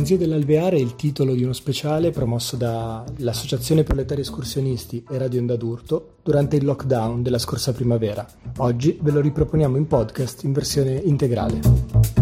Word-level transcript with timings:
Ronzio 0.00 0.16
dell'Alveare 0.16 0.78
è 0.78 0.80
il 0.80 0.96
titolo 0.96 1.34
di 1.34 1.42
uno 1.42 1.52
speciale 1.52 2.10
promosso 2.10 2.56
dall'Associazione 2.56 3.82
Proletari 3.82 4.22
Escursionisti 4.22 5.04
e 5.06 5.18
Radio 5.18 5.40
Onda 5.40 5.56
d'Urto 5.56 6.14
durante 6.22 6.56
il 6.56 6.64
lockdown 6.64 7.22
della 7.22 7.36
scorsa 7.36 7.74
primavera. 7.74 8.26
Oggi 8.56 8.98
ve 8.98 9.10
lo 9.10 9.20
riproponiamo 9.20 9.76
in 9.76 9.86
podcast 9.86 10.44
in 10.44 10.52
versione 10.52 10.94
integrale. 10.94 12.19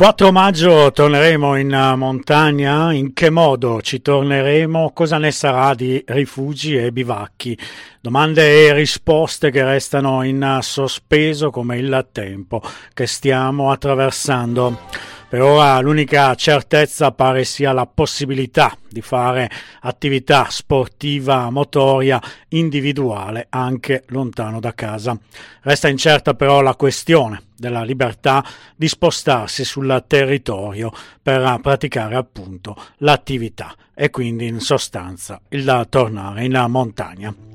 4 0.00 0.32
maggio 0.32 0.90
torneremo 0.92 1.56
in 1.56 1.74
eh, 1.74 1.94
montagna, 1.94 2.90
in 2.90 3.12
che 3.12 3.28
modo 3.28 3.82
ci 3.82 4.00
torneremo, 4.00 4.92
cosa 4.94 5.18
ne 5.18 5.30
sarà 5.30 5.74
di 5.74 6.02
rifugi 6.06 6.74
e 6.74 6.90
bivacchi, 6.90 7.58
domande 8.00 8.68
e 8.68 8.72
risposte 8.72 9.50
che 9.50 9.62
restano 9.62 10.22
in 10.22 10.42
eh, 10.42 10.62
sospeso 10.62 11.50
come 11.50 11.76
il 11.76 12.08
tempo 12.12 12.62
che 12.94 13.06
stiamo 13.06 13.70
attraversando. 13.70 14.78
Per 15.30 15.40
ora 15.40 15.78
l'unica 15.78 16.34
certezza 16.34 17.12
pare 17.12 17.44
sia 17.44 17.70
la 17.70 17.86
possibilità 17.86 18.76
di 18.88 19.00
fare 19.00 19.48
attività 19.82 20.48
sportiva 20.50 21.50
motoria 21.50 22.20
individuale 22.48 23.46
anche 23.48 24.02
lontano 24.08 24.58
da 24.58 24.74
casa. 24.74 25.16
Resta 25.60 25.86
incerta 25.86 26.34
però 26.34 26.62
la 26.62 26.74
questione 26.74 27.44
della 27.56 27.84
libertà 27.84 28.44
di 28.74 28.88
spostarsi 28.88 29.64
sul 29.64 30.02
territorio 30.08 30.90
per 31.22 31.60
praticare 31.62 32.16
appunto 32.16 32.74
l'attività 32.96 33.72
e 33.94 34.10
quindi 34.10 34.48
in 34.48 34.58
sostanza 34.58 35.40
il 35.50 35.86
tornare 35.88 36.44
in 36.44 36.64
montagna. 36.68 37.49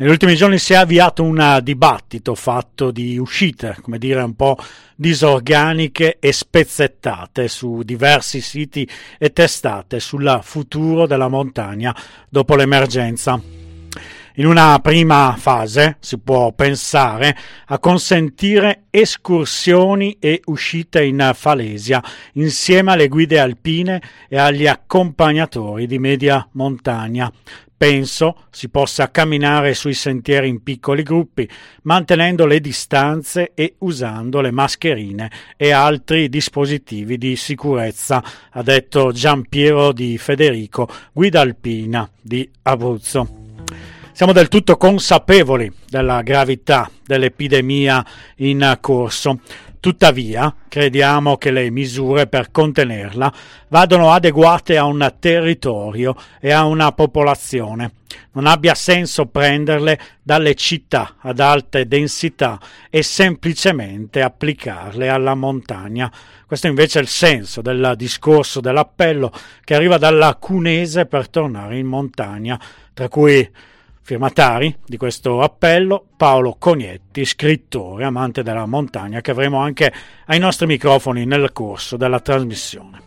Negli 0.00 0.10
ultimi 0.10 0.36
giorni 0.36 0.58
si 0.58 0.74
è 0.74 0.76
avviato 0.76 1.24
un 1.24 1.58
dibattito 1.60 2.36
fatto 2.36 2.92
di 2.92 3.18
uscite, 3.18 3.76
come 3.82 3.98
dire, 3.98 4.22
un 4.22 4.36
po' 4.36 4.56
disorganiche 4.94 6.18
e 6.20 6.30
spezzettate 6.32 7.48
su 7.48 7.82
diversi 7.82 8.40
siti 8.40 8.88
e 9.18 9.32
testate 9.32 9.98
sul 9.98 10.38
futuro 10.44 11.08
della 11.08 11.26
montagna 11.26 11.92
dopo 12.28 12.54
l'emergenza. 12.54 13.42
In 14.36 14.46
una 14.46 14.78
prima 14.78 15.34
fase 15.36 15.96
si 15.98 16.16
può 16.18 16.52
pensare 16.52 17.36
a 17.66 17.80
consentire 17.80 18.84
escursioni 18.90 20.16
e 20.20 20.42
uscite 20.44 21.02
in 21.02 21.32
Falesia 21.34 22.00
insieme 22.34 22.92
alle 22.92 23.08
guide 23.08 23.40
alpine 23.40 24.00
e 24.28 24.38
agli 24.38 24.68
accompagnatori 24.68 25.88
di 25.88 25.98
media 25.98 26.48
montagna 26.52 27.32
Penso 27.78 28.46
si 28.50 28.68
possa 28.70 29.08
camminare 29.12 29.72
sui 29.72 29.94
sentieri 29.94 30.48
in 30.48 30.64
piccoli 30.64 31.04
gruppi, 31.04 31.48
mantenendo 31.82 32.44
le 32.44 32.60
distanze 32.60 33.52
e 33.54 33.76
usando 33.78 34.40
le 34.40 34.50
mascherine 34.50 35.30
e 35.56 35.70
altri 35.70 36.28
dispositivi 36.28 37.16
di 37.16 37.36
sicurezza, 37.36 38.20
ha 38.50 38.62
detto 38.64 39.12
Giampiero 39.12 39.92
Di 39.92 40.18
Federico, 40.18 40.88
guida 41.12 41.40
alpina 41.40 42.10
di 42.20 42.50
Abruzzo. 42.62 43.46
Siamo 44.10 44.32
del 44.32 44.48
tutto 44.48 44.76
consapevoli 44.76 45.72
della 45.88 46.22
gravità 46.22 46.90
dell'epidemia 47.06 48.04
in 48.38 48.76
corso. 48.80 49.38
Tuttavia, 49.80 50.52
crediamo 50.66 51.36
che 51.36 51.52
le 51.52 51.70
misure 51.70 52.26
per 52.26 52.50
contenerla 52.50 53.32
vadano 53.68 54.10
adeguate 54.10 54.76
a 54.76 54.84
un 54.84 55.14
territorio 55.20 56.16
e 56.40 56.50
a 56.50 56.64
una 56.64 56.90
popolazione. 56.90 57.92
Non 58.32 58.46
abbia 58.46 58.74
senso 58.74 59.26
prenderle 59.26 60.00
dalle 60.20 60.56
città 60.56 61.14
ad 61.20 61.38
alte 61.38 61.86
densità 61.86 62.58
e 62.90 63.02
semplicemente 63.04 64.20
applicarle 64.20 65.08
alla 65.08 65.34
montagna. 65.34 66.10
Questo 66.44 66.66
invece 66.66 66.98
è 66.98 67.02
il 67.02 67.08
senso 67.08 67.60
del 67.62 67.94
discorso 67.96 68.60
dell'appello 68.60 69.30
che 69.62 69.76
arriva 69.76 69.96
dalla 69.96 70.34
Cunese 70.40 71.06
per 71.06 71.28
tornare 71.28 71.78
in 71.78 71.86
montagna, 71.86 72.58
tra 72.94 73.08
cui 73.08 73.48
Firmatari 74.08 74.74
di 74.86 74.96
questo 74.96 75.42
appello 75.42 76.02
Paolo 76.16 76.56
Cognetti, 76.58 77.26
scrittore, 77.26 78.06
amante 78.06 78.42
della 78.42 78.64
montagna, 78.64 79.20
che 79.20 79.32
avremo 79.32 79.58
anche 79.58 79.92
ai 80.28 80.38
nostri 80.38 80.64
microfoni 80.64 81.26
nel 81.26 81.52
corso 81.52 81.98
della 81.98 82.18
trasmissione. 82.18 83.02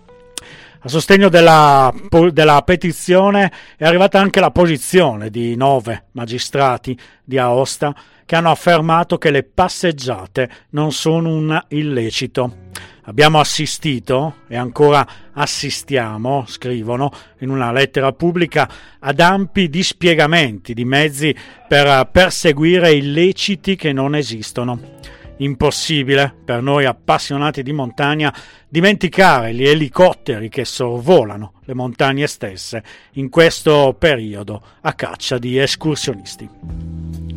A 0.81 0.87
sostegno 0.87 1.27
della, 1.27 1.91
della, 2.31 2.61
petizione 2.61 3.51
è 3.77 3.83
arrivata 3.83 4.19
anche 4.19 4.39
la 4.39 4.51
posizione 4.51 5.31
di 5.31 5.55
nove 5.55 6.09
magistrati 6.11 6.95
di 7.23 7.39
Aosta 7.39 7.95
che 8.23 8.35
hanno 8.35 8.51
affermato 8.51 9.17
che 9.17 9.31
le 9.31 9.41
passeggiate 9.41 10.51
non 10.69 10.91
sono 10.91 11.29
un 11.29 11.65
illecito. 11.69 12.60
Abbiamo 13.05 13.39
assistito 13.39 14.35
e 14.47 14.55
ancora 14.55 15.07
assistiamo, 15.33 16.45
scrivono 16.47 17.11
in 17.39 17.49
una 17.49 17.71
lettera 17.71 18.11
pubblica, 18.13 18.69
ad 18.99 19.19
ampi 19.19 19.69
dispiegamenti 19.69 20.75
di 20.75 20.85
mezzi 20.85 21.35
per 21.67 22.09
perseguire 22.11 22.91
illeciti 22.93 23.75
che 23.75 23.91
non 23.91 24.15
esistono. 24.15 24.99
Impossibile 25.37 26.31
per 26.45 26.61
noi 26.61 26.85
appassionati 26.85 27.63
di 27.63 27.73
montagna 27.73 28.31
dimenticare 28.69 29.55
gli 29.55 29.67
elicotteri 29.67 30.49
che 30.49 30.65
sorvolano 30.65 31.53
le 31.65 31.73
montagne 31.73 32.27
stesse 32.27 32.83
in 33.13 33.29
questo 33.29 33.95
periodo 33.97 34.61
a 34.81 34.93
caccia 34.93 35.39
di 35.39 35.57
escursionisti. 35.57 37.30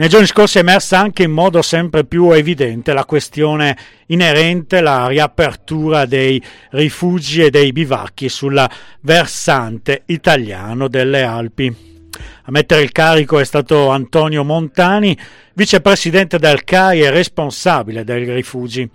Nei 0.00 0.08
giorni 0.08 0.26
scorsi 0.26 0.56
è 0.56 0.62
emersa 0.62 0.98
anche 0.98 1.24
in 1.24 1.30
modo 1.30 1.60
sempre 1.60 2.06
più 2.06 2.30
evidente 2.30 2.94
la 2.94 3.04
questione 3.04 3.76
inerente 4.06 4.78
alla 4.78 5.06
riapertura 5.08 6.06
dei 6.06 6.42
rifugi 6.70 7.42
e 7.42 7.50
dei 7.50 7.70
bivacchi 7.70 8.30
sul 8.30 8.66
versante 9.02 10.04
italiano 10.06 10.88
delle 10.88 11.22
Alpi. 11.22 11.66
A 12.44 12.50
mettere 12.50 12.80
il 12.80 12.92
carico 12.92 13.38
è 13.40 13.44
stato 13.44 13.90
Antonio 13.90 14.42
Montani, 14.42 15.14
vicepresidente 15.52 16.38
del 16.38 16.64
CAI 16.64 17.02
e 17.02 17.10
responsabile 17.10 18.02
dei 18.02 18.24
rifugi 18.24 18.88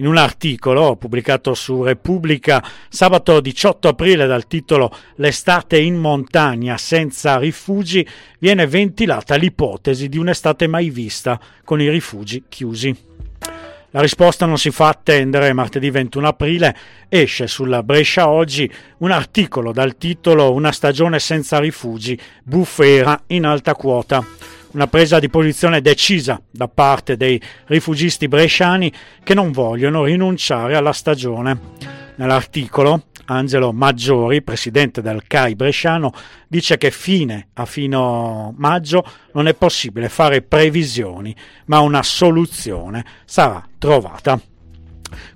in 0.00 0.06
un 0.06 0.16
articolo 0.16 0.96
pubblicato 0.96 1.54
su 1.54 1.82
Repubblica 1.82 2.64
sabato 2.88 3.40
18 3.40 3.88
aprile 3.88 4.26
dal 4.26 4.46
titolo 4.46 4.94
L'estate 5.16 5.78
in 5.78 5.96
montagna 5.96 6.76
senza 6.78 7.38
rifugi 7.38 8.06
viene 8.38 8.66
ventilata 8.66 9.36
l'ipotesi 9.36 10.08
di 10.08 10.18
un'estate 10.18 10.66
mai 10.66 10.90
vista 10.90 11.38
con 11.64 11.80
i 11.80 11.88
rifugi 11.88 12.44
chiusi. 12.48 13.08
La 13.92 14.00
risposta 14.00 14.46
non 14.46 14.56
si 14.56 14.70
fa 14.70 14.88
attendere, 14.88 15.52
martedì 15.52 15.90
21 15.90 16.28
aprile 16.28 16.76
esce 17.08 17.46
sulla 17.46 17.82
Brescia 17.82 18.28
Oggi 18.28 18.72
un 18.98 19.10
articolo 19.10 19.72
dal 19.72 19.98
titolo 19.98 20.52
Una 20.52 20.72
stagione 20.72 21.18
senza 21.18 21.58
rifugi, 21.58 22.18
bufera 22.42 23.20
in 23.28 23.44
alta 23.44 23.74
quota 23.74 24.24
una 24.72 24.86
presa 24.86 25.18
di 25.18 25.28
posizione 25.28 25.80
decisa 25.80 26.40
da 26.50 26.68
parte 26.68 27.16
dei 27.16 27.40
rifugisti 27.66 28.28
bresciani 28.28 28.92
che 29.22 29.34
non 29.34 29.50
vogliono 29.50 30.04
rinunciare 30.04 30.76
alla 30.76 30.92
stagione. 30.92 31.58
Nell'articolo 32.16 33.06
Angelo 33.26 33.72
Maggiori, 33.72 34.42
presidente 34.42 35.00
del 35.00 35.22
CAI 35.26 35.54
bresciano, 35.54 36.12
dice 36.48 36.76
che 36.76 36.90
fine 36.90 37.48
a 37.54 37.64
fino 37.64 38.52
maggio 38.56 39.04
non 39.32 39.46
è 39.46 39.54
possibile 39.54 40.08
fare 40.08 40.42
previsioni, 40.42 41.34
ma 41.66 41.80
una 41.80 42.02
soluzione 42.02 43.04
sarà 43.24 43.64
trovata. 43.78 44.40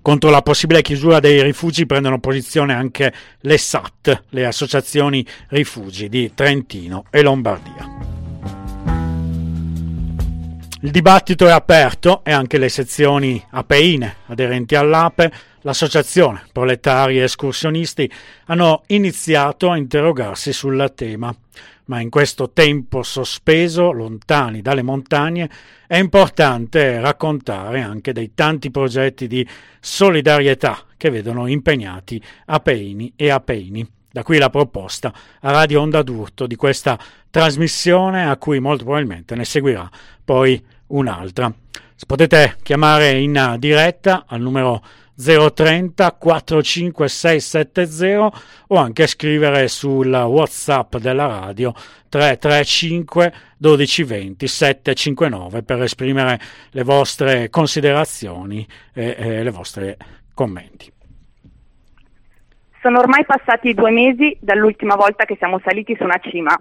Contro 0.02 0.30
la 0.30 0.42
possibile 0.42 0.82
chiusura 0.82 1.18
dei 1.18 1.42
rifugi 1.42 1.86
prendono 1.86 2.20
posizione 2.20 2.74
anche 2.74 3.12
le 3.40 3.58
SAT, 3.58 4.24
le 4.30 4.46
associazioni 4.46 5.26
rifugi 5.48 6.08
di 6.08 6.32
Trentino 6.34 7.04
e 7.10 7.22
Lombardia. 7.22 8.13
Il 10.84 10.90
dibattito 10.90 11.46
è 11.46 11.50
aperto 11.50 12.22
e 12.24 12.30
anche 12.30 12.58
le 12.58 12.68
sezioni 12.68 13.42
apeine 13.52 14.16
aderenti 14.26 14.74
all'APE, 14.74 15.32
l'associazione 15.62 16.42
proletari 16.52 17.20
escursionisti, 17.20 18.12
hanno 18.48 18.82
iniziato 18.88 19.70
a 19.70 19.78
interrogarsi 19.78 20.52
sul 20.52 20.92
tema. 20.94 21.34
Ma 21.86 22.00
in 22.00 22.10
questo 22.10 22.50
tempo 22.50 23.02
sospeso, 23.02 23.92
lontani 23.92 24.60
dalle 24.60 24.82
montagne, 24.82 25.48
è 25.86 25.96
importante 25.96 27.00
raccontare 27.00 27.80
anche 27.80 28.12
dei 28.12 28.34
tanti 28.34 28.70
progetti 28.70 29.26
di 29.26 29.48
solidarietà 29.80 30.80
che 30.98 31.08
vedono 31.08 31.46
impegnati 31.46 32.22
apeini 32.44 33.14
e 33.16 33.30
apeini. 33.30 33.88
Da 34.14 34.22
qui 34.22 34.38
la 34.38 34.48
proposta 34.48 35.12
a 35.40 35.50
Radio 35.50 35.80
Onda 35.80 36.04
d'Urto 36.04 36.46
di 36.46 36.54
questa 36.54 36.96
trasmissione 37.30 38.24
a 38.24 38.36
cui 38.36 38.60
molto 38.60 38.84
probabilmente 38.84 39.34
ne 39.34 39.44
seguirà 39.44 39.90
poi 40.24 40.64
un'altra. 40.86 41.52
Potete 42.06 42.58
chiamare 42.62 43.18
in 43.18 43.56
diretta 43.58 44.22
al 44.28 44.40
numero 44.40 44.84
030 45.16 46.12
45670 46.12 48.32
o 48.68 48.76
anche 48.76 49.08
scrivere 49.08 49.66
sul 49.66 50.12
WhatsApp 50.12 50.94
della 50.98 51.26
radio 51.26 51.74
335 52.08 53.34
1220 53.58 54.46
759 54.46 55.64
per 55.64 55.82
esprimere 55.82 56.40
le 56.70 56.84
vostre 56.84 57.50
considerazioni 57.50 58.64
e, 58.92 59.16
e 59.18 59.42
le 59.42 59.50
vostre 59.50 59.96
commenti. 60.34 60.93
Sono 62.84 62.98
ormai 62.98 63.24
passati 63.24 63.72
due 63.72 63.90
mesi 63.90 64.36
dall'ultima 64.42 64.94
volta 64.94 65.24
che 65.24 65.36
siamo 65.36 65.58
saliti 65.64 65.96
su 65.96 66.04
una 66.04 66.18
cima. 66.18 66.54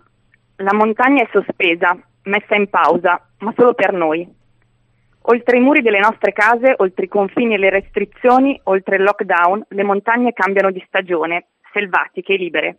La 0.55 0.73
montagna 0.73 1.21
è 1.21 1.27
sospesa, 1.33 1.97
messa 2.23 2.55
in 2.55 2.69
pausa, 2.69 3.21
ma 3.39 3.53
solo 3.57 3.73
per 3.73 3.91
noi. 3.91 4.25
Oltre 5.23 5.57
i 5.57 5.59
muri 5.59 5.81
delle 5.81 5.99
nostre 5.99 6.31
case, 6.31 6.75
oltre 6.77 7.03
i 7.03 7.09
confini 7.09 7.55
e 7.55 7.57
le 7.57 7.69
restrizioni, 7.69 8.57
oltre 8.63 8.95
il 8.95 9.03
lockdown, 9.03 9.65
le 9.67 9.83
montagne 9.83 10.31
cambiano 10.31 10.71
di 10.71 10.81
stagione, 10.87 11.47
selvatiche 11.73 12.35
e 12.35 12.37
libere. 12.37 12.77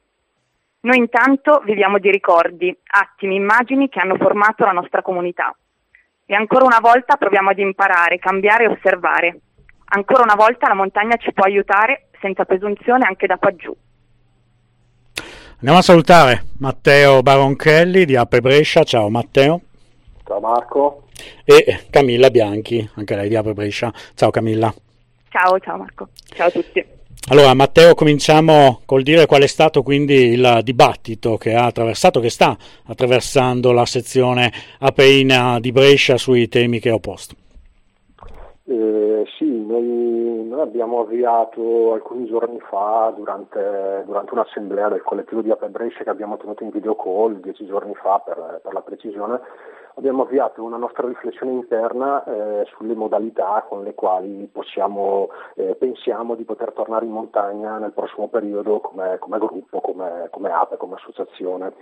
Noi 0.81 0.97
intanto 0.97 1.61
viviamo 1.67 1.99
di 1.99 2.11
ricordi, 2.11 2.75
attimi, 2.83 3.35
immagini 3.35 3.91
che 3.91 4.01
hanno 4.01 4.17
formato 4.17 4.65
la 4.65 4.73
nostra 4.73 5.03
comunità. 5.03 5.55
E 6.25 6.35
ancora 6.35 6.65
una 6.65 6.81
volta 6.81 7.17
proviamo 7.17 7.51
ad 7.51 7.59
imparare, 7.59 8.19
cambiare 8.19 8.65
e 8.65 8.69
osservare. 8.69 9.39
Ancora 9.89 10.23
una 10.23 10.35
volta 10.35 10.67
la 10.67 10.75
montagna 10.75 11.17
ci 11.17 11.35
può 11.35 11.45
aiutare 11.45 12.07
senza 12.25 12.47
presunzione 12.47 13.05
anche 13.07 13.27
da 13.27 13.37
qua 13.37 13.55
giù. 13.55 13.77
Andiamo 15.57 15.79
a 15.79 15.83
salutare 15.83 16.47
Matteo 16.59 17.21
Baronchelli 17.21 18.07
di 18.07 18.17
Ape 18.17 18.41
Brescia. 18.41 18.83
Ciao 18.83 19.11
Matteo. 19.11 19.61
Ciao 20.25 20.41
Marco. 20.41 21.09
E 21.45 21.85
Camilla 21.91 22.31
Bianchi, 22.31 22.89
anche 22.95 23.15
lei 23.15 23.29
di 23.29 23.37
Ape 23.37 23.53
Brescia. 23.53 23.93
Ciao 24.15 24.31
Camilla. 24.31 24.73
Ciao, 25.29 25.59
ciao 25.61 25.77
Marco. 25.77 26.09
Ciao 26.35 26.47
a 26.47 26.51
tutti. 26.51 26.85
Allora 27.29 27.53
Matteo, 27.53 27.95
cominciamo 27.95 28.81
col 28.87 29.03
dire 29.03 29.27
qual 29.27 29.43
è 29.43 29.47
stato 29.47 29.83
quindi 29.83 30.15
il 30.15 30.61
dibattito 30.63 31.37
che 31.37 31.55
ha 31.55 31.67
attraversato, 31.67 32.21
che 32.21 32.31
sta 32.31 32.57
attraversando 32.87 33.73
la 33.73 33.87
sezione 33.87 34.51
Apeina 34.79 35.61
di 35.61 35.73
Brescia 35.73 36.17
sui 36.17 36.49
temi 36.49 36.81
che 36.81 36.91
ho 36.91 36.99
posto. 36.99 37.37
Eh, 38.67 39.25
sì, 39.37 39.45
noi, 39.45 40.47
noi, 40.49 40.61
abbiamo 40.61 41.01
avviato 41.01 41.93
alcuni 41.93 42.25
giorni 42.25 42.59
fa, 42.61 43.13
durante, 43.15 44.03
durante, 44.07 44.33
un'assemblea 44.33 44.89
del 44.89 45.03
collettivo 45.03 45.43
di 45.43 45.51
Ape 45.51 45.69
Brescia 45.69 46.03
che 46.03 46.09
abbiamo 46.09 46.39
tenuto 46.39 46.63
in 46.63 46.71
video 46.71 46.97
call 46.97 47.41
dieci 47.41 47.67
giorni 47.67 47.95
fa 47.95 48.21
per, 48.25 48.61
per 48.63 48.73
la 48.73 48.81
precisione, 48.81 49.39
abbiamo 49.95 50.23
avviato 50.23 50.63
una 50.63 50.77
nostra 50.77 51.07
riflessione 51.07 51.53
interna 51.53 52.25
eh, 52.25 52.65
sulle 52.77 52.95
modalità 52.95 53.65
con 53.69 53.83
le 53.83 53.95
quali 53.95 54.49
possiamo, 54.51 55.29
eh, 55.55 55.75
pensiamo 55.77 56.35
di 56.35 56.45
poter 56.45 56.73
tornare 56.73 57.05
in 57.05 57.13
montagna 57.13 57.79
nel 57.79 57.93
prossimo 57.93 58.29
periodo 58.29 58.81
come, 58.81 59.19
come 59.19 59.39
gruppo, 59.39 59.81
come, 59.81 60.29
come, 60.31 60.51
APE, 60.51 60.77
come 60.77 60.95
associazione. 60.95 61.73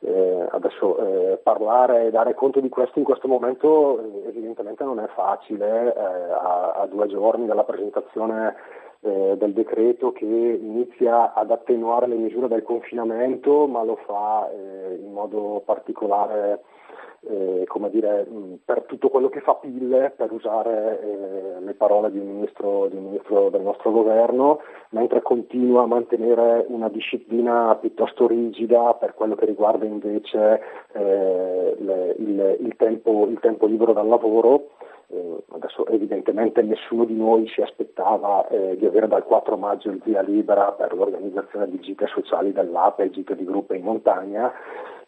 Eh, 0.00 0.46
adesso 0.50 0.98
eh, 0.98 1.40
parlare 1.42 2.06
e 2.06 2.10
dare 2.10 2.34
conto 2.34 2.60
di 2.60 2.68
questo 2.68 2.98
in 3.00 3.04
questo 3.04 3.26
momento 3.26 4.00
eh, 4.00 4.28
evidentemente 4.28 4.84
non 4.84 5.00
è 5.00 5.06
facile, 5.08 5.94
eh, 5.94 6.00
a, 6.00 6.72
a, 6.76 6.86
due 6.86 7.08
giorni 7.08 7.46
dalla 7.46 7.64
presentazione 7.64 8.54
eh, 9.00 9.36
del 9.36 9.52
decreto 9.52 10.12
che 10.12 10.24
inizia 10.24 11.32
ad 11.34 11.50
attenuare 11.50 12.06
le 12.06 12.16
misure 12.16 12.46
del 12.46 12.62
confinamento 12.62 13.66
ma 13.66 13.82
lo 13.82 13.96
fa 14.06 14.48
eh, 14.50 14.98
in 15.00 15.12
modo 15.12 15.62
particolare 15.64 16.62
eh, 17.28 17.64
come 17.66 17.90
dire, 17.90 18.26
per 18.64 18.82
tutto 18.82 19.08
quello 19.08 19.28
che 19.28 19.40
fa 19.40 19.54
pille, 19.54 20.10
per 20.16 20.32
usare 20.32 21.00
eh, 21.02 21.60
le 21.60 21.74
parole 21.74 22.10
di 22.10 22.18
un, 22.18 22.26
ministro, 22.26 22.86
di 22.86 22.96
un, 22.96 23.04
ministro, 23.04 23.50
del 23.50 23.62
nostro 23.62 23.90
governo, 23.90 24.60
mentre 24.90 25.22
continua 25.22 25.82
a 25.82 25.86
mantenere 25.86 26.64
una 26.68 26.88
disciplina 26.88 27.74
piuttosto 27.76 28.26
rigida 28.26 28.94
per 28.94 29.14
quello 29.14 29.34
che 29.34 29.46
riguarda 29.46 29.84
invece 29.84 30.62
eh, 30.92 31.76
le, 31.78 32.14
il, 32.18 32.56
il, 32.60 32.74
tempo, 32.76 33.26
il, 33.28 33.38
tempo, 33.40 33.66
libero 33.66 33.92
dal 33.92 34.08
lavoro. 34.08 34.70
Eh, 35.10 35.44
adesso 35.52 35.86
evidentemente 35.86 36.60
nessuno 36.60 37.04
di 37.04 37.14
noi 37.14 37.48
si 37.48 37.62
aspettava 37.62 38.46
eh, 38.48 38.76
di 38.76 38.84
avere 38.84 39.08
dal 39.08 39.24
4 39.24 39.56
maggio 39.56 39.88
il 39.88 40.02
via 40.04 40.20
libera 40.20 40.72
per 40.72 40.94
l'organizzazione 40.94 41.68
di 41.70 41.80
gite 41.80 42.06
sociali 42.08 42.52
dell'APE 42.52 43.10
gite 43.10 43.34
di 43.34 43.44
gruppo 43.44 43.72
in 43.72 43.84
montagna 43.84 44.52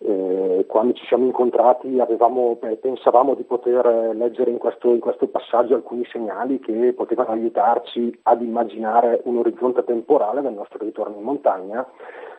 eh, 0.02 0.64
quando 0.66 0.94
ci 0.94 1.04
siamo 1.04 1.26
incontrati 1.26 2.00
avevamo, 2.00 2.56
pensavamo 2.80 3.34
di 3.34 3.42
poter 3.42 4.14
leggere 4.14 4.50
in 4.50 4.56
questo, 4.56 4.92
in 4.92 5.00
questo, 5.00 5.26
passaggio 5.26 5.74
alcuni 5.74 6.06
segnali 6.10 6.58
che 6.58 6.94
potevano 6.94 7.32
aiutarci 7.32 8.18
ad 8.22 8.40
immaginare 8.40 9.20
un 9.24 9.36
orizzonte 9.36 9.84
temporale 9.84 10.40
del 10.40 10.54
nostro 10.54 10.78
ritorno 10.82 11.16
in 11.18 11.22
montagna. 11.22 11.86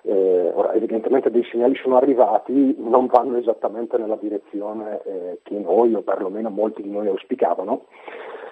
Eh, 0.04 0.52
ora, 0.54 0.74
evidentemente 0.74 1.30
dei 1.30 1.44
segnali 1.52 1.76
sono 1.76 1.98
arrivati, 1.98 2.76
non 2.80 3.06
vanno 3.08 3.38
esattamente 3.38 3.98
nella 3.98 4.18
direzione 4.20 5.02
eh, 5.04 5.40
che 5.44 5.58
noi 5.60 5.94
o 5.94 6.02
perlomeno 6.02 6.50
molti 6.50 6.82
di 6.82 6.90
noi 6.90 7.08
auspicavano. 7.08 7.86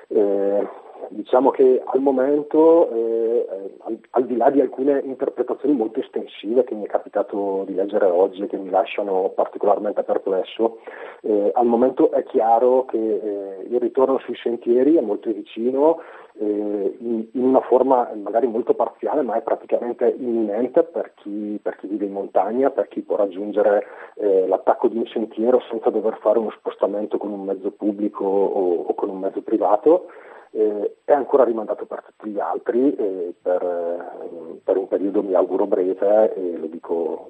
Eh, 0.07 0.67
diciamo 1.09 1.49
che 1.51 1.81
al 1.83 2.01
momento, 2.01 2.89
eh, 2.91 3.45
al, 3.79 3.99
al, 4.11 4.25
di 4.25 4.37
là 4.37 4.49
di 4.49 4.61
alcune 4.61 5.01
interpretazioni 5.03 5.75
molto 5.75 5.99
estensive 5.99 6.63
che 6.63 6.75
mi 6.75 6.85
è 6.85 6.87
capitato 6.87 7.63
di 7.65 7.73
leggere 7.73 8.05
oggi 8.05 8.43
e 8.43 8.47
che 8.47 8.57
mi 8.57 8.69
lasciano 8.69 9.31
particolarmente 9.35 10.03
perplesso, 10.03 10.79
eh, 11.21 11.51
al 11.53 11.65
momento 11.65 12.11
è 12.11 12.23
chiaro 12.23 12.85
che 12.85 12.97
eh, 12.97 13.67
il 13.69 13.79
ritorno 13.79 14.19
sui 14.19 14.35
sentieri 14.35 14.95
è 14.95 15.01
molto 15.01 15.31
vicino, 15.31 15.99
eh, 16.39 16.97
in, 16.99 17.27
in, 17.33 17.43
una 17.43 17.61
forma 17.61 18.09
magari 18.15 18.47
molto 18.47 18.73
parziale, 18.73 19.21
ma 19.21 19.35
è 19.35 19.41
praticamente 19.41 20.15
imminente 20.17 20.83
per 20.83 21.13
chi, 21.15 21.59
per 21.61 21.75
chi 21.77 21.87
vive 21.87 22.05
in 22.05 22.13
montagna, 22.13 22.69
per 22.69 22.87
chi 22.87 23.01
può 23.01 23.17
raggiungere 23.17 23.85
eh, 24.15 24.47
l'attacco 24.47 24.87
di 24.87 24.97
un 24.97 25.05
sentiero 25.07 25.61
senza 25.69 25.89
dover 25.89 26.17
fare 26.21 26.39
uno 26.39 26.51
spostamento 26.51 27.17
con 27.17 27.31
un 27.31 27.43
mezzo 27.43 27.71
pubblico 27.71 28.23
o, 28.23 28.83
o 28.83 28.93
con 28.93 29.09
un 29.09 29.19
mezzo 29.19 29.41
privato 29.41 30.07
eh, 30.51 30.95
è 31.03 31.13
ancora 31.13 31.43
rimandato 31.43 31.85
per 31.85 32.03
tutti 32.03 32.31
gli 32.31 32.39
altri 32.39 32.95
eh, 32.95 33.33
per, 33.41 33.61
eh, 33.61 34.59
per, 34.63 34.77
un 34.77 34.87
periodo 34.87 35.23
mi 35.23 35.33
auguro 35.33 35.65
breve 35.65 36.33
e 36.33 36.57
lo 36.57 36.67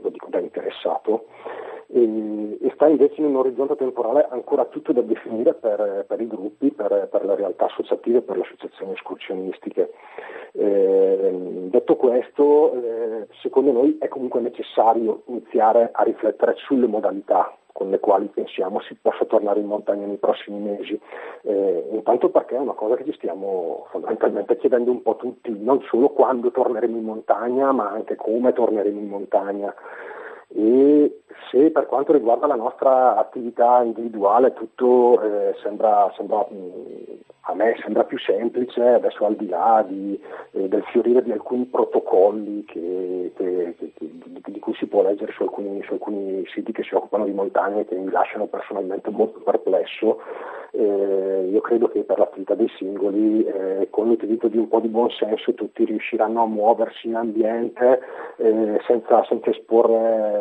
lo 0.01 0.09
dico 0.09 0.27
da 0.29 0.39
interessato 0.39 1.25
e, 1.91 2.57
e, 2.61 2.71
sta 2.75 2.87
invece 2.87 3.15
in 3.19 3.25
un 3.25 3.37
orizzonte 3.37 3.75
temporale 3.75 4.27
ancora 4.29 4.65
tutto 4.65 4.93
da 4.93 5.01
definire 5.01 5.53
per, 5.55 6.05
per 6.07 6.21
i 6.21 6.27
gruppi, 6.27 6.71
per, 6.71 7.07
per, 7.09 7.25
le 7.25 7.35
realtà 7.35 7.65
associative, 7.65 8.21
per 8.21 8.37
le 8.37 8.43
associazioni 8.43 8.93
escursionistiche. 8.93 9.91
Eh, 10.51 11.31
detto 11.69 11.95
questo, 11.95 12.73
eh, 12.73 13.27
secondo 13.41 13.71
noi 13.71 13.97
è 13.99 14.07
comunque 14.07 14.39
necessario 14.39 15.23
iniziare 15.25 15.89
a 15.91 16.03
riflettere 16.03 16.55
sulle 16.57 16.87
modalità 16.87 17.53
con 17.71 17.89
le 17.91 17.99
quali 17.99 18.25
pensiamo 18.27 18.81
si 18.81 18.95
possa 19.01 19.23
tornare 19.25 19.61
in 19.61 19.65
montagna 19.65 20.05
nei 20.05 20.17
prossimi 20.17 20.59
mesi. 20.59 20.99
Eh, 21.43 21.87
intanto 21.91 22.29
perché 22.29 22.55
è 22.55 22.59
una 22.59 22.73
cosa 22.73 22.95
che 22.95 23.05
ci 23.05 23.13
stiamo 23.13 23.87
fondamentalmente 23.89 24.57
chiedendo 24.57 24.91
un 24.91 25.01
po' 25.01 25.15
tutti, 25.15 25.55
non 25.57 25.81
solo 25.83 26.09
quando 26.09 26.51
torneremo 26.51 26.97
in 26.97 27.03
montagna, 27.03 27.71
ma 27.71 27.89
anche 27.89 28.15
come 28.15 28.51
torneremo 28.53 28.99
in 28.99 29.07
montagna 29.07 29.73
e 30.55 31.21
se 31.51 31.69
per 31.71 31.85
quanto 31.85 32.11
riguarda 32.11 32.47
la 32.47 32.55
nostra 32.55 33.17
attività 33.17 33.81
individuale 33.83 34.53
tutto 34.53 35.21
eh, 35.21 35.55
sembra, 35.61 36.11
sembra 36.15 36.45
a 37.49 37.55
me 37.55 37.75
sembra 37.81 38.03
più 38.03 38.19
semplice, 38.19 38.81
adesso 38.81 39.25
al 39.25 39.35
di 39.35 39.47
là 39.47 39.83
di, 39.87 40.19
eh, 40.51 40.67
del 40.67 40.83
fiorire 40.91 41.23
di 41.23 41.31
alcuni 41.31 41.65
protocolli 41.65 42.63
che, 42.65 43.31
che, 43.35 43.75
che, 43.77 43.91
di, 43.97 44.59
cui 44.59 44.75
si 44.75 44.85
può 44.85 45.01
leggere 45.01 45.31
su 45.31 45.43
alcuni, 45.43 45.81
su 45.83 45.93
alcuni, 45.93 46.45
siti 46.53 46.71
che 46.71 46.83
si 46.83 46.93
occupano 46.93 47.25
di 47.25 47.31
montagne 47.31 47.85
che 47.85 47.95
mi 47.95 48.11
lasciano 48.11 48.45
personalmente 48.45 49.09
molto 49.09 49.39
perplesso, 49.39 50.21
eh, 50.71 51.47
io 51.49 51.61
credo 51.61 51.87
che 51.87 52.03
per 52.03 52.19
l'attività 52.19 52.53
dei 52.53 52.69
singoli 52.77 53.43
eh, 53.43 53.87
con 53.89 54.07
l'utilizzo 54.07 54.47
di 54.47 54.57
un 54.57 54.67
po' 54.67 54.79
di 54.79 54.87
buonsenso 54.87 55.53
tutti 55.55 55.83
riusciranno 55.83 56.43
a 56.43 56.45
muoversi 56.45 57.07
in 57.07 57.15
ambiente 57.15 57.99
eh, 58.37 58.79
senza, 58.85 59.23
senza, 59.23 59.49
esporre, 59.49 60.38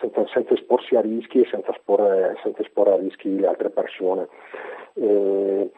senza, 0.00 0.26
senza, 0.32 0.54
esporsi 0.54 0.96
a 0.96 1.00
rischi 1.00 1.40
e 1.40 1.48
senza 1.50 1.70
esporre, 1.72 2.36
senza 2.42 2.62
esporre 2.62 2.92
a 2.92 2.96
rischi 2.96 3.38
le 3.38 3.46
altre 3.46 3.70
persone. 3.70 4.28
Eh, 4.94 5.70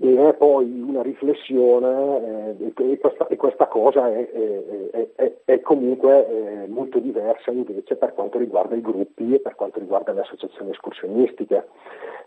e 0.00 0.34
poi 0.38 0.84
una 0.86 1.02
riflessione 1.02 2.54
eh, 2.56 2.66
e, 2.66 2.98
questa, 2.98 3.26
e, 3.26 3.36
questa, 3.36 3.66
cosa 3.66 4.08
è, 4.12 4.30
è, 4.30 5.08
è, 5.16 5.32
è 5.44 5.60
comunque 5.60 6.28
eh, 6.28 6.66
molto 6.68 7.00
diversa 7.00 7.50
invece 7.50 7.96
per 7.96 8.14
quanto 8.14 8.38
riguarda 8.38 8.76
i 8.76 8.80
gruppi 8.80 9.34
e 9.34 9.40
per 9.40 9.56
quanto 9.56 9.80
riguarda 9.80 10.12
le 10.12 10.20
associazioni 10.20 10.70
escursionistiche. 10.70 11.66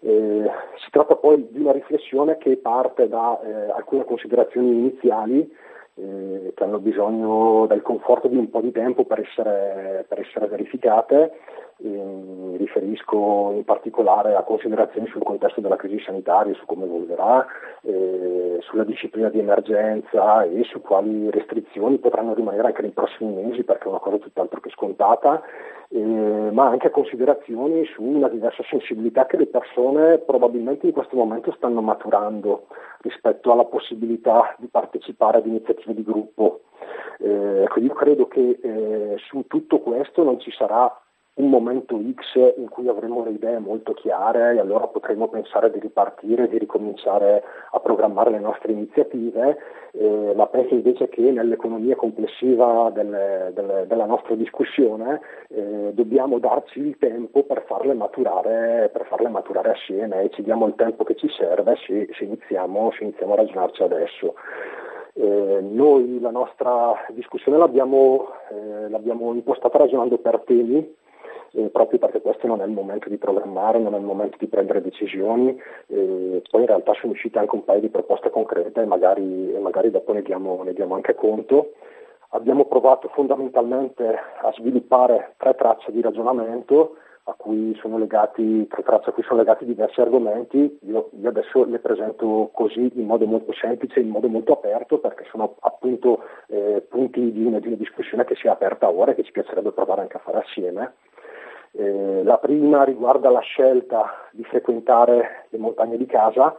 Eh, 0.02 0.52
si 0.84 0.90
tratta 0.90 1.16
poi 1.16 1.48
di 1.50 1.62
una 1.62 1.72
riflessione 1.72 2.38
che 2.38 2.58
parte 2.58 3.08
da 3.08 3.40
eh, 3.40 3.72
alcune 3.72 4.04
considerazioni 4.04 4.72
iniziali 4.72 5.50
eh, 5.96 6.54
che 6.56 6.64
hanno 6.64 6.80
bisogno 6.80 7.66
del 7.68 7.82
conforto 7.82 8.28
di 8.28 8.38
un 8.38 8.50
po' 8.50 8.62
di 8.62 8.72
tempo 8.72 9.06
per 9.06 9.20
essere, 9.20 10.06
per 10.08 10.20
essere 10.20 10.48
verificate 10.48 11.32
mi 11.90 12.58
riferisco 12.58 13.52
in 13.56 13.64
particolare 13.64 14.36
a 14.36 14.44
considerazioni 14.44 15.08
sul 15.08 15.24
contesto 15.24 15.62
della 15.62 15.76
crisi 15.76 16.00
sanitaria, 16.04 16.54
su 16.54 16.66
come 16.66 16.86
evolverà, 16.86 17.46
eh, 17.82 18.58
sulla 18.62 18.84
disciplina 18.84 19.30
di 19.30 19.40
emergenza 19.40 20.44
e 20.44 20.64
su 20.64 20.82
quali 20.82 21.30
restrizioni 21.32 21.98
potranno 21.98 22.34
rimanere 22.34 22.68
anche 22.68 22.82
nei 22.82 22.92
prossimi 22.92 23.34
mesi, 23.34 23.64
perché 23.64 23.86
è 23.86 23.90
una 23.90 24.00
cosa 24.00 24.18
tutt'altro 24.18 24.60
che 24.60 24.70
scontata, 24.70 25.42
eh, 25.90 26.50
ma 26.52 26.68
anche 26.68 26.88
a 26.88 26.92
considerazioni 26.92 27.86
su 27.86 28.04
una 28.04 28.30
diversa 28.30 28.64
sensibilità 28.70 29.26
che 29.26 29.38
le 29.38 29.48
persone 29.48 30.20
probabilmente 30.20 30.86
in 30.88 30.94
questo 30.94 31.16
momento 31.16 31.52
stanno 31.54 31.82
maturando 31.82 32.68
rispetto 33.02 33.52
alla 33.52 33.66
possibilità 33.66 34.56
di 34.58 34.68
partecipare 34.68 35.40
ad 35.40 35.46
iniziative 35.46 35.94
di 35.94 36.04
gruppo. 36.04 36.62
Eh, 37.20 37.64
ecco, 37.64 37.80
io 37.80 37.94
credo 37.94 38.28
che 38.28 38.60
eh, 38.62 39.16
su 39.18 39.46
tutto 39.48 39.80
questo 39.80 40.24
non 40.24 40.40
ci 40.40 40.52
sarà 40.52 40.92
un 41.34 41.50
momento 41.50 41.98
X 41.98 42.54
in 42.58 42.68
cui 42.68 42.90
avremo 42.90 43.24
le 43.24 43.32
idee 43.32 43.60
molto 43.60 43.94
chiare 43.94 44.54
e 44.54 44.60
allora 44.60 44.88
potremo 44.88 45.30
pensare 45.30 45.72
di 45.72 45.80
ripartire, 45.80 46.50
di 46.50 46.58
ricominciare 46.58 47.42
a 47.72 47.80
programmare 47.80 48.32
le 48.32 48.40
nostre 48.40 48.74
iniziative, 48.74 49.58
eh, 49.94 50.34
ma 50.36 50.48
penso 50.48 50.74
invece 50.74 51.08
che 51.08 51.22
nell'economia 51.22 51.96
complessiva 51.96 52.92
del, 52.94 53.52
del, 53.54 53.86
della 53.88 54.06
nostra 54.06 54.36
discussione 54.36 55.22
eh, 55.48 55.92
dobbiamo 55.94 56.38
darci 56.38 56.80
il 56.80 56.98
tempo 56.98 57.44
per 57.44 57.64
farle, 57.66 57.94
maturare, 57.94 58.90
per 58.92 59.06
farle 59.06 59.30
maturare 59.30 59.72
assieme 59.72 60.24
e 60.24 60.30
ci 60.32 60.44
diamo 60.44 60.68
il 60.68 60.76
tempo 60.76 61.06
che 61.06 61.16
ci 61.16 61.30
serve 61.30 61.78
se, 61.88 62.10
se, 62.14 62.26
iniziamo, 62.26 62.92
se 62.92 63.04
iniziamo 63.04 63.34
a 63.34 63.38
ragionarci 63.38 63.84
adesso. 63.84 64.36
Eh, 65.14 65.60
noi 65.62 66.20
la 66.22 66.32
nostra 66.32 66.94
discussione 67.10 67.58
l'abbiamo, 67.58 68.30
eh, 68.50 68.90
l'abbiamo 68.90 69.34
impostata 69.34 69.78
ragionando 69.78 70.18
per 70.18 70.42
temi 70.46 71.00
eh, 71.53 71.70
proprio 71.70 72.00
perché 72.00 72.22
questo 72.22 72.48
non 72.48 72.62
è 72.62 72.65
il 72.65 72.72
momento 72.72 73.10
di 73.10 73.17
programmare, 73.17 73.79
non 73.79 73.93
è 73.93 73.98
il 73.98 74.03
momento 74.03 74.38
di 74.39 74.48
prendere 74.48 74.81
decisioni, 74.81 75.50
eh, 75.88 76.41
poi 76.50 76.62
in 76.62 76.67
realtà 76.67 76.93
sono 76.93 77.13
uscite 77.13 77.39
anche 77.39 77.55
un 77.55 77.65
paio 77.65 77.81
di 77.81 77.89
proposte 77.89 78.29
concrete 78.29 78.81
e 78.81 78.86
magari, 78.86 79.55
magari 79.62 79.91
dopo 79.91 80.13
ne 80.13 80.22
diamo, 80.22 80.62
ne 80.63 80.74
diamo 80.74 80.96
anche 80.96 81.15
conto. 81.15 81.74
Abbiamo 82.34 82.65
provato 82.65 83.10
fondamentalmente 83.10 84.08
a 84.41 84.51
sviluppare 84.53 85.34
tre 85.38 85.53
tracce 85.55 85.91
di 85.91 86.01
ragionamento 86.01 86.96
a 87.25 87.34
cui 87.34 87.75
sono 87.79 87.98
legati, 87.98 88.67
tre 88.67 88.84
tracce 88.84 89.10
a 89.10 89.13
cui 89.13 89.24
sono 89.24 89.39
legati 89.39 89.65
diversi 89.65 90.01
argomenti, 90.01 90.79
io, 90.84 91.10
io, 91.20 91.29
adesso 91.29 91.65
le 91.65 91.79
presento 91.79 92.50
così 92.53 92.91
in 92.96 93.05
modo 93.05 93.25
molto 93.25 93.53
semplice, 93.53 94.00
in 94.00 94.10
modo 94.10 94.27
molto 94.27 94.53
aperto, 94.53 95.00
perché 95.00 95.25
sono 95.29 95.55
appunto 95.60 96.24
eh, 96.48 96.84
punti 96.89 97.31
di 97.31 97.43
una, 97.43 97.60
di 97.60 97.67
una, 97.67 97.75
discussione 97.75 98.25
che 98.25 98.36
si 98.36 98.48
è 98.48 98.50
aperta 98.50 98.89
ora 98.89 99.12
e 99.12 99.15
che 99.15 99.24
ci 99.24 99.31
piacerebbe 99.31 99.72
provare 99.72 100.01
anche 100.01 100.17
a 100.17 100.22
fare 100.22 100.39
assieme. 100.39 100.93
Eh, 101.74 102.24
la 102.24 102.38
prima 102.38 102.84
riguarda 102.84 103.30
la 103.30 103.40
scelta 103.40 104.28
di 104.32 104.44
frequentare 104.44 105.46
le 105.50 105.58
montagne 105.58 105.98
di 105.98 106.06
casa. 106.06 106.56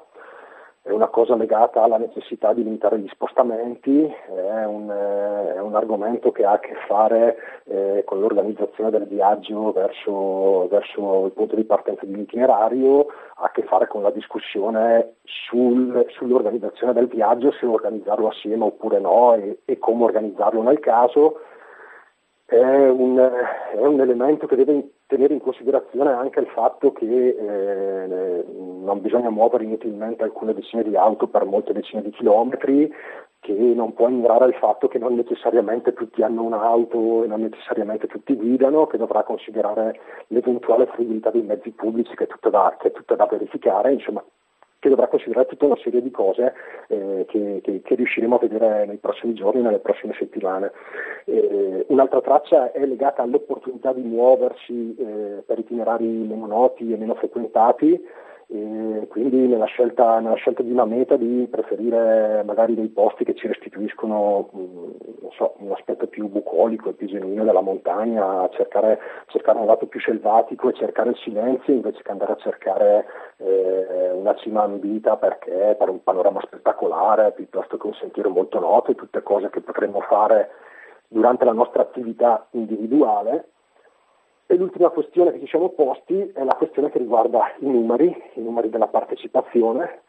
è 0.85 0.91
una 0.91 1.07
cosa 1.07 1.37
legata 1.37 1.81
alla 1.83 1.99
necessità 1.99 2.53
di 2.53 2.65
limitare 2.65 2.99
gli 2.99 3.07
spostamenti, 3.09 4.03
è 4.05 4.65
un, 4.65 4.89
è 4.89 5.61
un 5.61 5.77
argomento 5.77 6.33
che 6.33 6.45
ha 6.45 6.53
a 6.53 6.59
che 6.59 6.75
fare 6.89 7.37
eh, 7.67 8.03
con 8.05 8.19
l'organizzazione 8.19 8.91
del 8.91 9.07
viaggio 9.07 9.71
verso, 9.71 10.67
verso, 10.69 11.27
il 11.27 11.33
punto 11.33 11.55
di 11.55 11.63
partenza 11.63 12.05
di 12.05 12.15
un 12.15 12.21
itinerario, 12.21 13.07
ha 13.37 13.45
a 13.45 13.51
che 13.53 13.63
fare 13.63 13.87
con 13.87 14.03
la 14.03 14.11
discussione 14.11 15.17
sul, 15.23 16.05
sull'organizzazione 16.09 16.93
del 16.95 17.07
viaggio, 17.07 17.53
se 17.53 17.67
organizzarlo 17.67 18.29
assieme 18.29 18.65
oppure 18.65 18.99
no 18.99 19.35
e, 19.35 19.61
e 19.65 19.79
come 19.79 20.03
organizzarlo 20.03 20.63
nel 20.63 20.81
caso 20.81 21.39
è 22.53 22.91
un, 22.91 23.17
è 23.19 23.79
un, 23.79 24.01
elemento 24.01 24.47
che 24.47 24.57
deve 24.57 24.91
tenere 25.07 25.33
in 25.33 25.41
considerazione 25.41 26.13
anche 26.13 26.41
il 26.41 26.49
fatto 26.49 26.93
che 26.93 27.07
eh, 27.07 28.45
non 28.47 29.01
bisogna 29.01 29.31
muovere 29.31 29.65
inutilmente 29.65 30.23
alcune 30.23 30.53
decine 30.53 30.83
di 30.83 30.95
auto 30.95 31.29
per 31.29 31.45
molte 31.45 31.73
decine 31.73 32.03
di 32.03 32.11
chilometri, 32.11 32.93
che 33.41 33.53
non 33.53 33.95
può 33.95 34.09
ignorare 34.09 34.49
il 34.49 34.55
fatto 34.55 34.87
che 34.87 34.99
non 34.99 35.15
necessariamente 35.15 35.95
tutti 35.95 36.23
hanno 36.23 36.43
un'auto 36.43 37.25
e 37.25 37.27
non 37.27 37.41
necessariamente 37.41 38.07
tutti 38.07 38.37
guidano, 38.37 38.87
che 38.87 38.99
dovrà 38.99 39.23
considerare 39.23 39.99
l'eventuale 40.27 40.87
fruibilità 40.87 41.31
dei 41.31 41.43
mezzi 41.43 41.71
pubblici 41.71 42.15
che 42.15 42.25
è 42.25 42.27
tutta 42.27 42.51
da, 42.51 42.77
è 42.77 42.93
tutta 42.93 43.15
da 43.15 43.27
verificare, 43.27 43.95
insomma 43.95 44.23
che 44.83 44.89
dovrà 44.89 45.07
considerare 45.07 45.47
tutta 45.47 45.67
una 45.67 45.77
serie 45.81 46.03
di 46.03 46.11
cose 46.11 46.55
eh, 46.89 47.25
che, 47.29 47.61
che, 47.63 47.83
che, 47.83 47.95
riusciremo 47.95 48.35
a 48.35 48.41
vedere 48.41 48.85
nei 48.85 48.97
prossimi 48.97 49.33
giorni, 49.33 49.63
nelle 49.63 49.79
prossime 49.79 50.13
settimane. 50.19 50.73
Eh, 51.25 51.87
un'altra 51.89 52.21
traccia 52.21 52.73
è 52.73 52.85
legata 52.85 53.23
all'opportunità 53.23 53.93
di 53.93 54.03
muoversi 54.03 54.95
eh, 54.97 55.43
per 55.47 55.59
itinerari 55.59 56.07
meno 56.07 56.47
noti 56.47 56.93
e 56.93 56.97
meno 56.97 57.15
frequentati, 57.15 58.01
e 58.53 59.07
quindi 59.09 59.47
nella 59.47 59.65
scelta, 59.65 60.21
nella 60.21 60.35
scelta, 60.35 60.63
di 60.63 60.71
una 60.71 60.85
meta 60.85 61.17
di 61.17 61.49
preferire 61.51 62.43
magari 62.45 62.75
dei 62.75 62.89
posti 62.89 63.25
che 63.25 63.35
ci 63.35 63.47
restituiscono 63.47 64.51
so, 65.31 65.55
un 65.59 65.73
aspetto 65.73 66.07
più 66.07 66.29
bucolico 66.29 66.91
e 66.91 66.93
più 66.93 67.07
genuino 67.07 67.45
della 67.45 67.63
montagna, 67.63 68.47
cercare, 68.51 68.99
cercare, 69.29 69.59
un 69.59 69.67
lato 69.67 69.87
più 69.87 70.01
selvatico 70.01 70.69
e 70.69 70.75
cercare 70.75 71.11
il 71.11 71.17
silenzio 71.17 71.73
invece 71.73 72.03
che 72.03 72.11
andare 72.11 72.33
a 72.33 72.37
cercare 72.37 73.07
eh, 73.39 74.11
una 74.13 74.35
cima 74.35 74.65
ambita 74.65 75.17
perché 75.17 75.75
per 75.79 75.89
un 75.89 76.03
panorama 76.03 76.41
spettacolare 76.43 77.33
piuttosto 77.33 77.79
che 77.79 77.87
un 77.87 77.95
sentiero 77.95 78.29
molto 78.29 78.61
noto 78.61 78.91
e 78.91 78.97
tutte 78.97 79.23
cose 79.23 79.49
che 79.49 79.63
potremmo 79.63 80.01
fare 80.01 80.51
durante 81.13 81.45
la 81.45 81.53
nostra 81.53 81.83
attività 81.83 82.47
individuale. 82.53 83.51
E 84.47 84.57
l'ultima 84.57 84.89
questione 84.89 85.33
che 85.33 85.41
ci 85.41 85.47
siamo 85.47 85.71
posti 85.71 86.33
è 86.35 86.43
la 86.43 86.55
questione 86.55 86.91
che 86.91 86.99
riguarda 86.99 87.53
i 87.61 87.71
numeri, 87.71 88.15
i 88.35 88.41
numeri 88.41 88.69
della 88.69 88.89
partecipazione. 88.89 90.03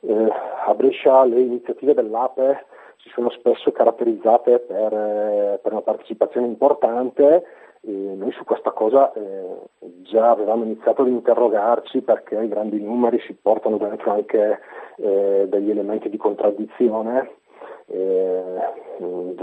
Eh, 0.00 0.32
a 0.66 0.74
Brescia 0.74 1.24
le 1.24 1.40
iniziative 1.40 1.94
dell'APE 1.94 2.66
si 2.98 3.10
sono 3.10 3.30
spesso 3.30 3.72
caratterizzate 3.72 4.60
per, 4.60 4.92
eh, 4.92 5.60
per 5.62 5.72
una 5.72 5.82
partecipazione 5.82 6.46
importante. 6.46 7.44
E 7.86 7.90
noi 7.90 8.32
su 8.32 8.44
questa 8.44 8.70
cosa 8.70 9.12
eh, 9.12 9.58
già 10.02 10.30
avevamo 10.30 10.64
iniziato 10.64 11.02
ad 11.02 11.08
interrogarci 11.08 12.00
perché 12.00 12.42
i 12.42 12.48
grandi 12.48 12.80
numeri 12.80 13.20
si 13.20 13.34
portano 13.34 13.76
dentro 13.76 14.12
anche 14.12 14.60
eh, 14.96 15.46
degli 15.46 15.68
elementi 15.68 16.08
di 16.08 16.16
contraddizione 16.16 17.42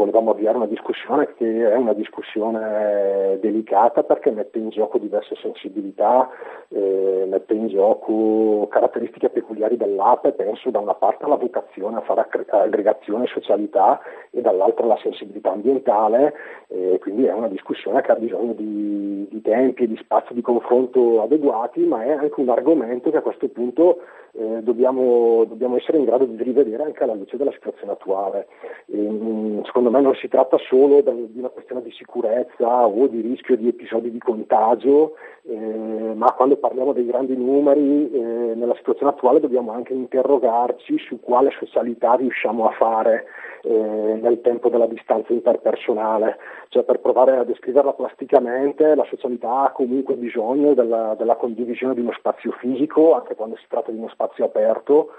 volevamo 0.01 0.31
avviare 0.31 0.57
una 0.57 0.65
discussione 0.65 1.33
che 1.35 1.71
è 1.71 1.75
una 1.75 1.93
discussione 1.93 3.37
delicata 3.39 4.03
perché 4.03 4.31
mette 4.31 4.57
in 4.57 4.69
gioco 4.69 4.97
diverse 4.97 5.35
sensibilità, 5.35 6.29
eh, 6.69 7.25
mette 7.27 7.53
in 7.53 7.67
gioco 7.67 8.67
caratteristiche 8.69 9.29
peculiari 9.29 9.77
dell'ape, 9.77 10.31
penso 10.31 10.69
da 10.69 10.79
una 10.79 10.95
parte 10.95 11.25
alla 11.25 11.35
vocazione 11.35 11.97
a 11.97 12.01
fare 12.01 12.27
aggregazione 12.47 13.25
e 13.25 13.27
socialità 13.27 13.99
e 14.31 14.41
dall'altra 14.41 14.85
alla 14.85 14.97
sensibilità 14.97 15.51
ambientale, 15.51 16.33
eh, 16.67 16.97
quindi 16.99 17.25
è 17.25 17.33
una 17.33 17.47
discussione 17.47 18.01
che 18.01 18.11
ha 18.11 18.15
bisogno 18.15 18.53
di, 18.53 19.27
di 19.29 19.41
tempi 19.41 19.83
e 19.83 19.87
di 19.87 19.97
spazi 19.97 20.33
di 20.33 20.41
confronto 20.41 21.21
adeguati, 21.21 21.81
ma 21.85 22.03
è 22.03 22.11
anche 22.11 22.39
un 22.39 22.49
argomento 22.49 23.11
che 23.11 23.17
a 23.17 23.21
questo 23.21 23.47
punto 23.49 23.99
eh, 24.33 24.61
dobbiamo, 24.61 25.43
dobbiamo, 25.45 25.75
essere 25.75 25.97
in 25.97 26.05
grado 26.05 26.25
di 26.25 26.41
rivedere 26.41 26.83
anche 26.83 27.03
alla 27.03 27.13
luce 27.13 27.37
della 27.37 27.51
situazione 27.51 27.91
attuale. 27.91 28.30
E, 28.35 28.97
mm, 28.97 29.61
secondo 29.63 29.89
me 29.89 30.01
non 30.01 30.15
si 30.15 30.27
tratta 30.27 30.57
solo 30.57 31.01
di 31.01 31.39
una 31.39 31.49
questione 31.49 31.81
di 31.81 31.91
sicurezza 31.91 32.85
o 32.85 33.07
di 33.07 33.21
rischio 33.21 33.55
di 33.57 33.67
episodi 33.67 34.11
di 34.11 34.19
contagio, 34.19 35.15
eh, 35.43 36.13
ma 36.15 36.31
quando 36.33 36.57
parliamo 36.57 36.93
dei 36.93 37.05
grandi 37.05 37.35
numeri 37.35 38.11
eh, 38.11 38.53
nella 38.55 38.75
situazione 38.75 39.11
attuale 39.11 39.39
dobbiamo 39.39 39.71
anche 39.71 39.93
interrogarci 39.93 40.97
su 40.99 41.19
quale 41.19 41.51
socialità 41.57 42.13
riusciamo 42.13 42.67
a 42.67 42.71
fare 42.71 43.25
eh, 43.63 44.19
nel 44.21 44.41
tempo 44.41 44.69
della 44.69 44.87
distanza 44.87 45.33
interpersonale, 45.33 46.37
cioè 46.69 46.83
per 46.83 46.99
provare 46.99 47.37
a 47.37 47.43
descriverla 47.43 47.93
plasticamente 47.93 48.95
la 48.95 49.05
socialità 49.09 49.63
ha 49.63 49.71
comunque 49.71 50.15
bisogno 50.15 50.73
della, 50.73 51.15
della 51.17 51.35
condivisione 51.35 51.93
di 51.93 52.01
uno 52.01 52.13
spazio 52.13 52.51
fisico, 52.53 53.13
anche 53.13 53.35
quando 53.35 53.55
si 53.57 53.65
tratta 53.67 53.91
di 53.91 53.97
uno 53.97 54.09
spazio 54.09 54.45
aperto, 54.45 55.09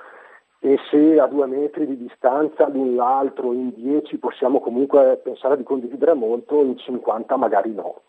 e 0.65 0.79
se 0.91 1.19
a 1.19 1.27
due 1.27 1.47
metri 1.47 1.87
di 1.87 1.97
distanza 1.97 2.69
l'un 2.69 2.95
l'altro 2.95 3.53
in 3.53 3.73
dieci 3.75 4.17
possiamo 4.17 4.61
comunque 4.61 5.21
pensare 5.21 5.57
di 5.57 5.65
condividere 5.65 6.15
molto, 6.15 6.63
in 6.63 6.79
50 6.79 7.37
magari 7.37 7.75
no. 7.75 8.03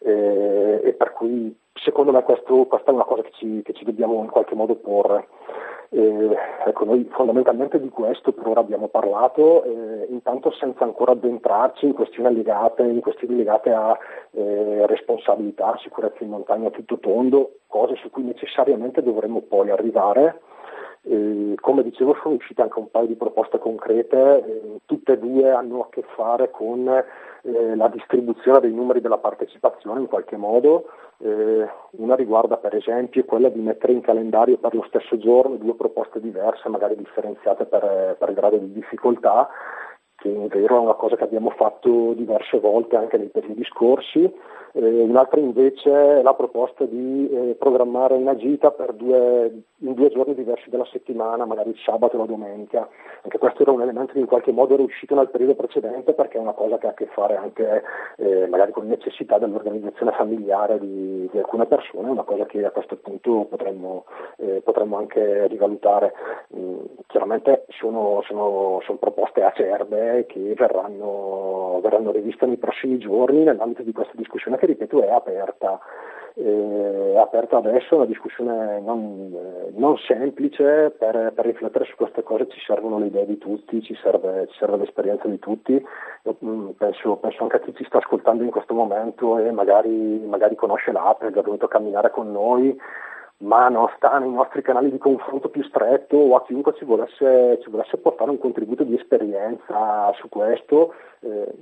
Eh, 0.00 0.80
e 0.84 0.92
per 0.92 1.12
cui 1.12 1.56
secondo 1.74 2.12
me 2.12 2.22
questo, 2.22 2.64
questa 2.66 2.90
è 2.90 2.94
una 2.94 3.04
cosa 3.04 3.22
che 3.22 3.32
ci, 3.32 3.62
che 3.62 3.72
ci 3.72 3.84
dobbiamo 3.84 4.20
in 4.22 4.30
qualche 4.30 4.54
modo 4.54 4.74
porre. 4.74 5.28
Eh, 5.90 6.36
ecco, 6.66 6.84
noi 6.84 7.08
fondamentalmente 7.12 7.80
di 7.80 7.88
questo 7.88 8.32
per 8.32 8.48
ora 8.48 8.60
abbiamo 8.60 8.88
parlato, 8.88 9.62
eh, 9.62 10.06
intanto 10.10 10.50
senza 10.50 10.82
ancora 10.82 11.12
addentrarci 11.12 11.86
in 11.86 11.94
questioni 11.94 12.34
legate, 12.34 12.82
in 12.82 13.00
questioni 13.00 13.36
legate 13.36 13.70
a 13.70 13.96
eh, 14.32 14.86
responsabilità, 14.86 15.78
sicurezza 15.80 16.24
in 16.24 16.30
montagna 16.30 16.70
tutto 16.70 16.98
tondo, 16.98 17.58
cose 17.68 17.94
su 17.96 18.10
cui 18.10 18.24
necessariamente 18.24 19.02
dovremmo 19.02 19.42
poi 19.42 19.70
arrivare. 19.70 20.40
come 21.60 21.82
dicevo 21.82 22.16
sono 22.22 22.34
uscite 22.36 22.62
anche 22.62 22.78
un 22.78 22.90
paio 22.90 23.06
di 23.06 23.14
proposte 23.14 23.58
concrete, 23.58 24.44
eh, 24.44 24.80
tutte 24.86 25.12
e 25.12 25.18
due 25.18 25.50
hanno 25.50 25.82
a 25.82 25.88
che 25.90 26.02
fare 26.16 26.50
con 26.50 26.88
eh, 27.44 27.76
la 27.76 27.88
distribuzione 27.88 28.60
dei 28.60 28.72
numeri 28.72 29.00
della 29.00 29.18
partecipazione 29.18 30.00
in 30.00 30.06
qualche 30.06 30.36
modo, 30.36 30.86
eh, 31.18 31.68
una 31.90 32.14
riguarda 32.14 32.56
per 32.56 32.74
esempio 32.74 33.24
quella 33.24 33.48
di 33.50 33.60
mettere 33.60 33.92
in 33.92 34.00
calendario 34.00 34.56
per 34.56 34.74
lo 34.74 34.84
stesso 34.88 35.18
giorno 35.18 35.56
due 35.56 35.74
proposte 35.74 36.20
diverse, 36.20 36.68
magari 36.68 36.96
differenziate 36.96 37.66
per, 37.66 38.16
per 38.18 38.32
grado 38.32 38.56
di 38.56 38.72
difficoltà, 38.72 39.48
che 40.16 40.28
in 40.28 40.46
vero 40.48 40.76
è 40.76 40.80
una 40.80 40.94
cosa 40.94 41.16
che 41.16 41.24
abbiamo 41.24 41.50
fatto 41.50 42.14
diverse 42.14 42.58
volte 42.58 42.96
anche 42.96 43.18
nei 43.18 43.28
periodi 43.28 43.64
scorsi. 43.64 44.32
Eh, 44.76 45.02
un'altra 45.02 45.38
invece 45.38 46.18
è 46.18 46.22
la 46.22 46.34
proposta 46.34 46.84
di 46.84 47.28
eh, 47.30 47.54
programmare 47.56 48.14
una 48.14 48.34
gita 48.34 48.74
due, 48.92 49.62
in 49.78 49.94
due 49.94 50.10
giorni 50.10 50.34
diversi 50.34 50.68
della 50.68 50.86
settimana, 50.90 51.44
magari 51.44 51.70
il 51.70 51.78
sabato 51.84 52.16
e 52.16 52.18
la 52.18 52.26
domenica. 52.26 52.88
Anche 53.22 53.38
questo 53.38 53.62
era 53.62 53.70
un 53.70 53.82
elemento 53.82 54.14
che 54.14 54.18
in 54.18 54.26
qualche 54.26 54.50
modo 54.50 54.74
era 54.74 54.82
uscito 54.82 55.14
nel 55.14 55.30
periodo 55.30 55.54
precedente 55.54 56.12
perché 56.12 56.38
è 56.38 56.40
una 56.40 56.54
cosa 56.54 56.78
che 56.78 56.86
ha 56.88 56.90
a 56.90 56.94
che 56.94 57.06
fare 57.06 57.36
anche 57.36 57.82
eh, 58.16 58.46
magari 58.48 58.72
con 58.72 58.88
necessità 58.88 59.38
dell'organizzazione 59.38 60.10
familiare 60.10 60.80
di, 60.80 61.28
di, 61.30 61.38
alcune 61.38 61.66
persone, 61.66 62.10
una 62.10 62.24
cosa 62.24 62.44
che 62.44 62.64
a 62.64 62.70
questo 62.70 62.96
punto 62.96 63.46
potremmo, 63.48 64.06
eh, 64.38 64.60
potremmo 64.64 64.96
anche 64.96 65.46
rivalutare. 65.46 66.12
Mm, 66.56 66.80
chiaramente 67.06 67.66
sono, 67.68 68.22
sono, 68.26 68.80
sono, 68.84 68.98
proposte 68.98 69.42
acerbe 69.42 70.26
che 70.26 70.54
verranno, 70.56 71.78
verranno 71.80 72.10
riviste 72.10 72.44
nei 72.46 72.56
prossimi 72.56 72.98
giorni 72.98 73.44
nell'ambito 73.44 73.82
di 73.82 73.92
questa 73.92 74.14
discussione 74.16 74.56
che 74.64 74.66
ripeto 74.66 75.02
è 75.02 75.10
aperta. 75.10 75.78
Eh, 76.36 77.14
aperta 77.16 77.58
adesso 77.58 77.94
una 77.94 78.06
discussione 78.06 78.80
non, 78.80 79.30
eh, 79.32 79.70
non 79.76 79.96
semplice, 79.98 80.92
per, 80.98 81.32
per, 81.32 81.44
riflettere 81.44 81.84
su 81.84 81.94
queste 81.94 82.24
cose. 82.24 82.48
Ci 82.48 82.60
servono 82.66 82.98
le 82.98 83.06
idee 83.06 83.26
di 83.26 83.38
tutti, 83.38 83.80
ci 83.82 83.94
serve, 84.02 84.48
ci 84.50 84.58
serve 84.58 84.78
l'esperienza 84.78 85.28
di 85.28 85.38
tutti, 85.38 85.80
mm, 86.44 86.70
penso, 86.70 87.16
penso, 87.16 87.42
anche 87.44 87.56
a 87.56 87.60
chi 87.60 87.74
ci 87.74 87.84
sta 87.84 87.98
ascoltando 87.98 88.42
in 88.42 88.50
questo 88.50 88.74
momento 88.74 89.38
e 89.38 89.52
magari, 89.52 90.24
magari 90.26 90.56
conosce 90.56 90.90
già 91.30 91.42
venuto 91.42 91.66
a 91.66 91.68
camminare 91.68 92.10
con 92.10 92.32
noi, 92.32 92.76
ma 93.44 93.68
non 93.68 93.88
sta 93.96 94.18
nei 94.18 94.32
nostri 94.32 94.62
canali 94.62 94.90
di 94.90 94.98
confronto 94.98 95.50
più 95.50 95.62
stretto 95.64 96.16
o 96.16 96.34
a 96.34 96.42
chiunque 96.44 96.74
ci 96.74 96.84
volesse, 96.84 97.60
ci 97.62 97.70
volesse 97.70 97.98
portare 97.98 98.30
un 98.30 98.38
contributo 98.38 98.84
di 98.84 98.94
esperienza 98.94 100.10
su 100.14 100.28
questo, 100.28 100.94
eh, 101.20 101.52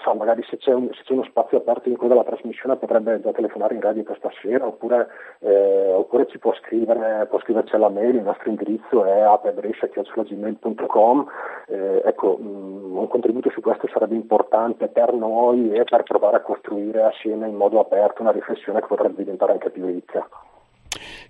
so, 0.00 0.14
magari 0.14 0.42
se 0.48 0.56
c'è, 0.56 0.72
un, 0.72 0.88
se 0.92 1.02
c'è, 1.02 1.12
uno 1.12 1.24
spazio 1.24 1.58
aperto 1.58 1.88
in 1.88 1.96
coda 1.96 2.14
alla 2.14 2.24
trasmissione 2.24 2.76
potrebbe 2.76 3.20
già 3.20 3.32
telefonare 3.32 3.74
in 3.74 3.80
radio 3.80 4.04
questa 4.04 4.30
sera 4.40 4.66
oppure, 4.66 5.08
eh, 5.40 5.92
oppure 5.92 6.28
ci 6.28 6.38
può 6.38 6.54
scrivere, 6.54 7.26
può 7.26 7.40
scriverci 7.40 7.74
alla 7.74 7.88
mail, 7.88 8.14
il 8.16 8.22
nostro 8.22 8.48
indirizzo 8.48 9.04
è 9.04 9.20
apebrescia.gmail.com 9.20 11.26
eh, 11.66 12.02
ecco, 12.04 12.38
mh, 12.38 12.46
mm, 12.46 12.96
un 12.96 13.08
contributo 13.08 13.50
su 13.50 13.60
questo 13.60 13.88
sarebbe 13.88 14.14
importante 14.14 14.86
per 14.88 15.12
noi 15.12 15.72
e 15.72 15.84
per 15.84 16.04
provare 16.04 16.36
a 16.36 16.40
costruire 16.40 17.02
assieme 17.02 17.48
in 17.48 17.56
modo 17.56 17.80
aperto 17.80 18.22
una 18.22 18.32
riflessione 18.32 18.80
che 18.80 18.86
potrebbe 18.86 19.16
diventare 19.16 19.52
anche 19.52 19.70
più 19.70 19.86
ricca. 19.86 20.28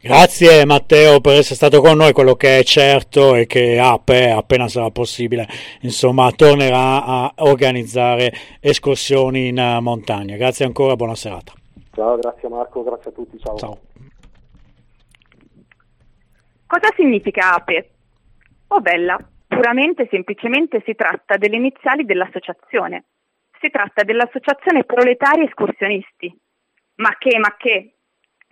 Grazie 0.00 0.64
Matteo 0.64 1.20
per 1.20 1.36
essere 1.36 1.54
stato 1.54 1.80
con 1.82 1.96
noi, 1.96 2.12
quello 2.12 2.34
che 2.34 2.58
è 2.58 2.62
certo 2.62 3.34
è 3.34 3.46
che 3.46 3.78
Ape, 3.78 4.30
appena 4.30 4.66
sarà 4.68 4.90
possibile, 4.90 5.46
insomma, 5.82 6.30
tornerà 6.32 7.04
a 7.04 7.32
organizzare 7.38 8.32
escursioni 8.60 9.48
in 9.48 9.78
montagna. 9.82 10.36
Grazie 10.36 10.64
ancora, 10.64 10.96
buona 10.96 11.14
serata. 11.14 11.52
Ciao, 11.92 12.16
grazie 12.16 12.48
Marco, 12.48 12.82
grazie 12.82 13.10
a 13.10 13.12
tutti, 13.12 13.38
ciao. 13.38 13.56
ciao. 13.56 13.78
Cosa 16.66 16.88
significa 16.96 17.54
Ape? 17.54 17.90
Oh 18.68 18.80
bella, 18.80 19.18
puramente 19.46 20.02
e 20.02 20.08
semplicemente 20.10 20.82
si 20.86 20.94
tratta 20.94 21.36
delle 21.36 21.56
iniziali 21.56 22.04
dell'associazione. 22.04 23.04
Si 23.60 23.68
tratta 23.68 24.04
dell'Associazione 24.04 24.84
Proletari 24.84 25.44
Escursionisti. 25.44 26.34
Ma 26.96 27.16
che, 27.18 27.38
ma 27.38 27.56
che, 27.58 27.96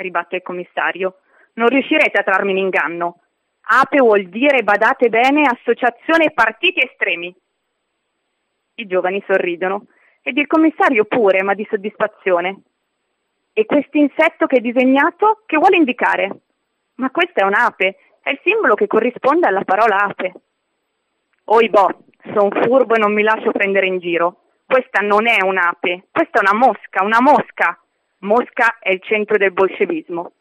ribatte 0.03 0.37
il 0.37 0.43
commissario, 0.43 1.19
non 1.55 1.69
riuscirete 1.69 2.19
a 2.19 2.23
trarmi 2.23 2.53
in 2.53 2.59
inganno. 2.59 3.21
APE 3.61 3.99
vuol 3.99 4.25
dire, 4.29 4.63
badate 4.63 5.09
bene, 5.09 5.43
Associazione 5.43 6.31
Partiti 6.31 6.81
Estremi. 6.81 7.35
I 8.75 8.87
giovani 8.87 9.23
sorridono 9.27 9.87
ed 10.23 10.39
il 10.39 10.47
commissario 10.47 11.05
pure, 11.05 11.43
ma 11.43 11.55
di 11.55 11.67
soddisfazione. 11.69 12.63
E 13.53 13.67
quest'insetto 13.67 14.47
che 14.47 14.57
è 14.57 14.61
disegnato, 14.61 15.43
che 15.47 15.59
vuole 15.59 15.77
indicare? 15.77 16.31
Ma 16.95 17.11
questa 17.11 17.43
è 17.43 17.45
un'ape, 17.45 17.97
è 18.23 18.31
il 18.31 18.41
simbolo 18.45 18.75
che 18.75 18.87
corrisponde 18.87 19.47
alla 19.47 19.65
parola 19.65 19.97
ape. 19.97 20.33
Oibò, 21.45 21.89
son 22.35 22.51
furbo 22.51 22.95
e 22.95 22.99
non 22.99 23.13
mi 23.13 23.23
lascio 23.23 23.51
prendere 23.51 23.87
in 23.87 23.99
giro. 23.99 24.43
Questa 24.65 25.01
non 25.01 25.27
è 25.27 25.43
un'ape, 25.43 26.09
questa 26.11 26.39
è 26.39 26.43
una 26.49 26.55
mosca, 26.55 27.03
una 27.03 27.21
mosca. 27.21 27.81
Mosca 28.21 28.79
è 28.81 28.91
il 28.91 29.01
centro 29.03 29.37
del 29.37 29.53
bolscevismo. 29.53 30.33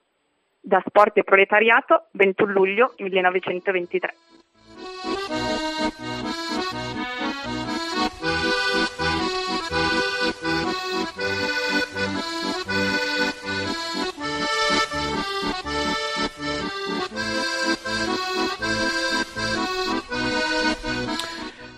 Da 0.59 0.81
Sport 0.85 1.17
e 1.17 1.23
Proletariato, 1.23 2.07
21 2.11 2.51
luglio 2.51 2.93
1923. 2.97 4.15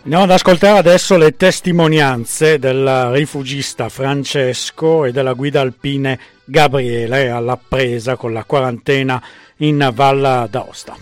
Andiamo 0.10 0.26
ad 0.26 0.40
ascoltare 0.40 0.80
adesso 0.80 1.18
le 1.18 1.36
testimonianze 1.36 2.58
del 2.58 3.12
rifugista 3.12 3.90
Francesco 3.90 5.06
e 5.06 5.12
della 5.12 5.34
guida 5.34 5.62
alpine 5.62 6.20
Gabriele 6.46 7.30
alla 7.30 7.58
presa 7.58 8.16
con 8.16 8.34
la 8.34 8.44
quarantena 8.44 9.22
in 9.58 9.88
Val 9.94 10.48
d'Aosta. 10.50 10.96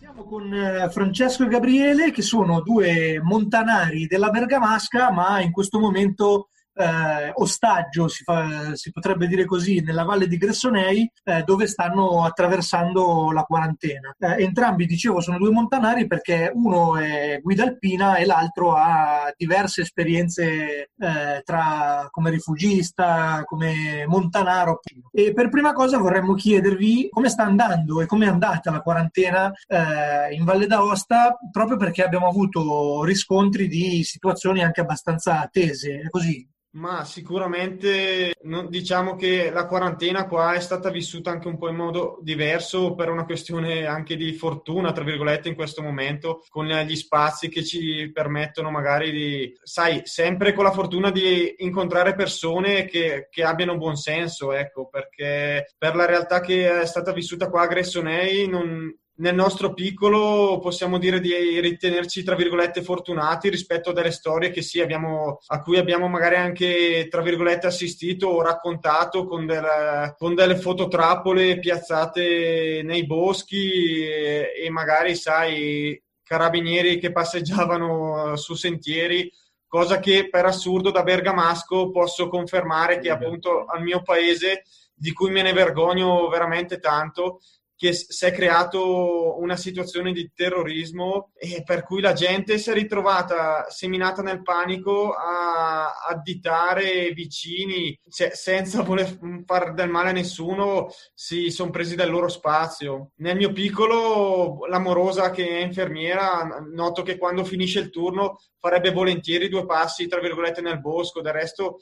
Siamo 0.00 0.24
con 0.24 0.52
eh, 0.52 0.90
Francesco 0.90 1.44
e 1.44 1.48
Gabriele 1.48 2.10
che 2.10 2.20
sono 2.20 2.60
due 2.60 3.18
montanari 3.22 4.06
della 4.06 4.28
Bergamasca 4.28 5.10
ma 5.10 5.40
in 5.40 5.50
questo 5.50 5.78
momento 5.78 6.50
eh, 6.74 7.30
ostaggio, 7.34 8.08
si, 8.08 8.22
fa, 8.24 8.74
si, 8.74 8.90
potrebbe 8.90 9.26
dire 9.26 9.44
così, 9.44 9.80
nella 9.80 10.04
valle 10.04 10.26
di 10.26 10.36
Gressonei, 10.36 11.10
eh, 11.24 11.42
dove 11.42 11.66
stanno 11.66 12.24
attraversando 12.24 13.30
la 13.32 13.42
quarantena. 13.42 14.14
Eh, 14.18 14.42
entrambi, 14.42 14.86
dicevo, 14.86 15.20
sono 15.20 15.38
due 15.38 15.50
montanari 15.50 16.06
perché 16.06 16.50
uno 16.54 16.96
è 16.96 17.40
guida 17.42 17.64
alpina 17.64 18.16
e 18.16 18.24
l'altro 18.24 18.74
ha 18.74 19.32
diverse 19.36 19.82
esperienze 19.82 20.90
eh, 20.96 21.42
tra, 21.44 22.08
come 22.10 22.30
rifugista, 22.30 23.42
come 23.44 24.06
montanaro. 24.06 24.80
E 25.12 25.32
per 25.32 25.48
prima 25.48 25.72
cosa 25.72 25.98
vorremmo 25.98 26.34
chiedervi 26.34 27.08
come 27.10 27.28
sta 27.28 27.44
andando 27.44 28.00
e 28.00 28.06
come 28.06 28.26
è 28.26 28.28
andata 28.28 28.70
la 28.70 28.80
quarantena 28.80 29.52
eh, 29.66 30.34
in 30.34 30.44
Valle 30.44 30.66
d'Aosta, 30.66 31.38
proprio 31.50 31.76
perché 31.76 32.02
abbiamo 32.02 32.28
avuto 32.28 33.04
riscontri 33.04 33.68
di 33.68 34.02
situazioni 34.04 34.62
anche 34.62 34.80
abbastanza 34.80 35.48
tese. 35.50 36.00
È 36.00 36.08
così, 36.08 36.46
ma 36.72 37.04
sicuramente 37.04 38.34
diciamo 38.68 39.14
che 39.14 39.50
la 39.50 39.66
quarantena 39.66 40.26
qua 40.26 40.54
è 40.54 40.60
stata 40.60 40.90
vissuta 40.90 41.30
anche 41.30 41.48
un 41.48 41.58
po' 41.58 41.68
in 41.68 41.76
modo 41.76 42.18
diverso 42.22 42.94
per 42.94 43.10
una 43.10 43.24
questione 43.24 43.84
anche 43.84 44.16
di 44.16 44.32
fortuna, 44.32 44.92
tra 44.92 45.04
virgolette, 45.04 45.48
in 45.48 45.54
questo 45.54 45.82
momento, 45.82 46.44
con 46.48 46.66
gli 46.66 46.96
spazi 46.96 47.48
che 47.48 47.62
ci 47.62 48.10
permettono 48.12 48.70
magari 48.70 49.10
di, 49.10 49.58
sai, 49.62 50.00
sempre 50.04 50.54
con 50.54 50.64
la 50.64 50.72
fortuna 50.72 51.10
di 51.10 51.56
incontrare 51.58 52.14
persone 52.14 52.86
che, 52.86 53.28
che 53.30 53.44
abbiano 53.44 53.76
buon 53.76 53.96
senso, 53.96 54.52
ecco, 54.52 54.88
perché 54.88 55.74
per 55.76 55.94
la 55.94 56.06
realtà 56.06 56.40
che 56.40 56.80
è 56.80 56.86
stata 56.86 57.12
vissuta 57.12 57.50
qua 57.50 57.62
a 57.62 57.66
Gressonei 57.66 58.48
non, 58.48 58.90
nel 59.22 59.36
nostro 59.36 59.72
piccolo 59.72 60.58
possiamo 60.58 60.98
dire 60.98 61.20
di 61.20 61.60
ritenerci 61.60 62.24
tra 62.24 62.34
virgolette 62.34 62.82
fortunati 62.82 63.48
rispetto 63.48 63.90
a 63.90 63.92
delle 63.92 64.10
storie 64.10 64.50
che 64.50 64.62
sì, 64.62 64.80
abbiamo, 64.80 65.38
a 65.46 65.62
cui 65.62 65.78
abbiamo 65.78 66.08
magari 66.08 66.34
anche 66.34 67.06
tra 67.08 67.22
virgolette 67.22 67.68
assistito 67.68 68.26
o 68.26 68.42
raccontato 68.42 69.24
con 69.24 69.46
delle, 69.46 70.16
con 70.18 70.34
delle 70.34 70.56
fototrappole 70.56 71.60
piazzate 71.60 72.82
nei 72.82 73.06
boschi 73.06 74.02
e, 74.04 74.52
e 74.60 74.70
magari 74.70 75.14
sai 75.14 76.02
carabinieri 76.24 76.98
che 76.98 77.12
passeggiavano 77.12 78.34
su 78.36 78.54
sentieri 78.54 79.30
cosa 79.68 80.00
che 80.00 80.28
per 80.30 80.46
assurdo 80.46 80.90
da 80.90 81.04
bergamasco 81.04 81.92
posso 81.92 82.28
confermare 82.28 82.98
che 82.98 83.10
appunto 83.10 83.66
al 83.66 83.82
mio 83.82 84.02
paese 84.02 84.64
di 84.92 85.12
cui 85.12 85.30
me 85.30 85.42
ne 85.42 85.52
vergogno 85.52 86.26
veramente 86.28 86.80
tanto 86.80 87.38
che 87.82 87.92
si 87.94 88.26
è 88.26 88.30
creato 88.30 89.40
una 89.40 89.56
situazione 89.56 90.12
di 90.12 90.30
terrorismo 90.32 91.32
e 91.34 91.64
per 91.64 91.82
cui 91.82 92.00
la 92.00 92.12
gente 92.12 92.56
si 92.56 92.70
è 92.70 92.74
ritrovata 92.74 93.68
seminata 93.70 94.22
nel 94.22 94.42
panico 94.42 95.10
a 95.10 95.92
additare 96.08 97.10
vicini 97.10 97.98
cioè, 98.08 98.30
senza 98.34 98.82
voler 98.82 99.18
fare 99.44 99.72
del 99.72 99.88
male 99.88 100.10
a 100.10 100.12
nessuno 100.12 100.90
si 101.12 101.50
sono 101.50 101.70
presi 101.70 101.96
del 101.96 102.08
loro 102.08 102.28
spazio. 102.28 103.10
Nel 103.16 103.36
mio 103.36 103.50
piccolo 103.50 104.64
l'amorosa 104.66 105.32
che 105.32 105.44
è 105.48 105.64
infermiera 105.64 106.64
noto 106.72 107.02
che 107.02 107.18
quando 107.18 107.42
finisce 107.42 107.80
il 107.80 107.90
turno 107.90 108.38
farebbe 108.60 108.92
volentieri 108.92 109.48
due 109.48 109.66
passi 109.66 110.06
tra 110.06 110.20
virgolette 110.20 110.60
nel 110.60 110.80
bosco. 110.80 111.20
Del 111.20 111.32
resto 111.32 111.78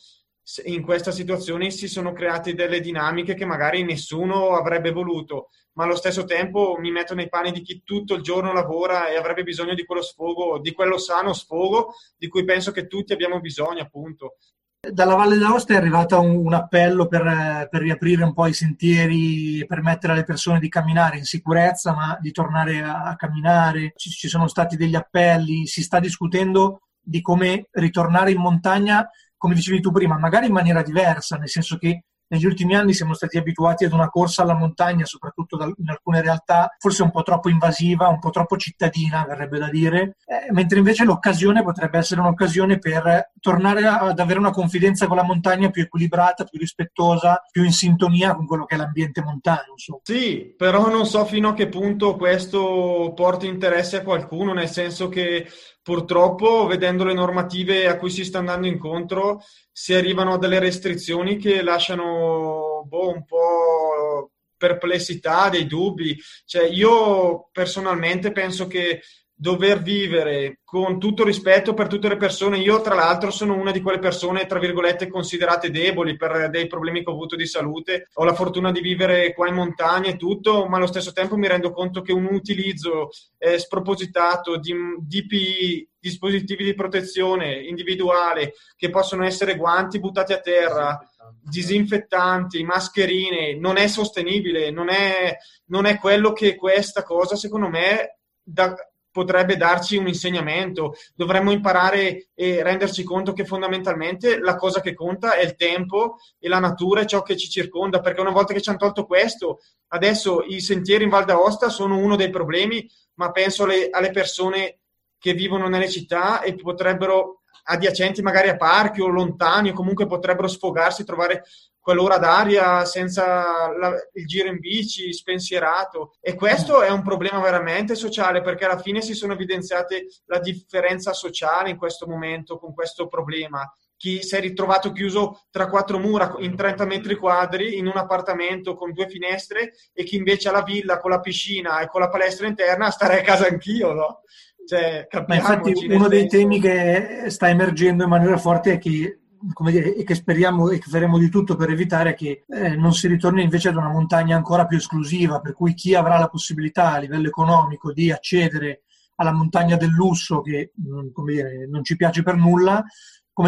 in 0.64 0.82
questa 0.82 1.12
situazione 1.12 1.70
si 1.70 1.88
sono 1.88 2.12
create 2.12 2.54
delle 2.54 2.80
dinamiche 2.80 3.34
che 3.34 3.44
magari 3.44 3.84
nessuno 3.84 4.56
avrebbe 4.56 4.92
voluto 4.92 5.50
ma 5.72 5.84
allo 5.84 5.96
stesso 5.96 6.24
tempo 6.24 6.76
mi 6.78 6.90
metto 6.90 7.14
nei 7.14 7.28
panni 7.28 7.52
di 7.52 7.62
chi 7.62 7.82
tutto 7.84 8.14
il 8.14 8.22
giorno 8.22 8.52
lavora 8.52 9.08
e 9.08 9.16
avrebbe 9.16 9.42
bisogno 9.42 9.74
di 9.74 9.84
quello 9.84 10.02
sfogo, 10.02 10.58
di 10.58 10.72
quello 10.72 10.98
sano 10.98 11.32
sfogo 11.32 11.94
di 12.16 12.28
cui 12.28 12.44
penso 12.44 12.72
che 12.72 12.86
tutti 12.86 13.12
abbiamo 13.12 13.40
bisogno, 13.40 13.82
appunto. 13.82 14.36
Dalla 14.80 15.14
Valle 15.14 15.36
d'Aosta 15.36 15.74
è 15.74 15.76
arrivato 15.76 16.18
un, 16.18 16.36
un 16.36 16.54
appello 16.54 17.06
per, 17.06 17.68
per, 17.70 17.82
riaprire 17.82 18.24
un 18.24 18.32
po' 18.32 18.46
i 18.46 18.54
sentieri, 18.54 19.64
permettere 19.66 20.14
alle 20.14 20.24
persone 20.24 20.58
di 20.58 20.70
camminare 20.70 21.18
in 21.18 21.24
sicurezza, 21.24 21.92
ma 21.92 22.16
di 22.18 22.32
tornare 22.32 22.80
a, 22.80 23.02
a 23.02 23.16
camminare. 23.16 23.92
Ci, 23.94 24.08
ci 24.08 24.28
sono 24.28 24.48
stati 24.48 24.76
degli 24.76 24.94
appelli, 24.94 25.66
si 25.66 25.82
sta 25.82 26.00
discutendo 26.00 26.84
di 26.98 27.20
come 27.20 27.68
ritornare 27.72 28.30
in 28.30 28.40
montagna, 28.40 29.06
come 29.36 29.54
dicevi 29.54 29.82
tu 29.82 29.90
prima, 29.90 30.16
magari 30.16 30.46
in 30.46 30.52
maniera 30.52 30.82
diversa, 30.82 31.36
nel 31.36 31.50
senso 31.50 31.76
che 31.76 32.04
negli 32.30 32.46
ultimi 32.46 32.76
anni 32.76 32.94
siamo 32.94 33.14
stati 33.14 33.38
abituati 33.38 33.84
ad 33.84 33.92
una 33.92 34.08
corsa 34.08 34.42
alla 34.42 34.54
montagna, 34.54 35.04
soprattutto 35.04 35.74
in 35.78 35.88
alcune 35.88 36.22
realtà, 36.22 36.74
forse 36.78 37.02
un 37.02 37.10
po' 37.10 37.22
troppo 37.22 37.48
invasiva, 37.48 38.08
un 38.08 38.20
po' 38.20 38.30
troppo 38.30 38.56
cittadina, 38.56 39.24
verrebbe 39.26 39.58
da 39.58 39.68
dire, 39.68 40.16
eh, 40.24 40.52
mentre 40.52 40.78
invece 40.78 41.04
l'occasione 41.04 41.62
potrebbe 41.62 41.98
essere 41.98 42.20
un'occasione 42.20 42.78
per 42.78 43.32
tornare 43.40 43.86
ad 43.86 44.18
avere 44.18 44.38
una 44.38 44.50
confidenza 44.50 45.06
con 45.06 45.16
la 45.16 45.24
montagna 45.24 45.70
più 45.70 45.82
equilibrata, 45.82 46.44
più 46.44 46.58
rispettosa, 46.58 47.42
più 47.50 47.64
in 47.64 47.72
sintonia 47.72 48.34
con 48.34 48.46
quello 48.46 48.64
che 48.64 48.76
è 48.76 48.78
l'ambiente 48.78 49.22
montano. 49.22 49.72
Insomma. 49.72 50.00
Sì, 50.04 50.54
però 50.56 50.88
non 50.88 51.06
so 51.06 51.24
fino 51.24 51.48
a 51.48 51.54
che 51.54 51.68
punto 51.68 52.16
questo 52.16 53.12
porti 53.14 53.46
interesse 53.46 53.98
a 53.98 54.02
qualcuno, 54.02 54.52
nel 54.52 54.68
senso 54.68 55.08
che 55.08 55.48
purtroppo 55.82 56.66
vedendo 56.66 57.04
le 57.04 57.14
normative 57.14 57.86
a 57.86 57.96
cui 57.96 58.10
si 58.10 58.24
sta 58.24 58.38
andando 58.38 58.66
incontro 58.66 59.42
si 59.72 59.94
arrivano 59.94 60.34
a 60.34 60.38
delle 60.38 60.58
restrizioni 60.58 61.36
che 61.38 61.62
lasciano 61.62 62.84
boh, 62.86 63.12
un 63.12 63.24
po' 63.24 64.30
perplessità, 64.60 65.48
dei 65.48 65.66
dubbi. 65.66 66.14
Cioè, 66.44 66.68
io 66.68 67.48
personalmente 67.50 68.30
penso 68.30 68.66
che 68.66 69.00
dover 69.40 69.80
vivere 69.80 70.58
con 70.64 70.98
tutto 70.98 71.24
rispetto 71.24 71.72
per 71.72 71.86
tutte 71.86 72.08
le 72.08 72.18
persone. 72.18 72.58
Io, 72.58 72.82
tra 72.82 72.94
l'altro, 72.94 73.30
sono 73.30 73.56
una 73.56 73.70
di 73.70 73.80
quelle 73.80 73.98
persone, 73.98 74.44
tra 74.44 74.58
virgolette, 74.58 75.08
considerate 75.08 75.70
deboli 75.70 76.14
per 76.16 76.50
dei 76.50 76.66
problemi 76.66 77.02
che 77.02 77.08
ho 77.08 77.14
avuto 77.14 77.36
di 77.36 77.46
salute. 77.46 78.08
Ho 78.14 78.24
la 78.24 78.34
fortuna 78.34 78.70
di 78.70 78.82
vivere 78.82 79.32
qua 79.32 79.48
in 79.48 79.54
montagna 79.54 80.10
e 80.10 80.16
tutto, 80.16 80.66
ma 80.66 80.76
allo 80.76 80.86
stesso 80.86 81.12
tempo 81.12 81.38
mi 81.38 81.48
rendo 81.48 81.72
conto 81.72 82.02
che 82.02 82.12
un 82.12 82.28
utilizzo 82.30 83.08
eh, 83.38 83.58
spropositato 83.58 84.58
di 84.58 84.74
DPI, 84.98 85.88
dispositivi 85.98 86.62
di 86.62 86.74
protezione 86.74 87.62
individuale, 87.62 88.52
che 88.76 88.90
possono 88.90 89.24
essere 89.24 89.56
guanti 89.56 90.00
buttati 90.00 90.34
a 90.34 90.40
terra, 90.40 91.00
disinfettanti, 91.42 92.62
mascherine, 92.62 93.56
non 93.58 93.78
è 93.78 93.86
sostenibile, 93.86 94.70
non 94.70 94.90
è, 94.90 95.34
non 95.68 95.86
è 95.86 95.98
quello 95.98 96.34
che 96.34 96.56
questa 96.56 97.02
cosa, 97.02 97.36
secondo 97.36 97.68
me, 97.68 98.18
da, 98.42 98.74
potrebbe 99.10 99.56
darci 99.56 99.96
un 99.96 100.06
insegnamento. 100.06 100.94
Dovremmo 101.14 101.50
imparare 101.50 102.28
e 102.34 102.62
renderci 102.62 103.02
conto 103.02 103.32
che 103.32 103.44
fondamentalmente 103.44 104.38
la 104.38 104.56
cosa 104.56 104.80
che 104.80 104.94
conta 104.94 105.34
è 105.34 105.42
il 105.42 105.56
tempo 105.56 106.16
e 106.38 106.48
la 106.48 106.58
natura 106.58 107.02
e 107.02 107.06
ciò 107.06 107.22
che 107.22 107.36
ci 107.36 107.48
circonda, 107.48 108.00
perché 108.00 108.20
una 108.20 108.30
volta 108.30 108.52
che 108.52 108.60
ci 108.60 108.68
hanno 108.68 108.78
tolto 108.78 109.06
questo, 109.06 109.60
adesso 109.88 110.42
i 110.42 110.60
sentieri 110.60 111.04
in 111.04 111.10
Val 111.10 111.24
d'Aosta 111.24 111.68
sono 111.68 111.96
uno 111.96 112.16
dei 112.16 112.30
problemi, 112.30 112.88
ma 113.14 113.30
penso 113.32 113.64
alle, 113.64 113.88
alle 113.90 114.10
persone 114.10 114.78
che 115.18 115.34
vivono 115.34 115.68
nelle 115.68 115.90
città 115.90 116.40
e 116.40 116.54
potrebbero 116.54 117.40
adiacenti 117.64 118.22
magari 118.22 118.48
a 118.48 118.56
parchi 118.56 119.00
o 119.00 119.08
lontani 119.08 119.70
o 119.70 119.74
comunque 119.74 120.06
potrebbero 120.06 120.48
sfogarsi, 120.48 121.04
trovare 121.04 121.44
quell'ora 121.80 122.18
d'aria 122.18 122.84
senza 122.84 123.72
la, 123.76 123.94
il 124.12 124.26
giro 124.26 124.48
in 124.48 124.58
bici, 124.58 125.12
spensierato. 125.12 126.12
E 126.20 126.34
questo 126.34 126.82
è 126.82 126.90
un 126.90 127.02
problema 127.02 127.40
veramente 127.40 127.94
sociale 127.94 128.42
perché 128.42 128.66
alla 128.66 128.78
fine 128.78 129.00
si 129.00 129.14
sono 129.14 129.32
evidenziate 129.32 130.06
la 130.26 130.38
differenza 130.38 131.12
sociale 131.12 131.70
in 131.70 131.76
questo 131.76 132.06
momento 132.06 132.58
con 132.58 132.74
questo 132.74 133.08
problema. 133.08 133.68
Chi 133.96 134.22
si 134.22 134.34
è 134.34 134.40
ritrovato 134.40 134.92
chiuso 134.92 135.42
tra 135.50 135.68
quattro 135.68 135.98
mura 135.98 136.34
in 136.38 136.56
30 136.56 136.86
metri 136.86 137.16
quadri 137.16 137.76
in 137.76 137.86
un 137.86 137.96
appartamento 137.96 138.74
con 138.74 138.92
due 138.92 139.08
finestre 139.08 139.72
e 139.92 140.04
chi 140.04 140.16
invece 140.16 140.48
ha 140.48 140.52
la 140.52 140.62
villa 140.62 140.98
con 141.00 141.10
la 141.10 141.20
piscina 141.20 141.80
e 141.80 141.88
con 141.88 142.00
la 142.00 142.08
palestra 142.08 142.46
interna 142.46 142.90
stare 142.90 143.20
a 143.20 143.22
casa 143.22 143.46
anch'io, 143.46 143.92
no? 143.92 144.22
Cioè, 144.66 145.06
infatti 145.28 145.86
uno 145.88 146.06
dei 146.08 146.28
temi 146.28 146.60
che 146.60 147.24
sta 147.28 147.48
emergendo 147.48 148.04
in 148.04 148.08
maniera 148.08 148.36
forte 148.36 148.74
è 148.74 148.78
che 148.78 149.19
come 149.52 149.70
dire, 149.70 149.94
e 149.94 150.04
che 150.04 150.14
speriamo 150.14 150.70
e 150.70 150.78
che 150.78 150.90
faremo 150.90 151.18
di 151.18 151.28
tutto 151.28 151.56
per 151.56 151.70
evitare 151.70 152.14
che 152.14 152.44
eh, 152.48 152.76
non 152.76 152.92
si 152.92 153.08
ritorni 153.08 153.42
invece 153.42 153.68
ad 153.68 153.76
una 153.76 153.90
montagna 153.90 154.36
ancora 154.36 154.66
più 154.66 154.76
esclusiva, 154.76 155.40
per 155.40 155.54
cui 155.54 155.74
chi 155.74 155.94
avrà 155.94 156.18
la 156.18 156.28
possibilità 156.28 156.92
a 156.92 156.98
livello 156.98 157.28
economico 157.28 157.92
di 157.92 158.10
accedere 158.10 158.82
alla 159.16 159.32
montagna 159.32 159.76
del 159.76 159.90
lusso, 159.90 160.40
che 160.40 160.72
mm, 160.80 161.08
dire, 161.26 161.66
non 161.68 161.84
ci 161.84 161.96
piace 161.96 162.22
per 162.22 162.36
nulla, 162.36 162.84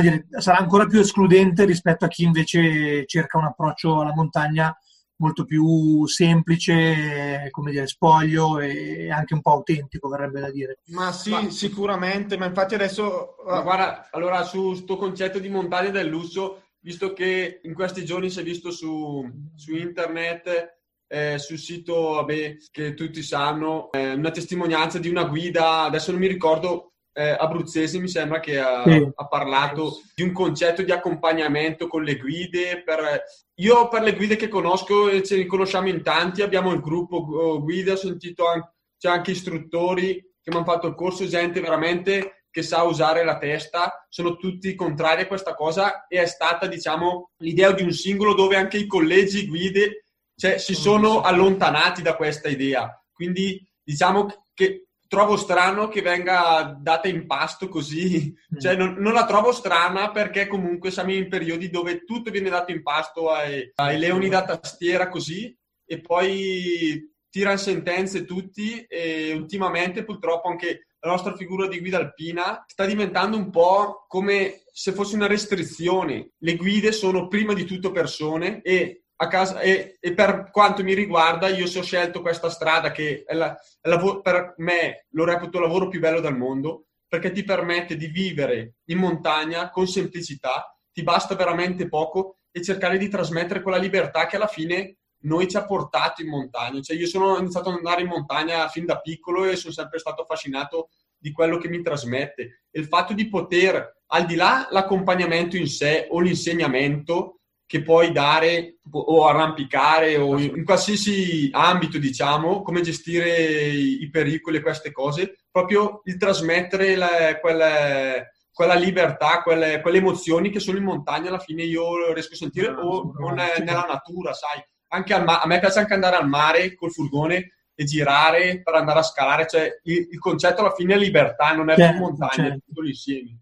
dire, 0.00 0.26
sarà 0.38 0.58
ancora 0.58 0.86
più 0.86 1.00
escludente 1.00 1.64
rispetto 1.64 2.04
a 2.04 2.08
chi 2.08 2.24
invece 2.24 3.04
cerca 3.06 3.38
un 3.38 3.44
approccio 3.44 4.00
alla 4.00 4.14
montagna 4.14 4.74
molto 5.22 5.44
più 5.44 6.04
semplice, 6.06 7.46
come 7.52 7.70
dire, 7.70 7.86
spoglio 7.86 8.58
e 8.58 9.08
anche 9.08 9.34
un 9.34 9.40
po' 9.40 9.52
autentico, 9.52 10.08
verrebbe 10.08 10.40
da 10.40 10.50
dire. 10.50 10.80
Ma 10.86 11.12
sì, 11.12 11.30
ma... 11.30 11.48
sicuramente, 11.48 12.36
ma 12.36 12.46
infatti 12.46 12.74
adesso... 12.74 13.36
Ma 13.46 13.60
guarda, 13.60 14.08
allora 14.10 14.42
su 14.42 14.70
questo 14.70 14.96
concetto 14.96 15.38
di 15.38 15.48
montagna 15.48 15.90
del 15.90 16.08
lusso, 16.08 16.64
visto 16.80 17.12
che 17.12 17.60
in 17.62 17.72
questi 17.72 18.04
giorni 18.04 18.30
si 18.30 18.40
è 18.40 18.42
visto 18.42 18.72
su, 18.72 19.24
su 19.54 19.76
internet, 19.76 20.80
eh, 21.06 21.38
sul 21.38 21.58
sito 21.58 22.14
vabbè, 22.14 22.56
che 22.72 22.94
tutti 22.94 23.22
sanno, 23.22 23.92
eh, 23.92 24.14
una 24.14 24.32
testimonianza 24.32 24.98
di 24.98 25.08
una 25.08 25.24
guida, 25.24 25.82
adesso 25.82 26.10
non 26.10 26.20
mi 26.20 26.26
ricordo 26.26 26.91
eh, 27.12 27.36
abruzzese 27.38 27.98
mi 27.98 28.08
sembra 28.08 28.40
che 28.40 28.58
ha, 28.58 28.82
sì. 28.84 29.10
ha, 29.14 29.26
parlato 29.26 30.00
di 30.14 30.22
un 30.22 30.32
concetto 30.32 30.82
di 30.82 30.92
accompagnamento 30.92 31.86
con 31.86 32.02
le 32.02 32.16
guide. 32.16 32.82
Per... 32.82 33.22
Io 33.56 33.88
per 33.88 34.02
le 34.02 34.14
guide 34.14 34.36
che 34.36 34.48
conosco, 34.48 35.08
e 35.08 35.22
ce 35.22 35.36
ne 35.36 35.46
conosciamo 35.46 35.88
in 35.88 36.02
tanti, 36.02 36.42
abbiamo 36.42 36.72
il 36.72 36.80
gruppo 36.80 37.26
uh, 37.26 37.62
guida, 37.62 37.92
ho 37.92 37.96
sentito 37.96 38.46
anche, 38.46 38.72
c'è 38.98 39.08
anche 39.10 39.32
istruttori 39.32 40.14
che 40.42 40.50
mi 40.50 40.56
hanno 40.56 40.64
fatto 40.64 40.86
il 40.86 40.94
corso, 40.94 41.26
gente 41.26 41.60
veramente 41.60 42.46
che 42.50 42.62
sa 42.62 42.82
usare 42.82 43.24
la 43.24 43.38
testa, 43.38 44.06
sono 44.08 44.36
tutti 44.36 44.74
contrari 44.74 45.22
a 45.22 45.26
questa 45.26 45.54
cosa 45.54 46.06
e 46.06 46.20
è 46.20 46.26
stata 46.26 46.66
diciamo 46.66 47.30
l'idea 47.38 47.72
di 47.72 47.82
un 47.82 47.92
singolo 47.92 48.34
dove 48.34 48.56
anche 48.56 48.76
i 48.76 48.86
collegi 48.86 49.46
guide 49.46 50.04
cioè, 50.36 50.58
si 50.58 50.74
sono 50.74 51.20
allontanati 51.20 52.02
da 52.02 52.14
questa 52.14 52.48
idea. 52.48 53.00
Quindi 53.12 53.64
diciamo 53.82 54.48
che 54.52 54.88
trovo 55.12 55.36
strano 55.36 55.88
che 55.88 56.00
venga 56.00 56.74
data 56.80 57.06
in 57.06 57.26
pasto 57.26 57.68
così, 57.68 58.32
mm. 58.32 58.58
cioè 58.58 58.76
non, 58.76 58.94
non, 58.94 59.12
la 59.12 59.26
trovo 59.26 59.52
strana 59.52 60.10
perché 60.10 60.46
comunque 60.46 60.90
siamo 60.90 61.12
in 61.12 61.28
periodi 61.28 61.68
dove 61.68 62.04
tutto 62.04 62.30
viene 62.30 62.48
dato 62.48 62.72
in 62.72 62.82
pasto 62.82 63.28
ai, 63.28 63.70
ai 63.74 63.98
leoni 63.98 64.30
da 64.30 64.42
tastiera 64.42 65.10
così 65.10 65.54
e 65.84 66.00
poi 66.00 67.12
tirano 67.28 67.58
sentenze 67.58 68.24
tutti 68.24 68.86
e 68.88 69.34
ultimamente 69.34 70.02
purtroppo 70.02 70.48
anche 70.48 70.86
la 71.00 71.10
nostra 71.10 71.36
figura 71.36 71.66
di 71.66 71.80
guida 71.80 71.98
alpina 71.98 72.64
sta 72.66 72.86
diventando 72.86 73.36
un 73.36 73.50
po' 73.50 74.06
come 74.08 74.62
se 74.72 74.92
fosse 74.92 75.14
una 75.14 75.26
restrizione. 75.26 76.30
Le 76.38 76.56
guide 76.56 76.90
sono 76.90 77.28
prima 77.28 77.52
di 77.52 77.64
tutto 77.64 77.90
persone 77.90 78.62
e 78.62 79.01
casa 79.28 79.60
e, 79.60 79.98
e, 80.00 80.14
per 80.14 80.50
quanto 80.50 80.82
mi 80.82 80.94
riguarda 80.94 81.48
io 81.48 81.66
se 81.66 81.78
ho 81.78 81.82
scelto 81.82 82.20
questa 82.20 82.50
strada 82.50 82.90
che 82.90 83.22
è, 83.24 83.34
la, 83.34 83.56
è 83.80 83.88
la, 83.88 84.20
per 84.20 84.54
me 84.56 85.06
lo 85.10 85.24
reputo 85.24 85.58
il 85.58 85.64
lavoro 85.64 85.88
più 85.88 86.00
bello 86.00 86.20
del 86.20 86.36
mondo 86.36 86.86
perché 87.06 87.30
ti 87.30 87.44
permette 87.44 87.96
di 87.96 88.06
vivere 88.06 88.76
in 88.86 88.96
montagna 88.96 89.68
con 89.68 89.86
semplicità, 89.86 90.74
ti 90.90 91.02
basta 91.02 91.34
veramente 91.34 91.86
poco 91.86 92.38
e 92.50 92.62
cercare 92.62 92.96
di 92.96 93.08
trasmettere 93.08 93.60
quella 93.60 93.76
libertà 93.76 94.26
che 94.26 94.36
alla 94.36 94.46
fine 94.46 94.96
noi 95.24 95.46
ci 95.46 95.58
ha 95.58 95.64
portato 95.64 96.22
in 96.22 96.28
montagna. 96.28 96.80
Cioè 96.80 96.96
io 96.96 97.06
sono 97.06 97.38
iniziato 97.38 97.68
ad 97.68 97.76
andare 97.76 98.00
in 98.00 98.08
montagna 98.08 98.66
fin 98.68 98.86
da 98.86 98.98
piccolo 98.98 99.44
e 99.44 99.56
sono 99.56 99.74
sempre 99.74 99.98
stato 99.98 100.22
affascinato 100.22 100.88
di 101.18 101.32
quello 101.32 101.58
che 101.58 101.68
mi 101.68 101.82
trasmette. 101.82 102.62
E 102.70 102.80
il 102.80 102.86
fatto 102.86 103.12
di 103.12 103.28
poter, 103.28 104.02
al 104.06 104.24
di 104.24 104.34
là 104.34 104.66
l'accompagnamento 104.70 105.56
in 105.58 105.68
sé 105.68 106.06
o 106.10 106.18
l'insegnamento, 106.18 107.41
che 107.72 107.82
puoi 107.82 108.12
dare 108.12 108.80
o 108.90 109.26
arrampicare 109.26 110.18
o 110.18 110.38
in 110.38 110.62
qualsiasi 110.62 111.48
ambito, 111.52 111.96
diciamo, 111.96 112.60
come 112.60 112.82
gestire 112.82 113.34
i 113.70 114.10
pericoli 114.10 114.58
e 114.58 114.60
queste 114.60 114.92
cose, 114.92 115.46
proprio 115.50 116.02
il 116.04 116.18
trasmettere 116.18 116.96
la, 116.96 117.38
quelle, 117.40 118.32
quella 118.52 118.74
libertà, 118.74 119.40
quelle, 119.40 119.80
quelle, 119.80 119.96
emozioni 119.96 120.50
che 120.50 120.60
sono 120.60 120.76
in 120.76 120.84
montagna 120.84 121.30
alla 121.30 121.38
fine 121.38 121.62
io 121.62 122.12
riesco 122.12 122.34
a 122.34 122.36
sentire 122.36 122.72
no, 122.72 122.80
o 122.82 123.12
non 123.18 123.36
nella 123.36 123.86
natura, 123.88 124.34
sai. 124.34 124.62
Anche 124.88 125.14
al 125.14 125.24
ma- 125.24 125.40
a 125.40 125.46
me 125.46 125.58
piace 125.58 125.78
anche 125.78 125.94
andare 125.94 126.16
al 126.16 126.28
mare 126.28 126.74
col 126.74 126.92
furgone 126.92 127.54
e 127.74 127.84
girare 127.84 128.60
per 128.62 128.74
andare 128.74 128.98
a 128.98 129.02
scalare, 129.02 129.46
cioè 129.46 129.80
il, 129.84 130.08
il 130.10 130.18
concetto 130.18 130.60
alla 130.60 130.74
fine 130.74 130.92
è 130.92 130.98
libertà, 130.98 131.54
non 131.54 131.70
è 131.70 131.76
certo, 131.76 131.92
più 131.92 132.02
montagna, 132.02 132.32
certo. 132.32 132.52
è 132.52 132.58
tutto 132.66 132.82
l'insieme. 132.82 133.38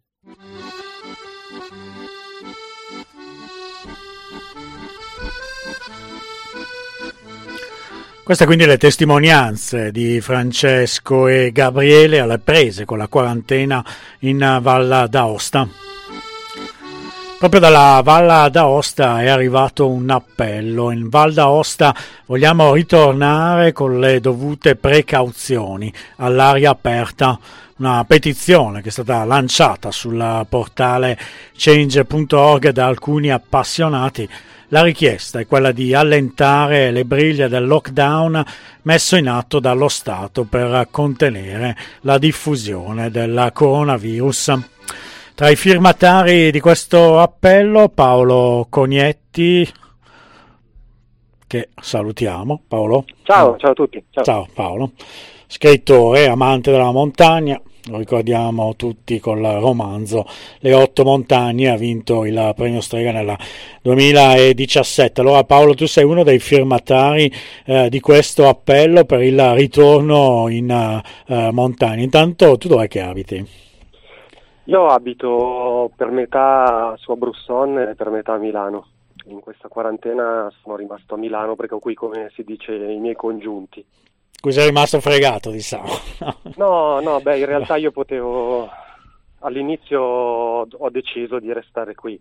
Queste 8.31 8.47
quindi 8.47 8.65
le 8.65 8.79
testimonianze 8.79 9.91
di 9.91 10.21
Francesco 10.21 11.27
e 11.27 11.51
Gabriele 11.51 12.21
alle 12.21 12.39
prese 12.39 12.85
con 12.85 12.97
la 12.97 13.09
quarantena 13.09 13.85
in 14.21 14.59
Val 14.63 15.09
d'Aosta. 15.11 15.69
Proprio 17.41 17.63
dalla 17.63 18.03
Val 18.05 18.51
d'Aosta 18.51 19.23
è 19.23 19.29
arrivato 19.29 19.89
un 19.89 20.11
appello. 20.11 20.91
In 20.91 21.09
Val 21.09 21.33
d'Aosta 21.33 21.97
vogliamo 22.27 22.75
ritornare 22.75 23.73
con 23.73 23.99
le 23.99 24.21
dovute 24.21 24.77
precauzioni 24.77 25.91
all'aria 26.17 26.69
aperta. 26.69 27.39
Una 27.77 28.05
petizione 28.05 28.83
che 28.83 28.91
è 28.91 28.93
stata 28.93 29.25
lanciata 29.25 29.91
sul 29.91 30.45
portale 30.51 31.19
change.org 31.57 32.69
da 32.69 32.87
alcuni 32.87 33.33
appassionati 33.33 34.29
la 34.69 34.83
richiesta 34.83 35.39
è 35.39 35.47
quella 35.47 35.73
di 35.73 35.95
allentare 35.95 36.91
le 36.91 37.07
briglie 37.07 37.49
del 37.49 37.67
lockdown 37.67 38.45
messo 38.83 39.17
in 39.17 39.31
atto 39.31 39.61
dallo 39.61 39.89
Stato 39.89 40.45
per 40.45 40.89
contenere 40.91 41.75
la 42.03 42.19
diffusione 42.19 43.11
del 43.11 43.51
coronavirus. 43.55 44.59
Tra 45.41 45.49
i 45.49 45.57
firmatari 45.57 46.51
di 46.51 46.61
questo 46.61 47.19
appello 47.19 47.89
Paolo 47.89 48.67
Cognetti, 48.69 49.67
che 51.47 51.71
salutiamo. 51.81 52.61
Paolo. 52.69 53.07
Ciao, 53.23 53.57
ciao 53.57 53.71
a 53.71 53.73
tutti. 53.73 54.05
Ciao, 54.11 54.23
ciao 54.23 54.49
Paolo. 54.53 54.91
Scrittore, 55.47 56.27
amante 56.27 56.71
della 56.71 56.93
montagna, 56.93 57.59
lo 57.85 57.97
ricordiamo 57.97 58.77
tutti 58.77 59.19
col 59.19 59.41
romanzo 59.41 60.27
Le 60.59 60.75
otto 60.75 61.05
montagne, 61.05 61.71
ha 61.71 61.77
vinto 61.79 62.27
il 62.27 62.53
premio 62.55 62.83
Strega 62.83 63.11
nel 63.11 63.35
2017. 63.81 65.23
Allora 65.23 65.45
Paolo, 65.45 65.73
tu 65.73 65.87
sei 65.87 66.05
uno 66.05 66.23
dei 66.23 66.39
firmatari 66.39 67.33
eh, 67.65 67.89
di 67.89 68.01
questo 68.01 68.47
appello 68.47 69.07
per 69.07 69.23
il 69.23 69.41
ritorno 69.55 70.49
in 70.51 70.71
eh, 70.71 71.51
montagna. 71.51 72.03
Intanto 72.03 72.59
tu 72.59 72.69
dov'è 72.69 72.89
che 72.89 73.01
abiti? 73.01 73.69
Io 74.71 74.87
abito 74.87 75.91
per 75.97 76.13
metà 76.13 76.95
su 76.97 77.11
Abruzson 77.11 77.77
e 77.77 77.95
per 77.97 78.09
metà 78.09 78.35
a 78.35 78.39
Milano. 78.39 78.87
In 79.25 79.41
questa 79.41 79.67
quarantena 79.67 80.49
sono 80.63 80.77
rimasto 80.77 81.15
a 81.15 81.19
Milano 81.19 81.57
perché 81.57 81.75
ho 81.75 81.81
qui, 81.81 81.95
come 81.95 82.31
si 82.37 82.45
dice, 82.45 82.77
i 82.77 83.01
miei 83.01 83.17
congiunti. 83.17 83.85
Qui 84.41 84.53
sei 84.53 84.69
rimasto 84.69 85.01
fregato, 85.01 85.51
diciamo. 85.51 85.89
No, 86.55 87.01
no, 87.01 87.21
beh, 87.21 87.39
in 87.39 87.47
realtà 87.47 87.75
io 87.79 87.91
potevo, 87.91 88.71
all'inizio 89.41 90.01
ho 90.01 90.91
deciso 90.91 91.41
di 91.41 91.53
restare 91.53 91.97
qui, 91.97 92.21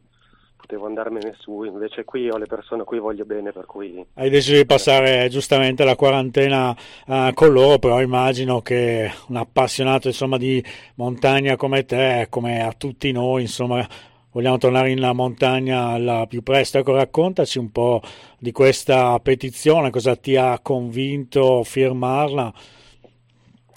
potevo 0.70 0.86
andarmene 0.86 1.34
su, 1.40 1.64
invece 1.64 2.04
qui 2.04 2.30
ho 2.30 2.38
le 2.38 2.46
persone 2.46 2.84
a 2.84 2.86
cui 2.86 3.00
voglio 3.00 3.26
bene, 3.26 3.52
per 3.52 3.66
cui... 3.66 4.06
Hai 4.14 4.30
deciso 4.30 4.56
di 4.56 4.68
passare 4.68 5.28
giustamente 5.28 5.84
la 5.84 5.96
quarantena 5.96 6.76
uh, 7.08 7.34
con 7.34 7.52
loro, 7.52 7.80
però 7.80 8.00
immagino 8.00 8.62
che 8.62 9.10
un 9.30 9.38
appassionato 9.38 10.10
insomma, 10.10 10.38
di 10.38 10.64
montagna 10.96 11.56
come 11.56 11.86
te, 11.86 12.28
come 12.30 12.62
a 12.62 12.72
tutti 12.74 13.12
noi, 13.12 13.42
insomma, 13.42 13.84
vogliamo 14.32 14.60
tornare 14.60 14.92
in 14.92 15.10
montagna 15.16 15.88
al 15.88 16.26
più 16.30 16.44
presto. 16.44 16.78
Ecco, 16.78 16.94
raccontaci 16.94 17.58
un 17.58 17.72
po' 17.72 18.02
di 18.38 18.52
questa 18.52 19.18
petizione, 19.22 19.90
cosa 19.90 20.16
ti 20.16 20.36
ha 20.36 20.60
convinto 20.62 21.62
a 21.62 21.64
firmarla? 21.64 22.54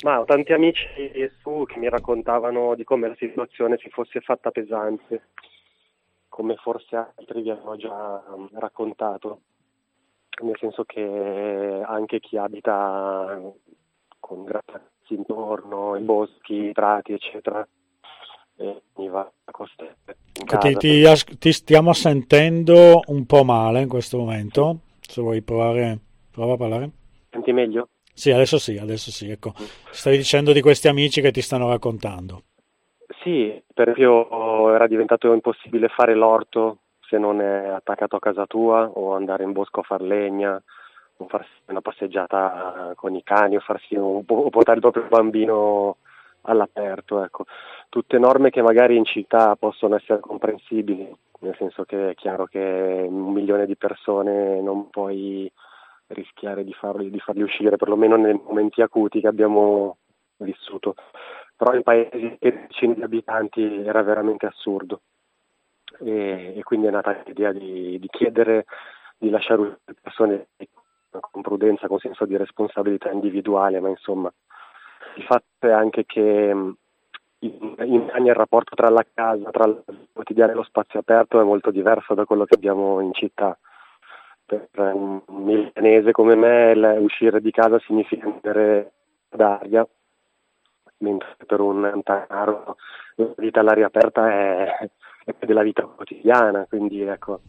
Ma 0.03 0.21
ho 0.21 0.25
tanti 0.25 0.53
amici 0.53 0.85
su 1.41 1.65
che 1.67 1.79
mi 1.79 1.89
raccontavano 1.89 2.75
di 2.75 2.85
come 2.85 3.09
la 3.09 3.17
situazione 3.17 3.79
si 3.81 3.89
fosse 3.89 4.21
fatta 4.21 4.51
pesante, 4.51 5.29
come 6.33 6.57
forse 6.57 6.97
altri 6.97 7.42
vi 7.42 7.51
hanno 7.51 7.77
già 7.77 8.25
raccontato, 8.55 9.42
nel 10.42 10.57
senso 10.59 10.85
che 10.85 11.83
anche 11.85 12.21
chi 12.21 12.38
abita 12.38 13.38
con 14.18 14.42
grattacieli 14.42 14.90
intorno, 15.09 15.95
i 15.95 16.01
boschi, 16.01 16.55
i 16.55 16.73
prati, 16.73 17.12
eccetera, 17.12 17.68
mi 18.97 19.09
va 19.11 19.31
a 19.45 19.51
costare. 19.51 19.99
Ti, 20.33 20.77
ti, 20.77 21.37
ti, 21.38 21.53
stiamo 21.53 21.92
sentendo 21.92 23.03
un 23.09 23.27
po' 23.27 23.45
male 23.45 23.83
in 23.83 23.88
questo 23.90 24.16
momento. 24.16 24.79
Se 25.01 25.21
vuoi 25.21 25.42
provare, 25.42 25.99
prova 26.31 26.55
a 26.55 26.57
parlare. 26.57 26.90
Senti 27.29 27.53
meglio? 27.53 27.88
Sì, 28.14 28.31
adesso 28.31 28.59
sì, 28.59 28.79
adesso 28.79 29.11
sì. 29.11 29.29
Ecco. 29.29 29.53
Stavi 29.90 30.16
dicendo 30.16 30.53
di 30.53 30.62
questi 30.62 30.88
amici 30.88 31.21
che 31.21 31.31
ti 31.31 31.42
stanno 31.42 31.68
raccontando. 31.68 32.45
Sì, 33.23 33.63
per 33.73 33.89
esempio 33.91 34.75
era 34.75 34.87
diventato 34.89 35.33
impossibile 35.33 35.89
fare 35.89 36.15
l'orto 36.15 36.79
se 37.01 37.19
non 37.19 37.41
è 37.41 37.69
attaccato 37.69 38.17
a 38.17 38.21
casa 38.21 38.47
tua 38.47 38.89
o 38.89 39.15
andare 39.15 39.45
in 39.45 39.53
bosco 39.53 39.81
a 39.81 39.85
far 39.85 40.01
legna 40.03 40.61
o 41.19 41.27
farsi 41.29 41.51
una 41.67 41.81
passeggiata 41.81 42.93
con 42.97 43.15
i 43.15 43.23
cani 43.23 43.57
o, 43.57 43.61
farsi 43.61 43.95
un, 43.95 44.25
o 44.27 44.51
portare 44.51 44.77
il 44.77 44.81
proprio 44.83 45.07
bambino 45.09 45.99
all'aperto. 46.43 47.23
Ecco. 47.23 47.45
Tutte 47.89 48.19
norme 48.19 48.51
che 48.51 48.63
magari 48.63 48.97
in 48.97 49.05
città 49.05 49.55
possono 49.55 49.95
essere 49.95 50.19
comprensibili, 50.19 51.15
nel 51.41 51.55
senso 51.59 51.85
che 51.85 52.11
è 52.11 52.15
chiaro 52.15 52.47
che 52.47 53.07
un 53.09 53.33
milione 53.33 53.67
di 53.67 53.77
persone 53.77 54.61
non 54.61 54.91
puoi 54.91 55.51
rischiare 56.09 56.65
di 56.65 56.73
farli, 56.73 57.11
di 57.11 57.21
farli 57.21 57.43
uscire, 57.43 57.77
perlomeno 57.77 58.17
nei 58.17 58.41
momenti 58.45 58.83
acuti 58.83 59.21
che 59.21 59.29
abbiamo 59.29 59.99
vissuto. 60.39 60.95
Però 61.62 61.77
in 61.77 61.85
paesi 61.85 62.37
che 62.40 62.66
decine 62.66 62.94
di 62.94 63.03
abitanti 63.05 63.85
era 63.87 64.03
veramente 64.03 64.46
assurdo. 64.46 65.03
E, 66.01 66.55
e 66.57 66.62
quindi 66.64 66.88
è 66.88 66.90
nata 66.90 67.22
l'idea 67.25 67.53
di, 67.53 68.01
di 68.01 68.09
chiedere 68.09 68.64
di 69.16 69.31
lasciare 69.31 69.79
le 69.85 69.94
persone 70.01 70.48
con 71.31 71.40
prudenza, 71.40 71.87
con 71.87 72.01
senso 72.01 72.25
di 72.25 72.37
responsabilità 72.37 73.12
individuale, 73.12 73.79
ma 73.79 73.88
insomma 73.88 74.33
il 75.14 75.22
fatto 75.22 75.68
è 75.68 75.70
anche 75.70 76.05
che 76.05 76.53
mm, 76.53 76.70
in, 77.38 77.75
in 77.85 78.27
il 78.27 78.35
rapporto 78.35 78.75
tra 78.75 78.88
la 78.88 79.07
casa, 79.14 79.48
tra 79.51 79.66
il 79.66 79.85
quotidiano 80.12 80.51
e 80.51 80.55
lo 80.57 80.64
spazio 80.64 80.98
aperto 80.98 81.40
è 81.40 81.44
molto 81.44 81.70
diverso 81.70 82.14
da 82.14 82.25
quello 82.25 82.44
che 82.44 82.57
abbiamo 82.57 82.98
in 82.98 83.12
città. 83.12 83.57
Per 84.44 84.68
un 84.75 85.22
milanese 85.29 86.11
come 86.11 86.35
me 86.35 86.96
uscire 86.96 87.40
di 87.40 87.53
casa 87.53 87.79
significa 87.79 88.27
andare 88.27 88.94
d'aria, 89.29 89.87
mentre 91.03 91.37
per 91.47 91.61
un 91.61 91.81
montanaro 91.81 92.77
la 93.17 93.33
vita 93.37 93.61
all'aria 93.61 93.87
aperta 93.87 94.31
è, 94.31 94.91
è 95.25 95.35
della 95.45 95.62
vita 95.62 95.83
quotidiana, 95.83 96.67
quindi 96.69 97.03
ecco, 97.03 97.41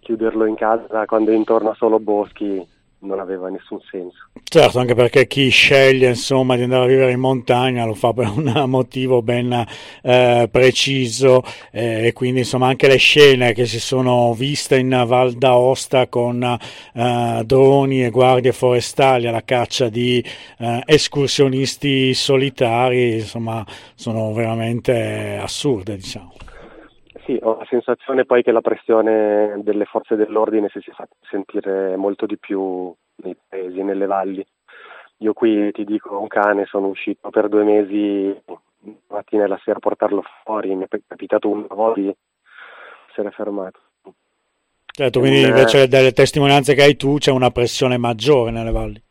chiuderlo 0.00 0.44
in 0.44 0.54
casa 0.54 1.06
quando 1.06 1.30
è 1.30 1.34
intorno 1.34 1.70
a 1.70 1.74
solo 1.74 1.98
boschi 1.98 2.66
non 3.00 3.20
aveva 3.20 3.48
nessun 3.48 3.78
senso. 3.90 4.26
Certo, 4.42 4.78
anche 4.78 4.94
perché 4.94 5.26
chi 5.26 5.48
sceglie 5.50 6.08
insomma, 6.08 6.56
di 6.56 6.62
andare 6.62 6.84
a 6.84 6.88
vivere 6.88 7.12
in 7.12 7.20
montagna 7.20 7.84
lo 7.84 7.94
fa 7.94 8.12
per 8.12 8.28
un 8.34 8.64
motivo 8.66 9.22
ben 9.22 9.66
eh, 10.02 10.48
preciso 10.50 11.42
eh, 11.70 12.06
e 12.06 12.12
quindi 12.12 12.40
insomma 12.40 12.68
anche 12.68 12.88
le 12.88 12.96
scene 12.96 13.52
che 13.52 13.66
si 13.66 13.78
sono 13.78 14.34
viste 14.34 14.78
in 14.78 15.04
Val 15.06 15.34
d'Aosta 15.34 16.08
con 16.08 16.42
eh, 16.42 17.42
droni 17.44 18.04
e 18.04 18.10
guardie 18.10 18.52
forestali 18.52 19.26
alla 19.26 19.44
caccia 19.44 19.88
di 19.88 20.24
eh, 20.58 20.82
escursionisti 20.86 22.14
solitari 22.14 23.16
insomma 23.16 23.64
sono 23.94 24.32
veramente 24.32 25.38
assurde 25.40 25.96
diciamo. 25.96 26.47
Sì, 27.28 27.38
ho 27.42 27.58
la 27.58 27.66
sensazione 27.68 28.24
poi 28.24 28.42
che 28.42 28.52
la 28.52 28.62
pressione 28.62 29.60
delle 29.62 29.84
forze 29.84 30.16
dell'ordine 30.16 30.70
si 30.70 30.80
sia 30.80 30.94
fatta 30.94 31.14
sentire 31.28 31.94
molto 31.94 32.24
di 32.24 32.38
più 32.38 32.90
nei 33.16 33.36
paesi, 33.46 33.82
nelle 33.82 34.06
valli. 34.06 34.42
Io 35.18 35.34
qui 35.34 35.70
ti 35.72 35.84
dico, 35.84 36.18
un 36.18 36.26
cane, 36.26 36.64
sono 36.64 36.86
uscito 36.86 37.28
per 37.28 37.50
due 37.50 37.64
mesi 37.64 38.28
la 38.46 38.58
mattina 39.08 39.44
e 39.44 39.46
la 39.46 39.60
sera 39.62 39.76
a 39.76 39.80
portarlo 39.80 40.24
fuori, 40.42 40.74
mi 40.74 40.86
è 40.88 41.00
capitato 41.06 41.50
una 41.50 41.66
volta 41.68 42.00
di 42.00 42.16
essere 43.10 43.30
fermato. 43.32 43.78
Certo, 44.86 45.20
quindi 45.20 45.42
invece 45.42 45.86
delle 45.86 46.12
testimonianze 46.12 46.74
che 46.74 46.82
hai 46.82 46.96
tu 46.96 47.18
c'è 47.18 47.30
una 47.30 47.50
pressione 47.50 47.98
maggiore 47.98 48.52
nelle 48.52 48.72
valli. 48.72 49.02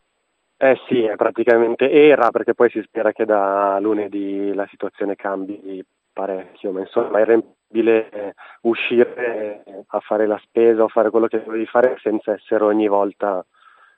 Eh 0.56 0.76
sì, 0.88 1.08
praticamente 1.14 1.88
era, 1.88 2.30
perché 2.30 2.52
poi 2.52 2.68
si 2.70 2.82
spera 2.82 3.12
che 3.12 3.24
da 3.24 3.78
lunedì 3.78 4.52
la 4.54 4.66
situazione 4.68 5.14
cambi 5.14 5.84
parecchio, 6.12 6.72
ma 6.72 6.80
insomma 6.80 7.20
era 7.20 7.40
impossibile 7.68 8.34
uscire 8.62 9.62
a 9.86 10.00
fare 10.00 10.26
la 10.26 10.40
spesa 10.42 10.82
o 10.82 10.88
fare 10.88 11.10
quello 11.10 11.26
che 11.26 11.42
dovevi 11.44 11.66
fare 11.66 11.96
senza 12.02 12.32
essere 12.32 12.64
ogni 12.64 12.88
volta 12.88 13.44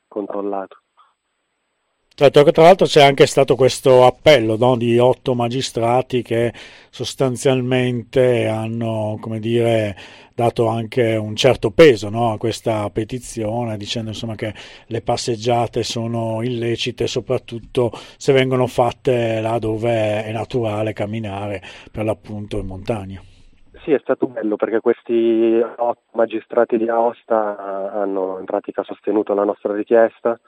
controllato. 0.08 0.78
Certo, 2.12 2.42
tra 2.50 2.64
l'altro 2.64 2.86
c'è 2.86 3.02
anche 3.02 3.24
stato 3.24 3.54
questo 3.54 4.04
appello 4.04 4.58
no, 4.58 4.76
di 4.76 4.98
otto 4.98 5.34
magistrati 5.34 6.20
che 6.20 6.52
sostanzialmente 6.90 8.46
hanno, 8.46 9.18
dire, 9.38 9.96
dato 10.34 10.66
anche 10.66 11.16
un 11.16 11.34
certo 11.34 11.70
peso 11.70 12.10
no, 12.10 12.32
a 12.32 12.36
questa 12.36 12.90
petizione, 12.90 13.78
dicendo 13.78 14.10
insomma, 14.10 14.34
che 14.34 14.52
le 14.88 15.00
passeggiate 15.00 15.82
sono 15.82 16.42
illecite, 16.42 17.06
soprattutto 17.06 17.90
se 18.18 18.34
vengono 18.34 18.66
fatte 18.66 19.40
là 19.40 19.58
dove 19.58 20.22
è 20.22 20.30
naturale 20.30 20.92
camminare, 20.92 21.62
per 21.90 22.04
l'appunto 22.04 22.58
in 22.58 22.66
montagna. 22.66 23.22
Sì, 23.82 23.92
è 23.92 23.98
stato 24.00 24.26
bello 24.26 24.56
perché 24.56 24.80
questi 24.80 25.58
otto 25.58 26.02
magistrati 26.12 26.76
di 26.76 26.88
Aosta 26.88 27.92
hanno 27.92 28.38
in 28.38 28.44
pratica 28.44 28.82
sostenuto 28.82 29.32
la 29.32 29.44
nostra 29.44 29.74
richiesta 29.74 30.38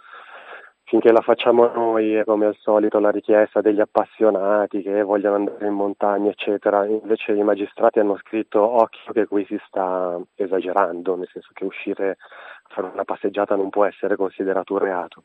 finché 0.85 1.11
la 1.12 1.23
facciamo 1.23 1.66
noi 1.73 2.23
come 2.27 2.45
al 2.47 2.57
solito 2.57 2.99
la 2.99 3.11
richiesta 3.11 3.62
degli 3.62 3.81
appassionati 3.81 4.83
che 4.83 5.03
vogliono 5.03 5.37
andare 5.37 5.66
in 5.66 5.73
montagna 5.73 6.31
eccetera, 6.31 6.85
invece 6.85 7.33
i 7.33 7.42
magistrati 7.42 7.99
hanno 8.01 8.18
scritto 8.18 8.61
occhio 8.61 9.12
che 9.12 9.27
qui 9.27 9.47
si 9.47 9.59
sta 9.66 10.21
esagerando, 10.35 11.16
nel 11.16 11.29
senso 11.33 11.49
che 11.55 11.64
uscire 11.64 12.11
a 12.64 12.75
fare 12.75 12.90
una 12.92 13.05
passeggiata 13.05 13.57
non 13.57 13.71
può 13.71 13.87
essere 13.87 14.16
considerato 14.16 14.75
un 14.75 14.81
reato 14.81 15.25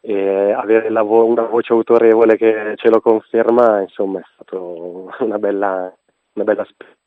e 0.00 0.52
avere 0.52 0.88
vo- 1.02 1.26
una 1.26 1.42
voce 1.42 1.74
autorevole 1.74 2.36
che 2.38 2.72
ce 2.76 2.88
lo 2.88 3.00
conferma 3.02 3.80
insomma 3.82 4.20
è 4.20 4.22
stata 4.32 4.56
una 4.58 5.38
bella, 5.38 5.94
una 6.34 6.44
bella 6.44 6.64
spesa. 6.64 7.00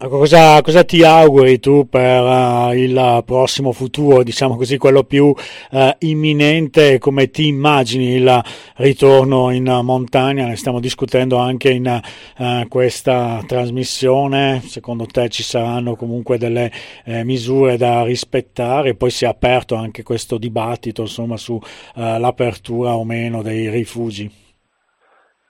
Ecco, 0.00 0.18
cosa, 0.18 0.62
cosa, 0.62 0.84
ti 0.84 1.02
auguri 1.02 1.58
tu 1.58 1.88
per 1.88 2.22
uh, 2.22 2.72
il 2.72 3.22
prossimo 3.26 3.72
futuro, 3.72 4.22
diciamo 4.22 4.54
così, 4.54 4.76
quello 4.78 5.02
più 5.02 5.24
uh, 5.24 5.90
imminente, 5.98 6.98
come 6.98 7.30
ti 7.30 7.48
immagini 7.48 8.10
il 8.10 8.44
ritorno 8.76 9.50
in 9.50 9.64
montagna? 9.82 10.46
Ne 10.46 10.54
stiamo 10.54 10.78
discutendo 10.78 11.38
anche 11.38 11.70
in 11.70 12.00
uh, 12.38 12.68
questa 12.68 13.42
trasmissione, 13.44 14.62
secondo 14.64 15.04
te 15.04 15.28
ci 15.30 15.42
saranno 15.42 15.96
comunque 15.96 16.38
delle 16.38 16.70
eh, 17.04 17.24
misure 17.24 17.76
da 17.76 18.04
rispettare, 18.04 18.94
poi 18.94 19.10
si 19.10 19.24
è 19.24 19.26
aperto 19.26 19.74
anche 19.74 20.04
questo 20.04 20.38
dibattito 20.38 21.02
insomma, 21.02 21.36
sull'apertura 21.36 22.94
o 22.94 23.02
meno 23.02 23.42
dei 23.42 23.68
rifugi. 23.68 24.46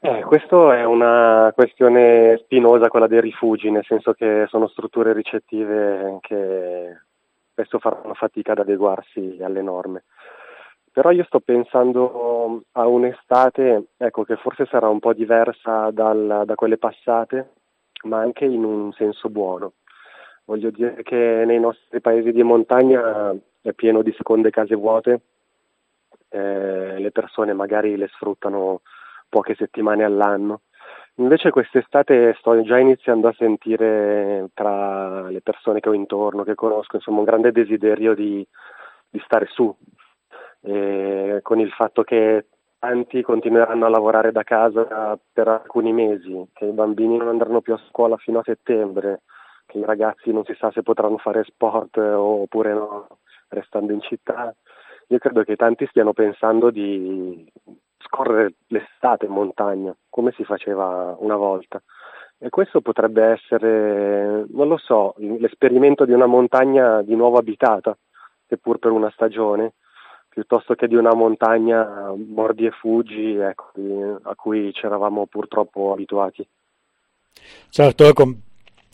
Eh, 0.01 0.23
questa 0.23 0.77
è 0.77 0.85
una 0.85 1.51
questione 1.53 2.39
spinosa, 2.45 2.89
quella 2.89 3.09
dei 3.09 3.21
rifugi, 3.21 3.69
nel 3.69 3.85
senso 3.85 4.13
che 4.13 4.47
sono 4.49 4.69
strutture 4.69 5.13
ricettive 5.13 6.19
che 6.21 7.01
spesso 7.51 7.81
faranno 7.81 8.15
fatica 8.15 8.53
ad 8.53 8.59
adeguarsi 8.59 9.39
alle 9.43 9.61
norme. 9.61 10.05
Però 10.93 11.11
io 11.11 11.25
sto 11.25 11.41
pensando 11.41 12.63
a 12.73 12.87
un'estate 12.87 13.87
ecco, 13.97 14.23
che 14.23 14.37
forse 14.37 14.67
sarà 14.67 14.89
un 14.89 15.01
po' 15.01 15.13
diversa 15.15 15.91
dal, 15.91 16.43
da 16.47 16.55
quelle 16.55 16.79
passate, 16.79 17.51
ma 18.05 18.19
anche 18.19 18.45
in 18.45 18.63
un 18.63 18.93
senso 18.93 19.29
buono. 19.29 19.73
Voglio 20.45 20.71
dire 20.71 21.03
che 21.03 21.43
nei 21.45 21.59
nostri 21.59 22.01
paesi 22.01 22.31
di 22.31 22.43
montagna 22.45 23.35
è 23.61 23.73
pieno 23.73 24.03
di 24.03 24.15
seconde 24.17 24.51
case 24.51 24.77
vuote, 24.77 25.21
eh, 26.29 26.99
le 26.99 27.11
persone 27.11 27.53
magari 27.53 27.97
le 27.97 28.09
sfruttano 28.13 28.83
poche 29.29 29.55
settimane 29.55 30.05
all'anno. 30.05 30.63
Invece 31.17 31.51
quest'estate 31.51 32.35
sto 32.39 32.63
già 32.63 32.79
iniziando 32.79 33.27
a 33.29 33.35
sentire 33.37 34.51
tra 34.55 35.29
le 35.29 35.41
persone 35.41 35.81
che 35.81 35.89
ho 35.89 35.93
intorno, 35.93 36.45
che 36.45 36.55
conosco, 36.55 36.97
insomma 36.97 37.19
un 37.19 37.25
grande 37.25 37.51
desiderio 37.51 38.15
di, 38.15 38.47
di 39.09 39.21
stare 39.25 39.47
su, 39.47 39.75
e 40.61 41.41
con 41.43 41.59
il 41.59 41.71
fatto 41.73 42.03
che 42.03 42.47
tanti 42.79 43.23
continueranno 43.23 43.87
a 43.87 43.89
lavorare 43.89 44.31
da 44.31 44.45
casa 44.45 45.19
per 45.33 45.49
alcuni 45.49 45.93
mesi, 45.93 46.49
che 46.53 46.67
i 46.67 46.73
bambini 46.73 47.17
non 47.17 47.29
andranno 47.29 47.61
più 47.61 47.75
a 47.75 47.81
scuola 47.89 48.17
fino 48.17 48.39
a 48.39 48.45
settembre, 48.45 49.23
che 49.67 49.79
i 49.79 49.85
ragazzi 49.85 50.33
non 50.33 50.45
si 50.45 50.55
sa 50.55 50.71
se 50.71 50.83
potranno 50.83 51.19
fare 51.19 51.43
sport 51.43 51.97
oppure 51.97 52.73
no, 52.73 53.09
restando 53.49 53.93
in 53.93 54.01
città. 54.01 54.55
Io 55.09 55.19
credo 55.19 55.43
che 55.43 55.57
tanti 55.57 55.87
stiano 55.87 56.13
pensando 56.13 56.71
di 56.71 57.51
scorrere 57.99 58.55
l'estate 58.69 59.27
in 59.27 59.33
montagna, 59.33 59.95
come 60.09 60.33
si 60.33 60.45
faceva 60.45 61.17
una 61.19 61.37
volta. 61.37 61.83
E 62.39 62.51
questo 62.51 62.81
potrebbe 62.81 63.25
essere, 63.25 64.45
non 64.49 64.69
lo 64.69 64.77
so, 64.77 65.15
l'esperimento 65.19 66.05
di 66.05 66.13
una 66.13 66.27
montagna 66.27 67.03
di 67.03 67.17
nuovo 67.17 67.37
abitata, 67.39 67.97
seppur 68.47 68.79
per 68.79 68.93
una 68.93 69.11
stagione, 69.11 69.73
piuttosto 70.29 70.75
che 70.75 70.87
di 70.87 70.95
una 70.95 71.15
montagna 71.15 72.15
mordi 72.15 72.67
e 72.67 72.71
fuggi 72.71 73.35
ecco, 73.35 73.73
a 74.23 74.35
cui 74.37 74.73
ci 74.73 74.87
eravamo 74.87 75.27
purtroppo 75.27 75.93
abituati. 75.93 76.47
Certo, 77.71 78.05
ecco, 78.05 78.33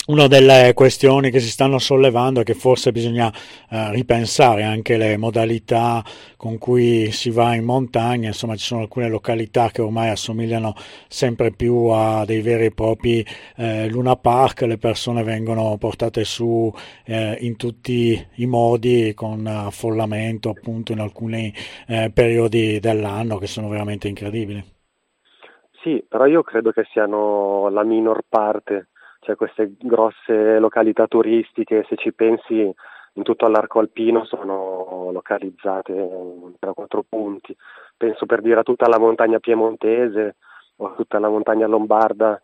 una 0.07 0.27
delle 0.27 0.73
questioni 0.75 1.31
che 1.31 1.41
si 1.41 1.49
stanno 1.49 1.79
sollevando 1.79 2.41
è 2.41 2.45
che 2.45 2.53
forse 2.53 2.93
bisogna 2.93 3.33
eh, 3.71 3.91
ripensare 3.91 4.63
anche 4.63 4.99
le 4.99 5.17
modalità 5.17 6.03
con 6.37 6.59
cui 6.59 7.11
si 7.11 7.31
va 7.31 7.55
in 7.55 7.65
montagna, 7.65 8.27
insomma 8.27 8.55
ci 8.55 8.67
sono 8.67 8.83
alcune 8.83 9.09
località 9.09 9.71
che 9.71 9.81
ormai 9.81 10.11
assomigliano 10.11 10.75
sempre 11.09 11.53
più 11.53 11.87
a 11.87 12.27
dei 12.27 12.43
veri 12.43 12.67
e 12.67 12.71
propri 12.73 13.25
eh, 13.57 13.89
Luna 13.89 14.17
Park, 14.17 14.63
le 14.63 14.77
persone 14.77 15.23
vengono 15.23 15.77
portate 15.79 16.25
su 16.25 16.71
eh, 17.07 17.39
in 17.41 17.57
tutti 17.57 18.27
i 18.35 18.47
modi 18.47 19.15
con 19.15 19.47
affollamento 19.47 20.51
appunto 20.51 20.93
in 20.93 21.01
alcuni 21.01 21.51
eh, 21.87 22.11
periodi 22.13 22.79
dell'anno 22.79 23.39
che 23.39 23.47
sono 23.47 23.69
veramente 23.69 24.09
incredibili. 24.09 24.63
Sì, 25.83 26.05
però 26.07 26.27
io 26.27 26.43
credo 26.43 26.73
che 26.73 26.85
siano 26.91 27.69
la 27.71 27.85
minor 27.85 28.23
parte 28.29 28.89
cioè 29.25 29.37
queste 29.37 29.73
grosse 29.79 30.59
località 30.59 31.07
turistiche, 31.07 31.85
se 31.89 31.97
ci 31.97 32.13
pensi 32.13 32.73
in 33.17 33.23
tutto 33.23 33.47
l'arco 33.49 33.79
alpino 33.79 34.25
sono 34.25 35.11
localizzate 35.13 35.93
in 35.93 36.55
3-4 36.61 37.01
punti. 37.09 37.57
Penso 37.97 38.27
per 38.27 38.41
dire 38.41 38.61
a 38.61 38.63
tutta 38.63 38.89
la 38.89 38.99
montagna 38.99 39.39
piemontese 39.39 40.37
o 40.77 40.87
a 40.87 40.95
tutta 40.95 41.19
la 41.19 41.29
montagna 41.29 41.67
lombarda, 41.67 42.41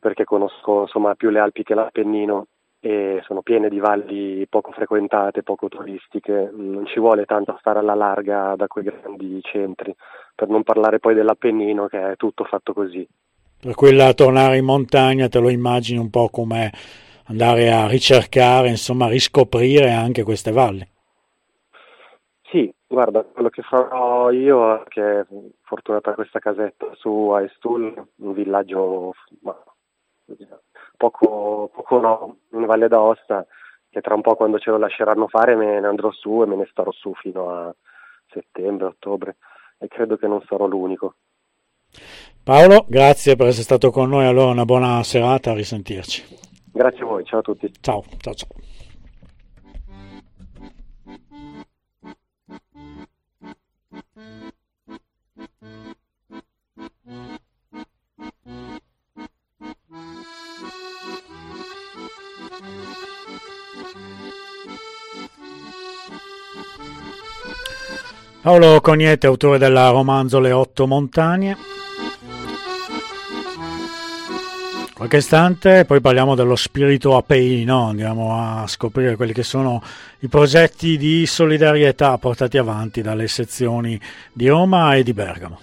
perché 0.00 0.24
conosco 0.24 0.82
insomma, 0.82 1.14
più 1.14 1.30
le 1.30 1.40
Alpi 1.40 1.62
che 1.62 1.74
l'Appennino 1.74 2.46
e 2.80 3.20
sono 3.24 3.42
piene 3.42 3.68
di 3.68 3.78
valli 3.78 4.46
poco 4.48 4.72
frequentate, 4.72 5.42
poco 5.42 5.68
turistiche, 5.68 6.50
non 6.52 6.86
ci 6.86 6.98
vuole 6.98 7.26
tanto 7.26 7.56
stare 7.58 7.78
alla 7.78 7.94
larga 7.94 8.54
da 8.56 8.66
quei 8.66 8.84
grandi 8.84 9.40
centri, 9.42 9.94
per 10.34 10.48
non 10.48 10.62
parlare 10.62 10.98
poi 10.98 11.14
dell'Appennino 11.14 11.86
che 11.86 12.12
è 12.12 12.16
tutto 12.16 12.44
fatto 12.44 12.72
così 12.72 13.06
per 13.62 13.76
quella 13.76 14.12
tornare 14.12 14.56
in 14.56 14.64
montagna 14.64 15.28
te 15.28 15.38
lo 15.38 15.48
immagini 15.48 15.96
un 15.96 16.10
po' 16.10 16.28
come 16.30 16.72
andare 17.26 17.70
a 17.70 17.86
ricercare, 17.86 18.66
insomma, 18.66 19.06
riscoprire 19.06 19.92
anche 19.92 20.24
queste 20.24 20.50
valli. 20.50 20.84
Sì, 22.50 22.74
guarda, 22.84 23.22
quello 23.22 23.50
che 23.50 23.62
farò 23.62 24.32
io, 24.32 24.82
che 24.88 25.20
è 25.20 25.26
fortunata 25.62 26.14
questa 26.14 26.40
casetta 26.40 26.88
su 26.94 27.28
Aestul, 27.28 28.04
un 28.16 28.32
villaggio 28.32 29.14
poco, 30.96 31.70
poco 31.72 32.00
no, 32.00 32.38
in 32.50 32.66
Valle 32.66 32.88
d'Aosta, 32.88 33.46
che 33.88 34.00
tra 34.00 34.16
un 34.16 34.22
po' 34.22 34.34
quando 34.34 34.58
ce 34.58 34.70
lo 34.70 34.78
lasceranno 34.78 35.28
fare 35.28 35.54
me 35.54 35.78
ne 35.78 35.86
andrò 35.86 36.10
su 36.10 36.42
e 36.42 36.46
me 36.46 36.56
ne 36.56 36.66
starò 36.68 36.90
su 36.90 37.14
fino 37.14 37.48
a 37.48 37.72
settembre, 38.28 38.88
ottobre 38.88 39.36
e 39.78 39.86
credo 39.86 40.16
che 40.16 40.26
non 40.26 40.42
sarò 40.48 40.66
l'unico. 40.66 41.14
Paolo, 42.44 42.84
grazie 42.88 43.36
per 43.36 43.46
essere 43.46 43.62
stato 43.62 43.92
con 43.92 44.08
noi, 44.08 44.26
allora 44.26 44.50
una 44.50 44.64
buona 44.64 45.00
serata, 45.04 45.52
a 45.52 45.54
risentirci. 45.54 46.24
Grazie 46.72 47.02
a 47.02 47.04
voi, 47.04 47.24
ciao 47.24 47.38
a 47.38 47.42
tutti. 47.42 47.70
Ciao, 47.80 48.02
ciao, 48.18 48.34
ciao. 48.34 48.48
Paolo 68.42 68.80
Cognete, 68.80 69.28
autore 69.28 69.58
del 69.58 69.76
romanzo 69.76 70.40
Le 70.40 70.50
otto 70.50 70.88
montagne. 70.88 71.56
Qualche 75.02 75.16
istante, 75.16 75.84
poi 75.84 76.00
parliamo 76.00 76.36
dello 76.36 76.54
spirito 76.54 77.16
apeino, 77.16 77.88
andiamo 77.88 78.38
a 78.38 78.68
scoprire 78.68 79.16
quelli 79.16 79.32
che 79.32 79.42
sono 79.42 79.82
i 80.20 80.28
progetti 80.28 80.96
di 80.96 81.26
solidarietà 81.26 82.16
portati 82.18 82.56
avanti 82.56 83.02
dalle 83.02 83.26
sezioni 83.26 84.00
di 84.32 84.46
Roma 84.46 84.94
e 84.94 85.02
di 85.02 85.12
Bergamo. 85.12 85.58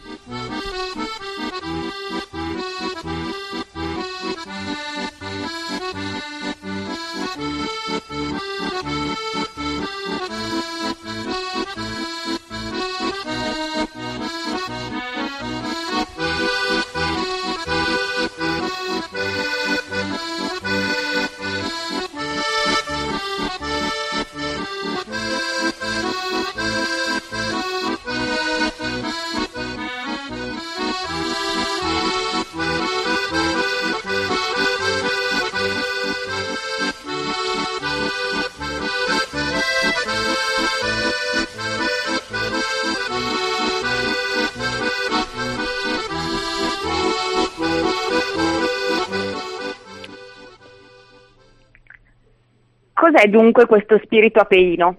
Cos'è 53.11 53.27
dunque 53.27 53.65
questo 53.65 53.99
spirito 54.03 54.39
apeino? 54.39 54.97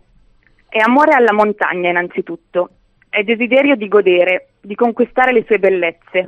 È 0.68 0.78
amore 0.78 1.12
alla 1.12 1.32
montagna 1.32 1.90
innanzitutto, 1.90 2.70
è 3.08 3.22
desiderio 3.22 3.76
di 3.76 3.86
godere, 3.86 4.48
di 4.60 4.74
conquistare 4.74 5.30
le 5.30 5.44
sue 5.46 5.60
bellezze, 5.60 6.26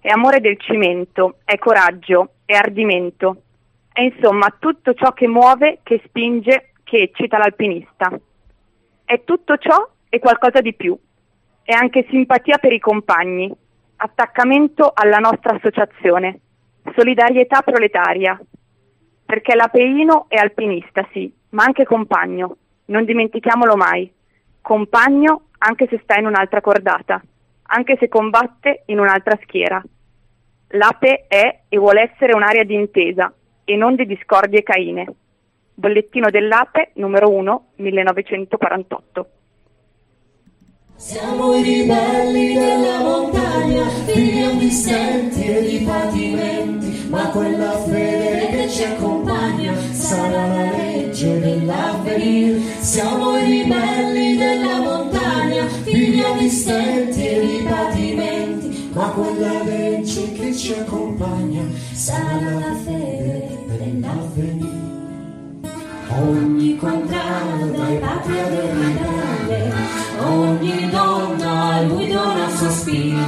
è 0.00 0.08
amore 0.08 0.40
del 0.40 0.58
cimento, 0.58 1.40
è 1.44 1.58
coraggio, 1.58 2.30
è 2.46 2.54
ardimento, 2.54 3.42
è 3.92 4.00
insomma 4.00 4.56
tutto 4.58 4.94
ciò 4.94 5.12
che 5.12 5.28
muove, 5.28 5.80
che 5.82 6.00
spinge, 6.06 6.70
che 6.82 6.96
eccita 6.96 7.36
l'alpinista. 7.36 8.10
È 9.04 9.22
tutto 9.24 9.58
ciò 9.58 9.86
e 10.08 10.18
qualcosa 10.20 10.62
di 10.62 10.72
più. 10.72 10.98
È 11.62 11.72
anche 11.72 12.06
simpatia 12.08 12.56
per 12.56 12.72
i 12.72 12.80
compagni, 12.80 13.54
attaccamento 13.96 14.92
alla 14.94 15.18
nostra 15.18 15.56
associazione, 15.56 16.40
solidarietà 16.94 17.60
proletaria, 17.60 18.40
perché 19.28 19.54
l'Apeino 19.54 20.24
è 20.28 20.36
alpinista, 20.36 21.06
sì, 21.12 21.30
ma 21.50 21.64
anche 21.64 21.84
compagno, 21.84 22.56
non 22.86 23.04
dimentichiamolo 23.04 23.76
mai. 23.76 24.10
Compagno 24.62 25.48
anche 25.58 25.86
se 25.86 26.00
sta 26.02 26.18
in 26.18 26.24
un'altra 26.24 26.62
cordata, 26.62 27.22
anche 27.64 27.98
se 28.00 28.08
combatte 28.08 28.84
in 28.86 28.98
un'altra 28.98 29.38
schiera. 29.42 29.84
L'APE 30.68 31.26
è 31.28 31.60
e 31.68 31.76
vuole 31.76 32.10
essere 32.10 32.34
un'area 32.34 32.64
di 32.64 32.72
intesa 32.72 33.30
e 33.64 33.76
non 33.76 33.96
di 33.96 34.06
discordie 34.06 34.62
caine. 34.62 35.04
Bollettino 35.74 36.30
dell'APE 36.30 36.92
numero 36.94 37.28
1 37.28 37.66
1948. 37.74 39.28
Siamo 41.00 41.54
i 41.54 41.62
ribelli 41.62 42.54
della 42.54 42.98
montagna, 42.98 43.88
figli 44.04 44.44
distenti 44.58 45.44
e 45.44 45.62
di 45.62 45.84
patimenti, 45.84 47.06
ma 47.08 47.28
quella 47.28 47.78
fede 47.86 48.48
che 48.50 48.68
ci 48.68 48.82
accompagna 48.82 49.74
sarà 49.92 50.48
la 50.48 50.72
legge 50.72 51.38
dell'avvenire. 51.38 52.58
Siamo 52.80 53.38
i 53.38 53.44
ribelli 53.44 54.36
della 54.36 54.80
montagna, 54.80 55.68
figli 55.84 56.20
distenti 56.36 57.28
e 57.28 57.46
di 57.46 57.64
patimenti, 57.68 58.90
ma 58.92 59.08
quella 59.10 59.62
legge 59.62 60.32
che 60.32 60.52
ci 60.52 60.72
accompagna 60.72 61.62
sarà 61.92 62.50
la 62.58 62.74
fede 62.84 63.48
dell'avvenire. 63.68 64.86
Ogni 66.10 66.76
contrario 66.76 67.66
dai 67.66 67.98
patria 67.98 68.48
del 68.48 68.68
ribelle, 68.70 69.87
ogni 70.20 70.90
donna 70.90 71.80
lui 71.82 72.10
dona 72.10 72.44
un 72.44 72.56
sospiro, 72.56 73.18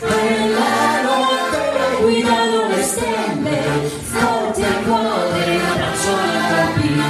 quella 0.00 1.02
notte 1.02 2.02
guidano 2.02 2.68
le 2.68 2.82
stelle, 2.82 3.60
forte 4.02 4.60
il 4.60 4.84
cuore, 4.84 5.54
il 5.54 5.62
braccio 5.74 6.14
nel 6.16 6.42
capire, 6.54 7.06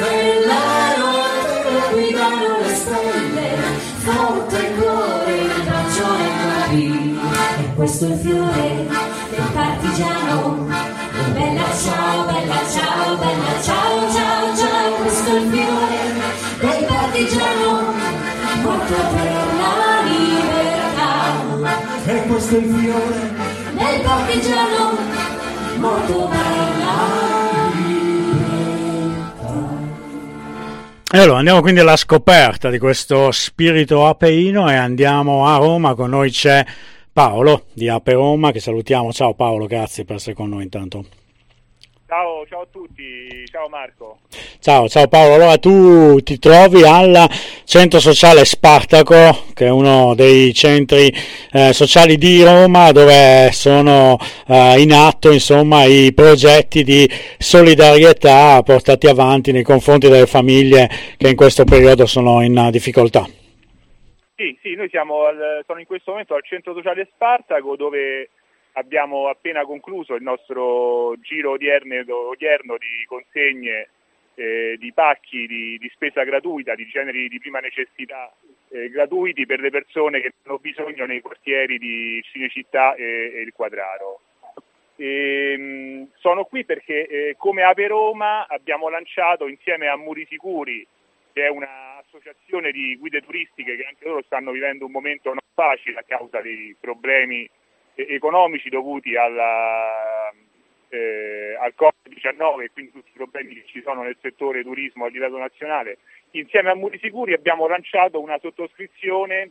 quella 0.00 0.62
notte 0.98 1.92
guidano 1.92 2.58
le 2.62 2.74
stelle, 2.74 3.56
forte 3.98 4.56
il 4.56 4.74
cuore, 4.76 5.34
il 5.34 5.62
braccio 5.64 6.06
nel 6.16 6.32
capire, 6.44 7.62
e 7.62 7.74
questo 7.74 8.04
è 8.04 8.08
il 8.08 8.18
fiore 8.18 8.86
del 9.30 9.46
partigiano, 9.52 10.66
bella 11.32 11.74
ciao, 11.82 12.24
bella 12.24 12.60
ciao, 12.70 13.16
bella 13.16 13.62
ciao, 13.62 14.12
ciao, 14.12 14.56
ciao, 14.56 14.92
questo 15.00 15.30
è 15.30 15.38
il 15.38 15.50
fiore 15.50 16.03
questo 22.26 22.56
è 22.56 22.58
il 22.58 22.74
fiore 22.74 23.20
del 23.72 24.00
partigiano, 24.02 24.98
morto. 25.76 26.32
E 31.14 31.18
allora 31.18 31.38
andiamo 31.38 31.60
quindi 31.60 31.78
alla 31.78 31.96
scoperta 31.96 32.70
di 32.70 32.80
questo 32.80 33.30
spirito 33.30 34.04
apeino 34.04 34.68
e 34.68 34.74
andiamo 34.74 35.46
a 35.46 35.58
Roma, 35.58 35.94
con 35.94 36.10
noi 36.10 36.30
c'è 36.30 36.66
Paolo 37.12 37.66
di 37.72 37.88
Ape 37.88 38.14
Roma 38.14 38.50
che 38.50 38.58
salutiamo. 38.58 39.12
Ciao 39.12 39.32
Paolo, 39.34 39.66
grazie 39.66 40.04
per 40.04 40.16
essere 40.16 40.34
con 40.34 40.48
noi 40.48 40.64
intanto. 40.64 41.04
Ciao, 42.14 42.46
ciao 42.46 42.60
a 42.60 42.66
tutti, 42.70 43.44
ciao 43.50 43.68
Marco. 43.68 44.20
Ciao, 44.60 44.88
ciao 44.88 45.08
Paolo. 45.08 45.34
Allora 45.34 45.58
tu 45.58 46.20
ti 46.20 46.38
trovi 46.38 46.84
al 46.84 47.28
centro 47.64 47.98
sociale 47.98 48.44
Spartaco, 48.44 49.46
che 49.52 49.66
è 49.66 49.68
uno 49.68 50.14
dei 50.14 50.54
centri 50.54 51.12
eh, 51.52 51.72
sociali 51.72 52.16
di 52.16 52.44
Roma 52.44 52.92
dove 52.92 53.50
sono 53.50 54.16
eh, 54.46 54.80
in 54.80 54.92
atto 54.92 55.32
insomma, 55.32 55.86
i 55.86 56.12
progetti 56.14 56.84
di 56.84 57.04
solidarietà 57.36 58.62
portati 58.62 59.08
avanti 59.08 59.50
nei 59.50 59.64
confronti 59.64 60.08
delle 60.08 60.26
famiglie 60.26 60.88
che 61.16 61.30
in 61.30 61.34
questo 61.34 61.64
periodo 61.64 62.06
sono 62.06 62.42
in 62.42 62.68
difficoltà. 62.70 63.26
Sì, 64.36 64.56
sì, 64.62 64.76
noi 64.76 64.88
siamo 64.88 65.24
al, 65.24 65.64
sono 65.66 65.80
in 65.80 65.86
questo 65.86 66.12
momento 66.12 66.36
al 66.36 66.44
centro 66.44 66.74
sociale 66.74 67.08
Spartaco 67.12 67.74
dove 67.74 68.28
abbiamo 68.74 69.28
appena 69.28 69.64
concluso 69.64 70.14
il 70.14 70.22
nostro 70.22 71.14
giro 71.20 71.52
odierno, 71.52 71.96
odierno 72.28 72.76
di 72.76 73.04
consegne 73.06 73.88
eh, 74.34 74.76
di 74.78 74.92
pacchi 74.92 75.46
di, 75.46 75.78
di, 75.78 75.90
spesa 75.94 76.24
gratuita, 76.24 76.74
di 76.74 76.86
generi 76.86 77.28
di 77.28 77.38
prima 77.38 77.60
necessità 77.60 78.32
eh, 78.68 78.88
gratuiti 78.88 79.46
per 79.46 79.60
le 79.60 79.70
persone 79.70 80.20
che 80.20 80.32
hanno 80.42 80.58
bisogno 80.58 81.06
nei 81.06 81.20
quartieri 81.20 81.78
di 81.78 82.20
Cinecittà 82.24 82.94
e, 82.94 83.32
e 83.34 83.40
il 83.42 83.52
Quadraro. 83.52 84.20
E, 84.96 85.56
mh, 85.56 86.08
sono 86.18 86.44
qui 86.44 86.64
perché 86.64 87.06
eh, 87.06 87.34
come 87.38 87.62
Ave 87.62 87.86
Roma 87.86 88.46
abbiamo 88.48 88.88
lanciato 88.88 89.46
insieme 89.46 89.86
a 89.86 89.96
Muri 89.96 90.26
Sicuri, 90.28 90.84
che 91.32 91.46
è 91.46 91.48
un'associazione 91.48 92.72
di 92.72 92.96
guide 92.96 93.20
turistiche 93.20 93.76
che 93.76 93.84
anche 93.84 94.06
loro 94.06 94.22
stanno 94.22 94.50
vivendo 94.50 94.84
un 94.84 94.92
momento 94.92 95.28
non 95.28 95.38
facile 95.54 96.00
a 96.00 96.04
causa 96.06 96.40
dei 96.40 96.76
problemi 96.80 97.48
economici 97.94 98.68
dovuti 98.68 99.16
alla, 99.16 100.32
eh, 100.88 101.56
al 101.58 101.74
Covid-19 101.76 102.62
e 102.62 102.70
quindi 102.72 102.92
tutti 102.92 103.10
i 103.10 103.16
problemi 103.16 103.54
che 103.54 103.64
ci 103.66 103.82
sono 103.82 104.02
nel 104.02 104.16
settore 104.20 104.62
turismo 104.62 105.04
a 105.04 105.08
livello 105.08 105.38
nazionale. 105.38 105.98
Insieme 106.32 106.70
a 106.70 106.74
Muri 106.74 106.98
Sicuri 106.98 107.32
abbiamo 107.32 107.66
lanciato 107.66 108.20
una 108.20 108.38
sottoscrizione 108.38 109.50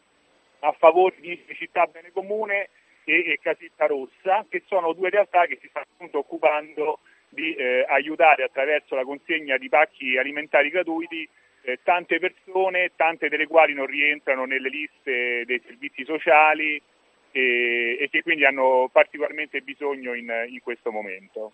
a 0.59 0.71
favore 0.73 1.15
di 1.19 1.41
Città 1.55 1.85
Bene 1.85 2.11
Comune 2.11 2.69
e, 3.03 3.31
e 3.31 3.39
Casetta 3.41 3.85
Rossa, 3.85 4.45
che 4.49 4.63
sono 4.67 4.93
due 4.93 5.09
realtà 5.09 5.45
che 5.45 5.57
si 5.61 5.67
stanno 5.67 5.85
appunto 5.93 6.19
occupando 6.19 6.99
di 7.29 7.53
eh, 7.55 7.85
aiutare 7.87 8.43
attraverso 8.43 8.95
la 8.95 9.03
consegna 9.03 9.57
di 9.57 9.67
pacchi 9.67 10.17
alimentari 10.17 10.69
gratuiti 10.69 11.27
eh, 11.63 11.79
tante 11.83 12.19
persone, 12.19 12.91
tante 12.95 13.29
delle 13.29 13.47
quali 13.47 13.73
non 13.73 13.85
rientrano 13.85 14.45
nelle 14.45 14.69
liste 14.69 15.43
dei 15.45 15.61
servizi 15.65 16.03
sociali, 16.05 16.81
e, 17.33 17.97
e 17.99 18.09
che 18.09 18.21
quindi 18.21 18.45
hanno 18.45 18.89
particolarmente 18.91 19.59
bisogno 19.61 20.13
in, 20.13 20.31
in 20.49 20.61
questo 20.61 20.91
momento. 20.91 21.51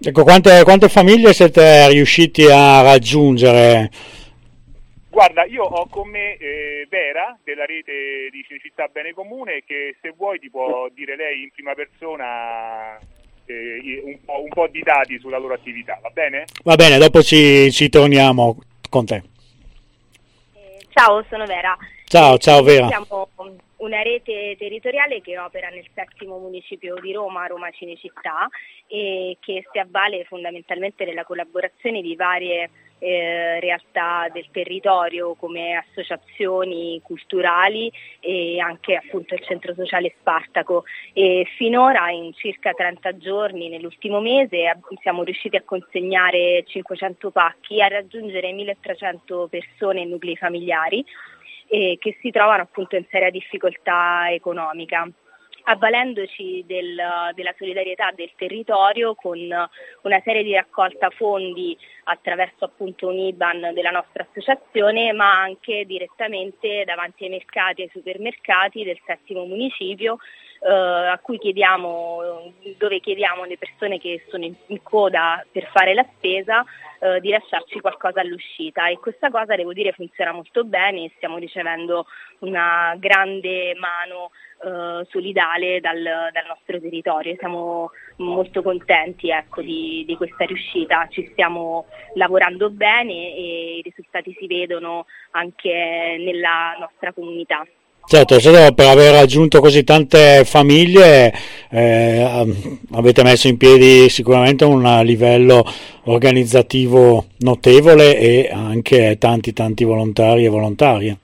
Ecco, 0.00 0.22
quante, 0.22 0.62
quante, 0.62 0.88
famiglie 0.88 1.32
siete 1.32 1.88
riusciti 1.88 2.44
a 2.44 2.82
raggiungere? 2.82 3.90
Guarda, 5.10 5.44
io 5.46 5.64
ho 5.64 5.88
con 5.88 6.08
me 6.08 6.36
eh, 6.36 6.86
Vera 6.88 7.36
della 7.42 7.64
rete 7.64 8.28
di 8.30 8.44
Cinecittà 8.46 8.86
Bene 8.92 9.12
Comune 9.12 9.64
che 9.66 9.96
se 10.00 10.12
vuoi 10.16 10.38
ti 10.38 10.50
può 10.50 10.88
dire 10.94 11.16
lei 11.16 11.42
in 11.42 11.50
prima 11.50 11.74
persona 11.74 12.96
eh, 13.46 14.02
un, 14.04 14.18
po', 14.24 14.42
un, 14.42 14.48
po', 14.50 14.68
di 14.68 14.82
dati 14.82 15.18
sulla 15.18 15.38
loro 15.38 15.54
attività, 15.54 15.98
va 16.00 16.10
bene? 16.10 16.44
Va 16.62 16.76
bene, 16.76 16.98
dopo 16.98 17.22
ci, 17.22 17.72
ci 17.72 17.88
torniamo 17.88 18.58
con 18.88 19.06
te. 19.06 19.22
Ciao, 20.90 21.24
sono 21.28 21.46
Vera. 21.46 21.76
Ciao, 22.04 22.38
ciao 22.38 22.62
Vera. 22.62 22.86
Siamo 22.86 23.28
una 23.78 24.02
rete 24.02 24.56
territoriale 24.58 25.20
che 25.20 25.38
opera 25.38 25.68
nel 25.68 25.86
settimo 25.94 26.38
municipio 26.38 26.96
di 27.00 27.12
Roma, 27.12 27.46
Roma 27.46 27.70
Cinecittà, 27.70 28.48
e 28.86 29.36
che 29.40 29.66
si 29.70 29.78
avvale 29.78 30.24
fondamentalmente 30.24 31.04
della 31.04 31.24
collaborazione 31.24 32.00
di 32.00 32.16
varie 32.16 32.70
eh, 32.98 33.60
realtà 33.60 34.28
del 34.32 34.48
territorio 34.50 35.34
come 35.34 35.76
associazioni 35.76 37.00
culturali 37.02 37.90
e 38.18 38.58
anche 38.58 38.96
appunto 38.96 39.34
il 39.34 39.44
centro 39.44 39.74
sociale 39.74 40.14
Spartaco. 40.18 40.84
E 41.12 41.46
finora 41.56 42.10
in 42.10 42.32
circa 42.34 42.72
30 42.72 43.18
giorni 43.18 43.68
nell'ultimo 43.68 44.20
mese 44.20 44.80
siamo 45.00 45.22
riusciti 45.22 45.56
a 45.56 45.62
consegnare 45.64 46.64
500 46.66 47.30
pacchi 47.30 47.80
a 47.80 47.88
raggiungere 47.88 48.52
1300 48.52 49.46
persone 49.48 50.02
e 50.02 50.04
nuclei 50.04 50.36
familiari 50.36 51.04
eh, 51.68 51.96
che 52.00 52.16
si 52.20 52.30
trovano 52.30 52.62
appunto 52.62 52.96
in 52.96 53.04
seria 53.10 53.30
difficoltà 53.30 54.30
economica 54.30 55.08
avvalendoci 55.68 56.64
del, 56.66 56.96
della 57.34 57.54
solidarietà 57.56 58.10
del 58.14 58.30
territorio 58.36 59.14
con 59.14 59.38
una 59.38 60.20
serie 60.24 60.42
di 60.42 60.54
raccolta 60.54 61.10
fondi 61.10 61.76
attraverso 62.04 62.64
appunto 62.64 63.08
un 63.08 63.18
IBAN 63.18 63.72
della 63.74 63.90
nostra 63.90 64.26
associazione, 64.28 65.12
ma 65.12 65.40
anche 65.40 65.84
direttamente 65.84 66.84
davanti 66.86 67.24
ai 67.24 67.30
mercati 67.30 67.82
e 67.82 67.84
ai 67.84 67.90
supermercati 67.92 68.82
del 68.82 68.98
settimo 69.04 69.44
municipio 69.44 70.18
eh, 70.60 70.70
a 70.70 71.18
cui 71.22 71.38
chiediamo, 71.38 72.52
dove 72.76 73.00
chiediamo 73.00 73.42
alle 73.42 73.58
persone 73.58 73.98
che 73.98 74.24
sono 74.28 74.44
in, 74.44 74.54
in 74.66 74.82
coda 74.82 75.44
per 75.50 75.68
fare 75.72 75.94
la 75.94 76.06
spesa 76.16 76.64
eh, 77.00 77.20
di 77.20 77.30
lasciarci 77.30 77.80
qualcosa 77.80 78.20
all'uscita 78.20 78.88
e 78.88 78.98
questa 78.98 79.30
cosa 79.30 79.54
devo 79.54 79.72
dire 79.72 79.92
funziona 79.92 80.32
molto 80.32 80.64
bene 80.64 81.04
e 81.04 81.12
stiamo 81.16 81.38
ricevendo 81.38 82.06
una 82.40 82.94
grande 82.98 83.74
mano 83.76 84.30
eh, 84.64 85.06
solidale 85.10 85.80
dal, 85.80 86.02
dal, 86.02 86.46
nostro 86.48 86.80
territorio. 86.80 87.36
Siamo 87.38 87.90
molto 88.16 88.62
contenti 88.62 89.30
ecco, 89.30 89.62
di, 89.62 90.04
di, 90.06 90.16
questa 90.16 90.44
riuscita, 90.44 91.06
ci 91.08 91.28
stiamo 91.30 91.86
lavorando 92.14 92.70
bene 92.70 93.12
e 93.12 93.76
i 93.78 93.82
risultati 93.82 94.34
si 94.36 94.46
vedono 94.48 95.06
anche 95.32 96.16
nella 96.18 96.76
nostra 96.78 97.12
comunità. 97.12 97.64
Certo, 98.10 98.38
per 98.72 98.86
aver 98.86 99.12
raggiunto 99.12 99.60
così 99.60 99.84
tante 99.84 100.42
famiglie 100.46 101.30
eh, 101.68 102.26
avete 102.92 103.22
messo 103.22 103.48
in 103.48 103.58
piedi 103.58 104.08
sicuramente 104.08 104.64
un 104.64 105.02
livello 105.04 105.62
organizzativo 106.04 107.26
notevole 107.40 108.18
e 108.18 108.48
anche 108.50 109.18
tanti 109.18 109.52
tanti 109.52 109.84
volontari 109.84 110.46
e 110.46 110.48
volontarie. 110.48 111.18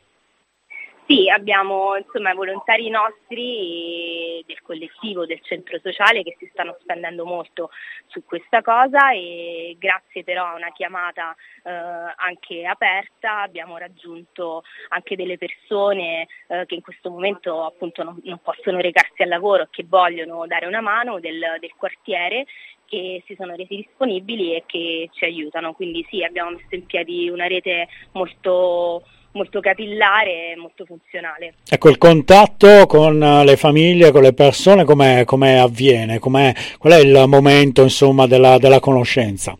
Sì, 1.07 1.28
abbiamo 1.28 1.96
insomma 1.96 2.32
volontari 2.32 2.88
nostri 2.88 4.42
del 4.46 4.62
collettivo 4.62 5.26
del 5.26 5.42
centro 5.42 5.78
sociale 5.82 6.22
che 6.22 6.34
si 6.38 6.48
stanno 6.50 6.78
spendendo 6.80 7.26
molto 7.26 7.68
su 8.07 8.24
questa 8.24 8.62
cosa 8.62 9.12
e 9.12 9.76
grazie 9.78 10.24
però 10.24 10.46
a 10.46 10.55
una 10.55 10.72
chiamata 10.72 11.36
eh, 11.62 11.70
anche 11.70 12.64
aperta 12.64 13.42
abbiamo 13.42 13.76
raggiunto 13.76 14.62
anche 14.88 15.14
delle 15.14 15.36
persone 15.36 16.26
eh, 16.46 16.64
che 16.64 16.74
in 16.74 16.80
questo 16.80 17.11
momento 17.11 17.64
appunto 17.64 18.02
non, 18.02 18.18
non, 18.24 18.40
possono 18.42 18.80
recarsi 18.80 19.22
al 19.22 19.28
lavoro 19.28 19.64
e 19.64 19.68
che 19.70 19.84
vogliono 19.86 20.46
dare 20.46 20.64
una 20.64 20.80
mano 20.80 21.20
del, 21.20 21.38
del 21.61 21.74
quartiere 21.76 22.46
che 22.86 23.22
si 23.26 23.34
sono 23.34 23.55
resi 23.55 23.76
disponibili 23.76 24.55
e 24.55 24.64
che 24.66 25.11
ci 25.12 25.24
aiutano. 25.24 25.74
Quindi 25.74 26.07
sì, 26.09 26.22
abbiamo 26.22 26.50
messo 26.50 26.74
in 26.74 26.86
piedi 26.86 27.28
una 27.28 27.46
rete 27.46 27.88
molto 28.12 29.02
molto 29.35 29.61
capillare 29.61 30.53
e 30.53 30.57
molto 30.57 30.85
funzionale. 30.85 31.55
Ecco, 31.68 31.89
il 31.89 31.99
contatto 31.99 32.87
con 32.87 33.18
le 33.18 33.57
famiglie, 33.57 34.11
con 34.11 34.22
le 34.22 34.32
persone, 34.32 34.85
come 34.85 35.61
avviene? 35.61 36.18
Com'è, 36.18 36.53
qual 36.78 36.95
è 36.95 37.01
il 37.01 37.24
momento 37.26 37.82
insomma, 37.82 38.26
della, 38.26 38.59
della 38.59 38.80
conoscenza? 38.80 39.57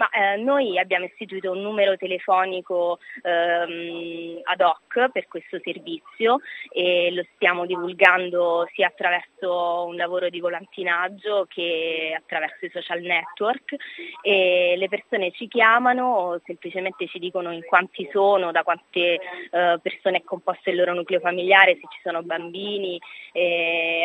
Ma 0.00 0.08
eh, 0.08 0.36
noi 0.36 0.78
abbiamo 0.78 1.04
istituito 1.04 1.50
un 1.50 1.60
numero 1.60 1.94
telefonico 1.98 2.98
ehm, 3.20 4.40
ad 4.44 4.62
hoc 4.62 5.10
per 5.12 5.28
questo 5.28 5.60
servizio 5.62 6.38
e 6.70 7.10
lo 7.12 7.22
stiamo 7.34 7.66
divulgando 7.66 8.66
sia 8.72 8.86
attraverso 8.86 9.84
un 9.86 9.96
lavoro 9.96 10.30
di 10.30 10.40
volantinaggio 10.40 11.44
che 11.50 12.16
attraverso 12.16 12.64
i 12.64 12.70
social 12.70 13.02
network 13.02 13.74
e 14.22 14.74
le 14.78 14.88
persone 14.88 15.32
ci 15.32 15.46
chiamano 15.48 16.06
o 16.14 16.40
semplicemente 16.46 17.06
ci 17.06 17.18
dicono 17.18 17.52
in 17.52 17.62
quanti 17.66 18.08
sono, 18.10 18.52
da 18.52 18.62
quante 18.62 19.20
eh, 19.50 19.78
persone 19.82 20.16
è 20.16 20.24
composto 20.24 20.70
il 20.70 20.76
loro 20.76 20.94
nucleo 20.94 21.20
familiare, 21.20 21.74
se 21.74 21.86
ci 21.90 22.00
sono 22.02 22.22
bambini, 22.22 22.98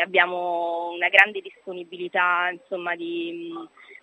abbiamo 0.04 0.90
una 0.94 1.08
grande 1.08 1.40
disponibilità 1.40 2.50
insomma, 2.52 2.96
di 2.96 3.54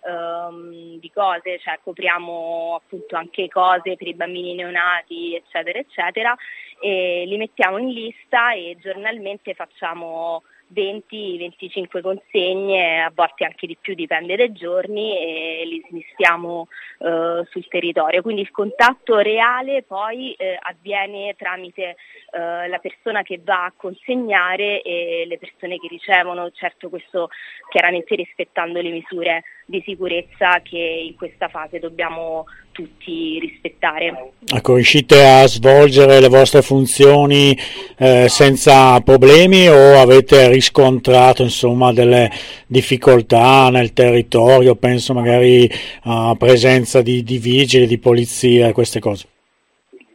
um, 0.05 0.99
di 0.99 1.11
cose, 1.11 1.59
cioè 1.59 1.79
copriamo 1.83 2.79
appunto 2.83 3.15
anche 3.15 3.47
cose 3.47 3.95
per 3.95 4.07
i 4.07 4.13
bambini 4.13 4.53
neonati, 4.53 5.35
eccetera, 5.35 5.79
eccetera, 5.79 6.35
e 6.81 7.23
li 7.25 7.37
mettiamo 7.37 7.77
in 7.77 7.89
lista 7.89 8.53
e 8.53 8.77
giornalmente 8.79 9.53
facciamo 9.53 10.43
20-25 10.73 12.01
consegne, 12.01 13.03
a 13.03 13.11
volte 13.13 13.45
anche 13.45 13.67
di 13.67 13.77
più, 13.79 13.93
dipende 13.93 14.35
dai 14.35 14.51
giorni 14.51 15.17
e 15.17 15.65
li 15.65 15.85
smistiamo 15.87 16.67
eh, 16.99 17.45
sul 17.49 17.67
territorio. 17.67 18.21
Quindi 18.21 18.41
il 18.41 18.51
contatto 18.51 19.19
reale 19.19 19.83
poi 19.83 20.33
eh, 20.33 20.57
avviene 20.59 21.35
tramite 21.37 21.95
eh, 22.31 22.67
la 22.67 22.79
persona 22.79 23.21
che 23.21 23.39
va 23.43 23.65
a 23.65 23.73
consegnare 23.75 24.81
e 24.81 25.25
le 25.27 25.37
persone 25.37 25.77
che 25.77 25.87
ricevono, 25.87 26.49
certo 26.51 26.89
questo 26.89 27.29
chiaramente 27.69 28.15
rispettando 28.15 28.81
le 28.81 28.89
misure 28.89 29.43
di 29.65 29.81
sicurezza 29.85 30.61
che 30.61 31.05
in 31.07 31.15
questa 31.15 31.47
fase 31.47 31.79
dobbiamo 31.79 32.45
tutti 32.71 33.39
rispettare. 33.39 34.31
Ecco, 34.53 34.75
riuscite 34.75 35.23
a 35.25 35.47
svolgere 35.47 36.19
le 36.19 36.27
vostre 36.27 36.61
funzioni 36.61 37.57
eh, 37.97 38.27
senza 38.27 38.99
problemi 39.01 39.67
o 39.69 39.99
avete 39.99 40.49
riscontrato 40.49 41.43
insomma, 41.43 41.93
delle 41.93 42.29
difficoltà 42.67 43.69
nel 43.69 43.93
territorio, 43.93 44.75
penso 44.75 45.13
magari 45.13 45.69
a 46.03 46.35
presenza 46.37 47.01
di, 47.01 47.23
di 47.23 47.37
vigili, 47.37 47.87
di 47.87 47.99
polizia 47.99 48.67
e 48.67 48.73
queste 48.73 48.99
cose? 48.99 49.27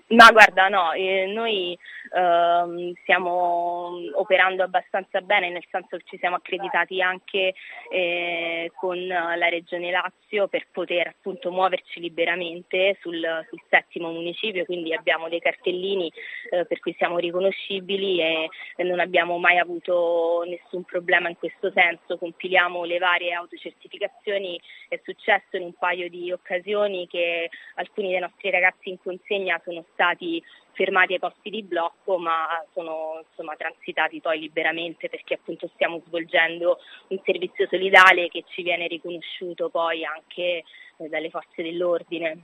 Ma 0.09 0.31
guarda, 0.33 0.69
no, 0.69 0.93
eh, 0.93 1.31
noi 1.33 1.79
ehm, 2.13 2.93
stiamo 3.03 3.99
operando 4.15 4.63
abbastanza 4.63 5.21
bene, 5.21 5.51
nel 5.51 5.65
senso 5.71 5.97
che 5.97 6.05
ci 6.07 6.19
siamo 6.19 6.37
accreditati 6.37 7.01
anche 7.01 7.55
eh, 7.91 8.71
con 8.75 9.07
la 9.07 9.49
Regione 9.49 9.91
Lazio 9.91 10.49
per 10.49 10.67
poter 10.71 11.09
appunto 11.09 11.51
muoverci 11.51 12.01
liberamente 12.01 12.99
sul, 13.01 13.21
sul 13.49 13.61
settimo 13.69 14.11
municipio, 14.11 14.65
quindi 14.65 14.95
abbiamo 14.95 15.29
dei 15.29 15.41
cartellini 15.41 16.11
eh, 16.51 16.65
per 16.67 16.79
cui 16.81 16.95
siamo 16.97 17.19
riconoscibili 17.19 18.21
e, 18.21 18.49
e 18.77 18.83
non 18.85 19.01
abbiamo 19.01 19.39
mai 19.39 19.59
avuto 19.59 20.45
nessun 20.47 20.85
problema 20.85 21.29
in 21.29 21.37
questo 21.37 21.71
senso, 21.73 22.19
compiliamo 22.19 22.85
le 22.85 22.99
varie 22.99 23.33
autocertificazioni, 23.33 24.61
è 24.89 25.01
successo 25.05 25.57
in 25.57 25.63
un 25.63 25.75
paio 25.75 26.09
di 26.09 26.33
occasioni 26.33 27.07
che 27.07 27.51
alcuni 27.75 28.11
dei 28.11 28.21
nostri 28.21 28.51
ragazzi 28.51 28.91
in 28.91 28.99
consegna 29.03 29.61
sono 29.65 29.85
stati 29.93 30.43
fermati 30.79 31.15
ai 31.15 31.19
posti 31.19 31.51
di 31.51 31.65
blocco 31.65 32.19
ma 32.19 32.47
sono 32.73 33.25
insomma, 33.29 33.57
transitati 33.57 34.21
poi 34.21 34.39
liberamente 34.39 35.09
perché 35.09 35.35
appunto 35.35 35.69
stiamo 35.75 36.01
svolgendo 36.07 36.79
un 37.09 37.19
servizio 37.25 37.67
solidale 37.69 38.29
che 38.29 38.45
ci 38.47 38.63
viene 38.63 38.87
riconosciuto 38.87 39.71
poi 39.71 40.05
anche 40.05 40.63
eh, 40.97 41.09
dalle 41.09 41.31
forze 41.31 41.65
dell'ordine. 41.65 42.39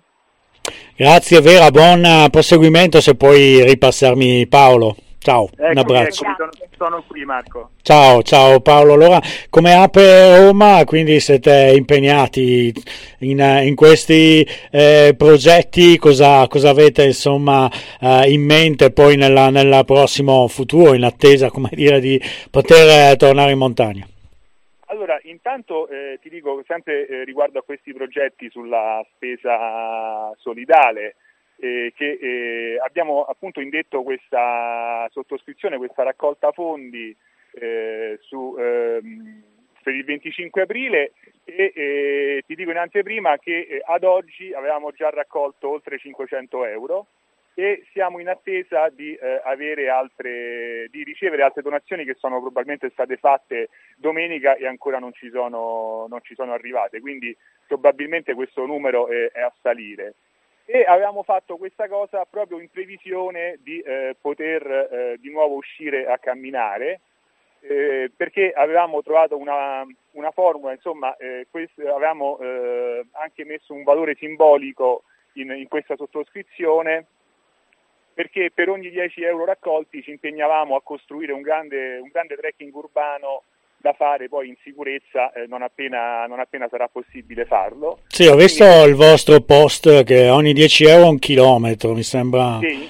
Grazie 0.96 1.40
Vera, 1.40 1.70
buon 1.70 2.28
proseguimento 2.30 3.00
se 3.00 3.14
puoi 3.14 3.62
ripassarmi 3.64 4.48
Paolo. 4.48 4.96
Ciao, 5.24 5.48
eccomi, 5.52 5.70
un 5.70 5.78
abbraccio. 5.78 6.22
Eccomi, 6.22 6.50
sono, 6.52 6.66
sono, 6.76 7.04
qui 7.08 7.24
Marco. 7.24 7.70
Ciao, 7.80 8.20
ciao 8.20 8.60
Paolo. 8.60 8.92
Allora, 8.92 9.18
come 9.48 9.72
apre 9.72 10.38
Roma, 10.38 10.84
quindi 10.84 11.18
siete 11.18 11.72
impegnati 11.74 12.70
in, 13.20 13.38
in 13.62 13.74
questi 13.74 14.46
eh, 14.70 15.14
progetti, 15.16 15.96
cosa, 15.96 16.46
cosa, 16.46 16.68
avete 16.68 17.04
insomma 17.04 17.70
eh, 18.02 18.30
in 18.30 18.44
mente 18.44 18.92
poi 18.92 19.16
nel 19.16 19.82
prossimo 19.86 20.46
futuro, 20.46 20.92
in 20.92 21.04
attesa 21.04 21.48
come 21.48 21.70
dire, 21.72 22.00
di 22.00 22.20
poter 22.50 23.12
eh, 23.12 23.16
tornare 23.16 23.52
in 23.52 23.58
montagna? 23.58 24.06
Allora, 24.88 25.18
intanto 25.22 25.88
eh, 25.88 26.18
ti 26.20 26.28
dico 26.28 26.62
sempre 26.66 27.06
eh, 27.06 27.24
riguardo 27.24 27.60
a 27.60 27.62
questi 27.62 27.94
progetti 27.94 28.50
sulla 28.50 29.02
spesa 29.14 30.34
solidale, 30.36 31.16
eh, 31.64 31.92
che 31.96 32.18
eh, 32.20 32.78
abbiamo 32.84 33.22
appunto 33.22 33.60
indetto 33.60 34.02
questa 34.02 35.08
sottoscrizione, 35.10 35.78
questa 35.78 36.02
raccolta 36.02 36.52
fondi 36.52 37.16
eh, 37.52 38.18
su, 38.20 38.54
ehm, 38.58 39.42
per 39.82 39.94
il 39.94 40.04
25 40.04 40.62
aprile 40.62 41.12
e 41.44 41.72
eh, 41.74 42.44
ti 42.46 42.54
dico 42.54 42.70
in 42.70 42.76
anteprima 42.76 43.38
che 43.38 43.60
eh, 43.60 43.82
ad 43.82 44.04
oggi 44.04 44.52
avevamo 44.52 44.90
già 44.92 45.08
raccolto 45.08 45.70
oltre 45.70 45.98
500 45.98 46.66
euro 46.66 47.06
e 47.54 47.86
siamo 47.92 48.18
in 48.18 48.28
attesa 48.28 48.90
di, 48.90 49.14
eh, 49.14 49.40
altre, 49.88 50.88
di, 50.90 51.02
ricevere 51.02 51.44
altre 51.44 51.62
donazioni 51.62 52.04
che 52.04 52.16
sono 52.18 52.40
probabilmente 52.40 52.90
state 52.90 53.16
fatte 53.16 53.70
domenica 53.96 54.56
e 54.56 54.66
ancora 54.66 54.98
non 54.98 55.14
ci 55.14 55.30
sono, 55.30 56.06
non 56.10 56.20
ci 56.22 56.34
sono 56.34 56.52
arrivate, 56.52 57.00
quindi 57.00 57.34
probabilmente 57.66 58.34
questo 58.34 58.66
numero 58.66 59.06
è, 59.06 59.30
è 59.30 59.40
a 59.40 59.54
salire 59.62 60.14
e 60.64 60.84
avevamo 60.84 61.22
fatto 61.22 61.56
questa 61.56 61.88
cosa 61.88 62.24
proprio 62.24 62.58
in 62.58 62.70
previsione 62.70 63.58
di 63.62 63.80
eh, 63.80 64.16
poter 64.18 64.66
eh, 64.66 65.16
di 65.20 65.30
nuovo 65.30 65.56
uscire 65.56 66.06
a 66.06 66.18
camminare 66.18 67.00
eh, 67.66 68.10
perché 68.14 68.52
avevamo 68.52 69.02
trovato 69.02 69.38
una, 69.38 69.84
una 70.12 70.30
formula, 70.32 70.72
insomma 70.72 71.16
eh, 71.16 71.46
questo, 71.50 71.80
avevamo 71.82 72.38
eh, 72.38 73.06
anche 73.12 73.44
messo 73.44 73.72
un 73.72 73.84
valore 73.84 74.14
simbolico 74.16 75.04
in, 75.34 75.50
in, 75.50 75.66
questa 75.68 75.96
sottoscrizione 75.96 77.06
perché 78.12 78.50
per 78.52 78.68
ogni 78.68 78.90
10 78.90 79.22
euro 79.22 79.46
raccolti 79.46 80.02
ci 80.02 80.10
impegnavamo 80.10 80.76
a 80.76 80.82
costruire 80.82 81.32
un 81.32 81.40
grande, 81.40 81.98
un 81.98 82.08
grande 82.08 82.36
trekking 82.36 82.74
urbano 82.74 83.44
da 83.84 83.92
fare 83.92 84.30
poi 84.30 84.48
in 84.48 84.56
sicurezza 84.62 85.30
eh, 85.32 85.46
non, 85.46 85.60
appena, 85.60 86.24
non, 86.24 86.40
appena, 86.40 86.68
sarà 86.70 86.88
possibile 86.88 87.44
farlo. 87.44 87.98
Sì, 88.06 88.24
ho 88.24 88.34
visto 88.34 88.64
Quindi, 88.64 88.88
il 88.88 88.94
vostro 88.94 89.40
post 89.42 90.04
che 90.04 90.30
ogni 90.30 90.54
10 90.54 90.84
euro 90.86 91.10
un 91.10 91.18
chilometro, 91.18 91.92
mi 91.92 92.02
sembra... 92.02 92.60
Sì, 92.62 92.88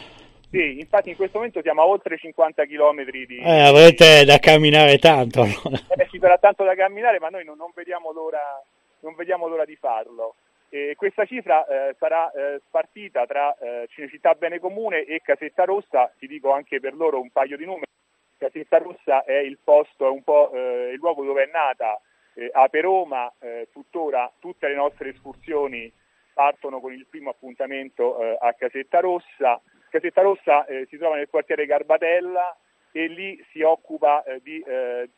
sì, 0.53 0.79
infatti 0.79 1.11
in 1.11 1.17
questo 1.17 1.39
momento 1.39 1.61
siamo 1.63 1.83
a 1.83 1.87
oltre 1.87 2.17
50 2.17 2.65
km 2.67 3.11
di... 3.27 3.39
Eh, 3.39 3.61
avrete 3.61 4.25
da 4.25 4.39
camminare 4.39 4.99
tanto. 4.99 5.43
Eh, 5.43 6.07
ci 6.11 6.21
sarà 6.21 6.39
tanto 6.39 6.63
da 6.63 6.77
camminare, 6.77 7.19
ma 7.19 7.29
noi 7.29 7.45
non, 7.45 7.57
non, 7.57 7.73
vediamo, 7.75 8.13
l'ora, 8.13 8.63
non 9.01 9.17
vediamo, 9.17 9.49
l'ora, 9.49 9.65
di 9.65 9.75
farlo. 9.75 10.37
E 10.69 10.95
questa 10.97 11.25
cifra 11.25 11.67
eh, 11.67 11.97
sarà 11.99 12.31
eh, 12.31 12.61
spartita 12.69 13.27
tra 13.27 13.53
eh, 13.59 13.89
Cinecittà 13.89 14.35
Bene 14.35 14.61
Comune 14.61 15.05
e 15.05 15.21
Casetta 15.25 15.65
Rossa, 15.65 16.13
ti 16.21 16.29
dico 16.29 16.53
anche 16.53 16.79
per 16.79 16.95
loro 16.95 17.21
un 17.21 17.31
paio 17.31 17.57
di 17.57 17.65
numeri. 17.65 17.91
Casetta 18.39 18.79
Rossa 18.79 19.25
è 19.25 19.37
il 19.37 19.59
posto, 19.63 20.07
è 20.07 20.11
un 20.11 20.23
po' 20.23 20.51
eh, 20.53 20.91
il 20.93 20.99
luogo 20.99 21.25
dove 21.25 21.45
è 21.45 21.51
nata 21.51 22.01
eh, 22.35 22.51
Ape 22.53 22.81
Roma, 22.81 23.33
eh, 23.39 23.69
tuttora 23.73 24.31
tutte 24.39 24.69
le 24.69 24.75
nostre 24.75 25.11
escursioni 25.11 25.93
partono 26.33 26.81
con 26.81 26.93
il 26.93 27.07
primo 27.07 27.31
appuntamento 27.31 28.21
eh, 28.21 28.37
a 28.41 28.53
Casetta 28.55 29.01
Rossa. 29.01 29.61
Casetta 29.89 30.23
Rossa 30.23 30.67
eh, 30.67 30.87
si 30.91 30.97
trova 30.97 31.17
nel 31.17 31.29
quartiere 31.29 31.67
Garbatella 31.67 32.57
e 32.91 33.07
lì 33.07 33.43
si 33.51 33.63
occupa 33.63 34.23
eh, 34.25 34.41
di 34.43 34.65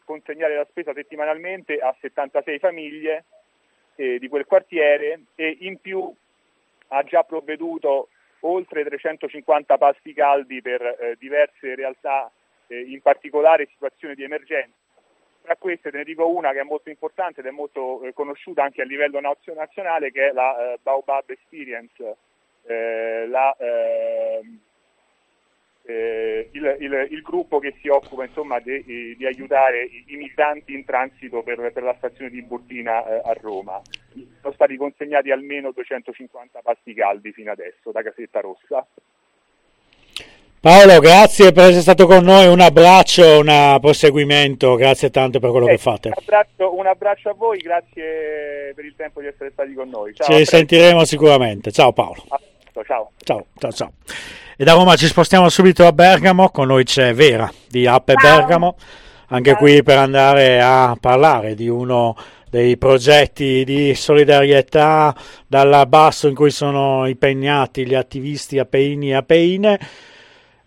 consegnare 0.04 0.56
la 0.56 0.66
spesa 0.68 0.92
settimanalmente 0.94 1.78
a 1.78 1.94
76 2.00 2.58
famiglie 2.58 3.24
di 3.96 4.28
quel 4.28 4.44
quartiere 4.44 5.20
e 5.36 5.56
in 5.60 5.80
più 5.80 6.14
ha 6.88 7.02
già 7.02 7.22
provveduto 7.22 8.08
oltre 8.40 8.84
350 8.84 9.78
pasti 9.78 10.12
caldi 10.12 10.60
per 10.62 10.82
eh, 10.82 11.16
diverse 11.18 11.74
realtà, 11.74 12.30
eh, 12.68 12.80
in 12.80 13.00
particolare 13.00 13.68
situazioni 13.70 14.14
di 14.14 14.24
emergenza. 14.24 14.74
Tra 15.42 15.56
queste 15.56 15.90
te 15.90 15.98
ne 15.98 16.04
dico 16.04 16.28
una 16.28 16.52
che 16.52 16.60
è 16.60 16.64
molto 16.64 16.90
importante 16.90 17.40
ed 17.40 17.46
è 17.46 17.50
molto 17.50 18.02
eh, 18.02 18.12
conosciuta 18.12 18.62
anche 18.62 18.82
a 18.82 18.84
livello 18.84 19.20
nazionale, 19.20 20.10
che 20.10 20.28
è 20.28 20.32
la 20.32 20.72
eh, 20.72 20.78
Baobab 20.82 21.30
Experience, 21.30 22.16
eh, 22.64 23.26
la, 23.28 23.56
ehm, 23.56 24.58
eh, 25.84 26.48
il, 26.52 26.76
il, 26.80 27.06
il, 27.10 27.22
gruppo 27.22 27.60
che 27.60 27.76
si 27.80 27.86
occupa 27.86 28.24
insomma, 28.24 28.58
di, 28.58 29.14
di, 29.16 29.24
aiutare 29.24 29.84
i, 29.84 30.04
i, 30.08 30.16
migranti 30.16 30.74
in 30.74 30.84
transito 30.84 31.42
per, 31.44 31.70
per 31.72 31.84
la 31.84 31.94
stazione 31.98 32.30
di 32.30 32.42
Burtina 32.42 33.22
a 33.22 33.32
Roma 33.40 33.80
sono 34.40 34.54
stati 34.54 34.76
consegnati 34.76 35.30
almeno 35.30 35.72
250 35.72 36.60
pasti 36.62 36.94
caldi 36.94 37.32
fino 37.32 37.52
adesso 37.52 37.90
da 37.92 38.02
Casetta 38.02 38.40
Rossa. 38.40 38.86
Paolo, 40.60 40.98
grazie 40.98 41.52
per 41.52 41.64
essere 41.64 41.82
stato 41.82 42.06
con 42.06 42.24
noi, 42.24 42.46
un 42.46 42.60
abbraccio, 42.60 43.38
un 43.38 43.78
proseguimento, 43.80 44.74
grazie 44.74 45.10
tanto 45.10 45.38
per 45.38 45.50
quello 45.50 45.66
eh, 45.68 45.72
che 45.72 45.78
fate. 45.78 46.08
Un 46.08 46.14
abbraccio, 46.16 46.76
un 46.76 46.86
abbraccio, 46.86 47.28
a 47.30 47.34
voi, 47.34 47.58
grazie 47.58 48.72
per 48.74 48.84
il 48.84 48.94
tempo 48.96 49.20
di 49.20 49.26
essere 49.26 49.50
stati 49.52 49.74
con 49.74 49.88
noi. 49.88 50.14
Ciao, 50.14 50.26
ci 50.26 50.36
risentiremo 50.36 51.04
sicuramente, 51.04 51.70
ciao 51.70 51.92
Paolo. 51.92 52.24
Ciao. 52.84 53.10
ciao. 53.22 53.46
Ciao, 53.58 53.72
ciao, 53.72 53.92
E 54.56 54.64
da 54.64 54.72
Roma 54.72 54.96
ci 54.96 55.06
spostiamo 55.06 55.48
subito 55.48 55.86
a 55.86 55.92
Bergamo, 55.92 56.48
con 56.48 56.66
noi 56.66 56.84
c'è 56.84 57.14
Vera 57.14 57.52
di 57.68 57.86
Appe 57.86 58.14
ciao. 58.16 58.36
Bergamo, 58.38 58.76
anche 59.28 59.50
ciao. 59.50 59.58
qui 59.58 59.82
per 59.84 59.98
andare 59.98 60.60
a 60.60 60.96
parlare 60.98 61.54
di 61.54 61.68
uno 61.68 62.16
dei 62.50 62.76
progetti 62.76 63.64
di 63.64 63.94
solidarietà 63.94 65.14
dal 65.46 65.86
basso 65.86 66.26
in 66.26 66.34
cui 66.34 66.50
sono 66.50 67.06
impegnati 67.06 67.86
gli 67.86 67.94
attivisti 67.94 68.58
apeini 68.58 69.10
e 69.10 69.14
apeine 69.14 69.78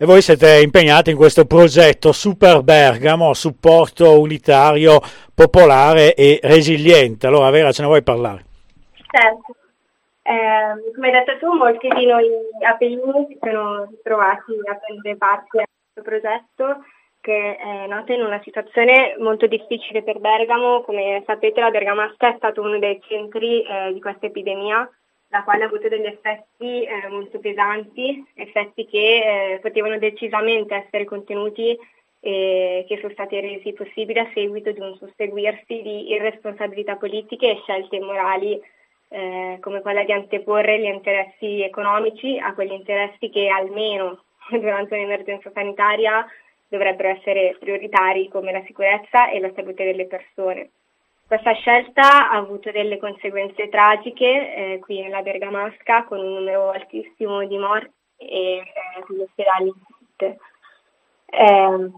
e 0.02 0.06
voi 0.06 0.22
siete 0.22 0.62
impegnati 0.62 1.10
in 1.12 1.18
questo 1.18 1.46
progetto 1.46 2.14
Super 2.14 2.62
Bergamo, 2.62 3.34
supporto 3.34 4.18
unitario, 4.18 5.02
popolare 5.36 6.14
e 6.16 6.40
resiliente. 6.42 7.28
Allora 7.28 7.50
Vera, 7.50 7.74
ce 7.74 7.82
ne 7.82 7.90
vuoi 7.90 8.02
parlare? 8.02 8.46
Certo. 9.12 9.56
Eh, 10.22 10.94
come 10.96 11.08
hai 11.08 11.12
detto 11.12 11.38
tu, 11.40 11.52
molti 11.52 11.90
di 11.90 12.06
noi 12.06 12.30
apeini 12.66 13.26
si 13.28 13.38
sono 13.42 13.92
trovati 14.02 14.54
a 14.72 14.76
prendere 14.76 15.18
parte 15.18 15.62
a 15.64 15.66
questo 15.68 16.10
progetto 16.10 16.84
che 17.20 17.58
è 17.58 17.88
nato 17.88 18.14
in 18.14 18.22
una 18.22 18.40
situazione 18.42 19.18
molto 19.20 19.48
difficile 19.48 20.02
per 20.02 20.20
Bergamo. 20.20 20.82
Come 20.84 21.24
sapete 21.26 21.60
la 21.60 21.72
Bergamasca 21.72 22.30
è 22.30 22.36
stato 22.38 22.62
uno 22.62 22.80
dei 22.80 23.02
centri 23.06 23.64
eh, 23.64 23.92
di 23.92 24.00
questa 24.00 24.28
epidemia, 24.28 24.90
la 25.30 25.44
quale 25.44 25.64
ha 25.64 25.68
avuto 25.68 25.88
degli 25.88 26.06
effetti 26.06 26.84
eh, 26.84 27.08
molto 27.10 27.40
pesanti, 27.40 28.26
effetti 28.36 28.86
che 28.86 29.54
eh, 29.54 29.60
potevano 29.60 29.98
decisamente 29.98 30.76
essere 30.76 31.06
contenuti 31.06 31.78
e 32.22 32.86
che 32.88 32.98
sono 33.00 33.14
stati 33.14 33.40
resi 33.40 33.72
possibili 33.74 34.20
a 34.20 34.30
seguito 34.34 34.72
di 34.72 34.80
un 34.80 34.96
susseguirsi 34.96 35.82
di 35.82 36.12
irresponsabilità 36.12 36.98
politiche 36.98 37.52
e 37.52 37.60
scelte 37.62 38.00
morali 38.00 38.60
eh, 39.10 39.58
come 39.62 39.82
quella 39.82 40.04
di 40.04 40.12
anteporre 40.12 40.80
gli 40.80 40.86
interessi 40.86 41.62
economici 41.62 42.38
a 42.38 42.54
quegli 42.54 42.74
interessi 42.74 43.30
che 43.30 43.48
almeno 43.48 44.24
durante 44.50 44.96
un'emergenza 44.96 45.52
sanitaria 45.54 46.26
dovrebbero 46.68 47.10
essere 47.10 47.56
prioritari 47.60 48.28
come 48.28 48.52
la 48.52 48.64
sicurezza 48.66 49.30
e 49.30 49.40
la 49.40 49.52
salute 49.56 49.84
delle 49.86 50.06
persone. 50.06 50.70
Questa 51.30 51.54
scelta 51.54 52.32
ha 52.32 52.38
avuto 52.38 52.72
delle 52.72 52.98
conseguenze 52.98 53.70
tragiche 53.70 54.26
eh, 54.26 54.80
qui 54.80 55.00
nella 55.00 55.22
Bergamasca 55.22 56.06
con 56.06 56.18
un 56.18 56.34
numero 56.34 56.72
altissimo 56.72 57.46
di 57.46 57.56
morti 57.56 57.94
e 58.18 58.58
eh, 58.58 58.64
gli 59.08 59.22
ospedali. 59.22 59.72
Eh, 61.28 61.92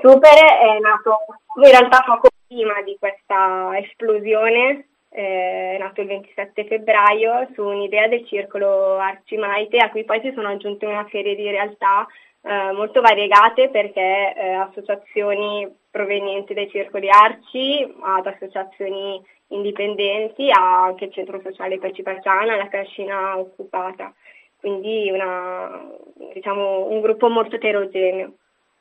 Super 0.00 0.42
è 0.58 0.78
nato 0.78 1.18
in 1.56 1.70
realtà 1.70 2.02
poco 2.06 2.28
prima 2.46 2.80
di 2.80 2.96
questa 2.98 3.76
esplosione, 3.76 4.88
eh, 5.10 5.74
è 5.74 5.78
nato 5.78 6.00
il 6.00 6.06
27 6.06 6.64
febbraio 6.64 7.46
su 7.52 7.62
un'idea 7.62 8.08
del 8.08 8.26
circolo 8.26 8.96
Arcimaite 8.96 9.76
a 9.76 9.90
cui 9.90 10.04
poi 10.04 10.18
si 10.22 10.32
sono 10.34 10.48
aggiunte 10.48 10.86
una 10.86 11.06
serie 11.10 11.34
di 11.34 11.50
realtà 11.50 12.06
eh, 12.42 12.72
molto 12.72 13.00
variegate 13.00 13.68
perché 13.68 14.34
eh, 14.34 14.52
associazioni 14.54 15.68
provenienti 15.90 16.54
dai 16.54 16.70
circoli 16.70 17.08
Arci 17.10 17.94
ad 18.00 18.26
associazioni 18.26 19.20
indipendenti, 19.48 20.50
anche 20.50 21.06
il 21.06 21.12
centro 21.12 21.40
sociale 21.40 21.78
Pacipaciana, 21.78 22.56
la 22.56 22.68
cascina 22.68 23.36
occupata, 23.38 24.12
quindi 24.58 25.10
una, 25.10 25.86
diciamo, 26.32 26.86
un 26.86 27.00
gruppo 27.00 27.28
molto 27.28 27.56
eterogeneo. 27.56 28.34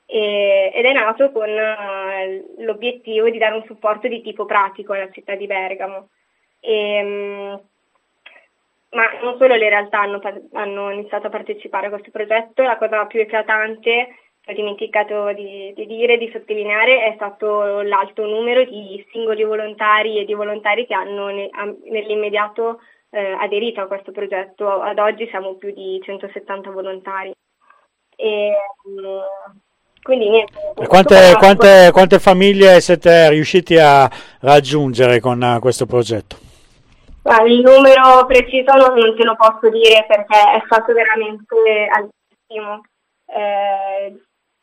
E, 0.05 0.71
ed 0.73 0.85
è 0.85 0.93
nato 0.93 1.31
con 1.31 1.49
uh, 1.49 2.63
l'obiettivo 2.63 3.29
di 3.29 3.37
dare 3.37 3.55
un 3.55 3.63
supporto 3.65 4.07
di 4.07 4.21
tipo 4.21 4.45
pratico 4.45 4.93
alla 4.93 5.11
città 5.11 5.35
di 5.35 5.45
Bergamo. 5.45 6.09
E, 6.59 7.01
um, 7.03 7.61
ma 8.91 9.03
non 9.21 9.37
solo 9.37 9.55
le 9.55 9.69
realtà 9.69 10.01
hanno, 10.01 10.19
hanno, 10.53 10.91
iniziato 10.91 11.27
a 11.27 11.29
partecipare 11.29 11.87
a 11.87 11.89
questo 11.89 12.09
progetto, 12.11 12.63
la 12.63 12.77
cosa 12.77 13.05
più 13.05 13.19
eclatante, 13.19 14.07
ho 14.47 14.53
dimenticato 14.53 15.31
di, 15.33 15.71
di 15.75 15.85
dire, 15.85 16.17
di 16.17 16.29
sottolineare, 16.31 17.03
è 17.03 17.13
stato 17.15 17.81
l'alto 17.81 18.25
numero 18.25 18.63
di 18.63 19.05
singoli 19.11 19.43
volontari 19.43 20.17
e 20.17 20.25
di 20.25 20.33
volontari 20.33 20.87
che 20.87 20.95
hanno 20.95 21.27
ne, 21.27 21.49
nell'immediato 21.89 22.79
eh, 23.11 23.35
aderito 23.39 23.81
a 23.81 23.87
questo 23.87 24.11
progetto. 24.11 24.81
Ad 24.81 24.97
oggi 24.97 25.27
siamo 25.29 25.53
più 25.55 25.71
di 25.71 25.99
170 26.03 26.71
volontari. 26.71 27.31
E, 28.15 28.53
quindi 30.01 30.29
niente. 30.29 30.53
Quante, 30.87 31.35
quante, 31.37 31.89
quante 31.91 32.19
famiglie 32.19 32.81
siete 32.81 33.29
riusciti 33.29 33.77
a 33.77 34.09
raggiungere 34.41 35.19
con 35.19 35.39
uh, 35.41 35.59
questo 35.59 35.85
progetto? 35.85 36.48
Il 37.45 37.61
numero 37.61 38.25
preciso 38.25 38.73
non, 38.73 39.15
te 39.15 39.23
lo 39.23 39.35
posso 39.35 39.69
dire 39.69 40.05
perché 40.07 40.35
è 40.35 40.61
stato 40.65 40.93
veramente 40.93 41.87
altissimo. 41.91 42.81
Eh, 43.25 44.19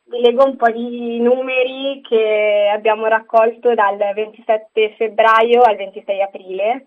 vi 0.08 0.20
leggo 0.20 0.44
un 0.44 0.56
po' 0.56 0.70
di 0.70 1.18
numeri 1.20 2.00
che 2.02 2.70
abbiamo 2.72 3.06
raccolto 3.06 3.74
dal 3.74 3.96
27 3.96 4.94
febbraio 4.96 5.62
al 5.62 5.76
26 5.76 6.22
aprile. 6.22 6.86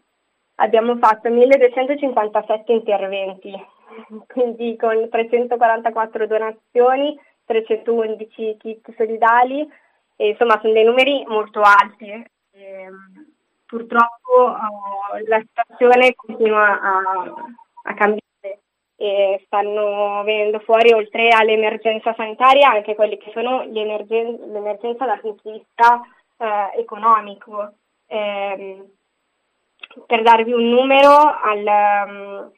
Abbiamo 0.56 0.98
fatto 0.98 1.30
1257 1.30 2.72
interventi, 2.72 3.52
quindi 4.28 4.76
con 4.78 5.08
344 5.10 6.28
donazioni, 6.28 7.18
311 7.46 8.58
kit 8.58 8.94
solidali, 8.96 9.68
e 10.16 10.30
insomma 10.30 10.60
sono 10.62 10.74
dei 10.74 10.84
numeri 10.84 11.24
molto 11.28 11.62
alti. 11.62 12.12
Ehm, 12.52 13.18
purtroppo 13.70 14.49
uh, 14.49 15.28
la 15.28 15.39
situazione 15.39 16.15
continua 16.15 16.82
a, 16.82 17.01
a, 17.84 17.93
cambiare 17.93 18.61
e 18.95 19.43
stanno 19.45 20.24
venendo 20.24 20.59
fuori 20.59 20.91
oltre 20.91 21.30
all'emergenza 21.30 22.13
sanitaria 22.15 22.72
anche 22.72 22.95
quelli 22.95 23.17
che 23.17 23.30
sono 23.32 23.61
emergen- 23.61 24.51
l'emergenza 24.51 25.05
dal 25.05 25.20
punto 25.20 25.51
di 25.51 25.59
vista 25.59 26.01
uh, 26.38 26.80
economico. 26.80 27.74
Eh, 28.07 28.84
per 30.05 30.22
darvi 30.24 30.51
un 30.51 30.67
numero, 30.67 31.11
al, 31.11 32.07
um, 32.07 32.51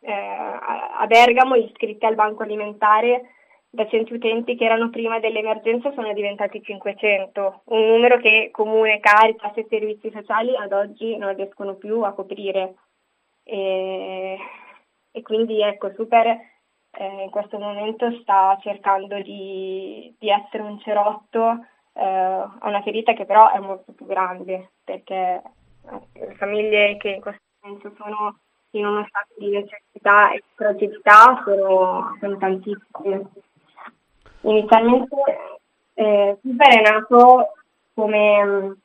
eh, 0.00 0.12
a 0.12 1.04
Bergamo 1.06 1.56
gli 1.56 1.64
iscritti 1.64 2.04
al 2.06 2.14
banco 2.16 2.42
alimentare 2.42 3.30
da 3.74 3.88
100 3.88 4.14
utenti 4.14 4.56
che 4.56 4.64
erano 4.64 4.88
prima 4.88 5.18
dell'emergenza 5.18 5.92
sono 5.92 6.12
diventati 6.12 6.62
500, 6.62 7.62
un 7.64 7.86
numero 7.86 8.18
che 8.18 8.50
comune, 8.52 9.00
Caritas 9.00 9.56
e 9.56 9.66
servizi 9.68 10.10
sociali 10.12 10.56
ad 10.56 10.72
oggi 10.72 11.16
non 11.16 11.34
riescono 11.34 11.74
più 11.74 12.02
a 12.02 12.12
coprire. 12.12 12.76
E, 13.42 14.38
e 15.10 15.22
quindi 15.22 15.60
ecco, 15.60 15.92
Super 15.94 16.26
eh, 16.26 17.22
in 17.24 17.30
questo 17.30 17.58
momento 17.58 18.12
sta 18.20 18.56
cercando 18.62 19.20
di, 19.20 20.14
di 20.18 20.30
essere 20.30 20.62
un 20.62 20.78
cerotto 20.78 21.66
eh, 21.94 22.04
a 22.04 22.60
una 22.62 22.82
ferita 22.82 23.12
che 23.12 23.24
però 23.24 23.50
è 23.50 23.58
molto 23.58 23.92
più 23.92 24.06
grande, 24.06 24.70
perché 24.84 25.42
eh, 26.14 26.20
le 26.26 26.34
famiglie 26.36 26.96
che 26.96 27.08
in 27.08 27.20
questo 27.20 27.42
momento 27.60 27.92
sono 27.96 28.38
in 28.70 28.86
uno 28.86 29.04
stato 29.08 29.34
di 29.36 29.50
necessità 29.50 30.32
e 30.32 30.42
fragilità 30.54 31.42
sono, 31.44 32.16
sono 32.20 32.36
tantissime. 32.36 33.30
Inizialmente 34.44 35.16
eh, 35.94 36.38
Uber 36.42 36.68
è 36.68 36.82
nato 36.82 37.52
come, 37.94 38.76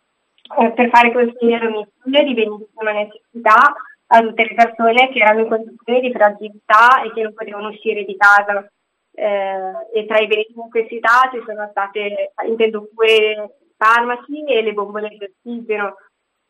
eh, 0.59 0.71
per 0.71 0.89
fare 0.89 1.11
consigli 1.11 1.53
a 1.53 1.59
domicilio 1.59 2.23
di 2.23 2.67
prima 2.73 2.91
necessità 2.91 3.75
a 4.11 4.21
tutte 4.21 4.43
le 4.43 4.53
persone 4.55 5.09
che 5.09 5.19
erano 5.19 5.41
in 5.41 5.47
condizioni 5.47 6.01
di 6.01 6.11
fragilità 6.11 7.03
e 7.03 7.11
che 7.13 7.21
non 7.21 7.33
potevano 7.33 7.69
uscire 7.69 8.03
di 8.05 8.15
casa. 8.17 8.67
Eh, 9.11 9.73
e 9.93 10.05
tra 10.05 10.19
i 10.19 10.27
beni 10.27 10.47
di 10.47 10.61
necessità 10.71 11.29
ci 11.31 11.43
sono 11.45 11.67
state, 11.71 12.31
intendo 12.47 12.87
pure 12.93 13.57
farmaci 13.75 14.45
e 14.45 14.61
le 14.61 14.73
bombole 14.73 15.09
di 15.09 15.23
ossigeno. 15.23 15.95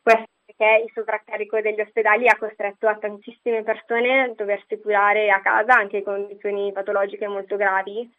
Queste 0.01 0.27
perché 0.45 0.83
il 0.83 0.91
sovraccarico 0.93 1.61
degli 1.61 1.79
ospedali 1.79 2.27
ha 2.27 2.37
costretto 2.37 2.87
a 2.87 2.95
tantissime 2.95 3.63
persone 3.63 4.21
a 4.21 4.33
doversi 4.35 4.79
curare 4.81 5.29
a 5.29 5.41
casa 5.41 5.73
anche 5.73 5.97
in 5.97 6.03
condizioni 6.03 6.71
patologiche 6.71 7.27
molto 7.27 7.55
gravi 7.55 8.09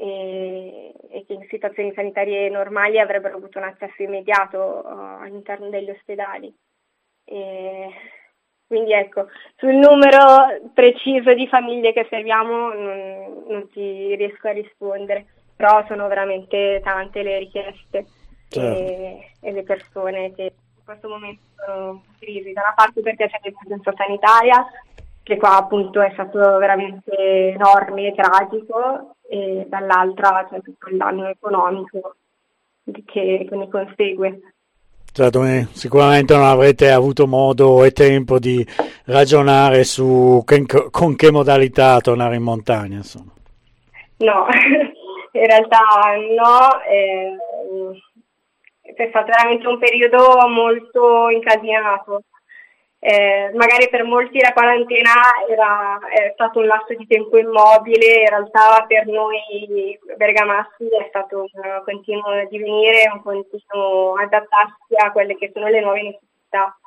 e, 0.00 0.94
e 1.10 1.24
che 1.26 1.34
in 1.34 1.46
situazioni 1.50 1.92
sanitarie 1.94 2.48
normali 2.48 2.98
avrebbero 2.98 3.36
avuto 3.36 3.58
un 3.58 3.64
accesso 3.64 4.02
immediato 4.02 4.58
uh, 4.58 5.22
all'interno 5.22 5.68
degli 5.68 5.90
ospedali. 5.90 6.52
E 7.24 7.90
quindi 8.66 8.94
ecco, 8.94 9.26
sul 9.56 9.74
numero 9.74 10.70
preciso 10.72 11.34
di 11.34 11.46
famiglie 11.48 11.92
che 11.92 12.06
serviamo 12.08 12.72
non, 12.72 13.44
non 13.46 13.68
ti 13.70 14.14
riesco 14.14 14.48
a 14.48 14.52
rispondere, 14.52 15.26
però 15.54 15.84
sono 15.86 16.08
veramente 16.08 16.80
tante 16.82 17.22
le 17.22 17.38
richieste 17.38 18.06
certo. 18.48 18.58
e, 18.58 19.32
e, 19.38 19.52
le 19.52 19.62
persone 19.64 20.32
che 20.34 20.42
in 20.42 20.84
questo 20.84 21.08
momento 21.08 21.42
sono 21.56 22.02
in 22.06 22.16
crisi, 22.18 22.52
da 22.52 22.62
una 22.62 22.74
parte 22.74 23.02
perché 23.02 23.28
c'è 23.28 23.38
l'emergenza 23.42 23.92
sanitaria, 23.94 24.66
che 25.30 25.36
qua 25.36 25.58
appunto 25.58 26.00
è 26.00 26.10
stato 26.12 26.58
veramente 26.58 27.12
enorme 27.54 28.08
e 28.08 28.14
tragico, 28.16 29.14
e 29.28 29.64
dall'altra 29.68 30.48
c'è 30.50 30.60
tutto 30.60 30.88
il 30.88 30.96
danno 30.96 31.28
economico 31.28 32.16
che, 33.06 33.46
ne 33.48 33.68
consegue. 33.68 34.40
Certo, 35.12 35.42
sicuramente 35.70 36.34
non 36.34 36.46
avrete 36.46 36.90
avuto 36.90 37.28
modo 37.28 37.84
e 37.84 37.92
tempo 37.92 38.40
di 38.40 38.66
ragionare 39.04 39.84
su 39.84 40.42
che, 40.44 40.64
con 40.90 41.14
che 41.14 41.30
modalità 41.30 42.00
tornare 42.00 42.34
in 42.34 42.42
montagna. 42.42 42.96
Insomma. 42.96 43.32
No, 44.16 44.46
in 45.30 45.46
realtà 45.46 45.78
no, 46.36 46.82
eh, 46.88 47.36
è 48.82 49.06
stato 49.10 49.26
veramente 49.26 49.66
un 49.68 49.78
periodo 49.78 50.48
molto 50.48 51.28
incasinato 51.28 52.24
eh, 53.02 53.50
magari 53.54 53.88
per 53.88 54.04
molti 54.04 54.38
la 54.40 54.52
quarantena 54.52 55.12
era 55.48 55.98
è 56.06 56.32
stato 56.34 56.58
un 56.58 56.66
lasso 56.66 56.94
di 56.94 57.06
tempo 57.06 57.38
immobile, 57.38 58.20
in 58.20 58.28
realtà 58.28 58.84
per 58.86 59.06
noi 59.06 59.98
bergamaschi 60.18 60.86
è 60.86 61.06
stato 61.08 61.38
un 61.38 61.82
continuo 61.82 62.46
divenire, 62.50 63.10
un 63.10 63.22
continuo 63.22 64.16
adattarsi 64.16 64.94
a 65.02 65.10
quelle 65.12 65.34
che 65.36 65.50
sono 65.52 65.68
le 65.68 65.80
nuove 65.80 66.02
necessità. 66.02 66.78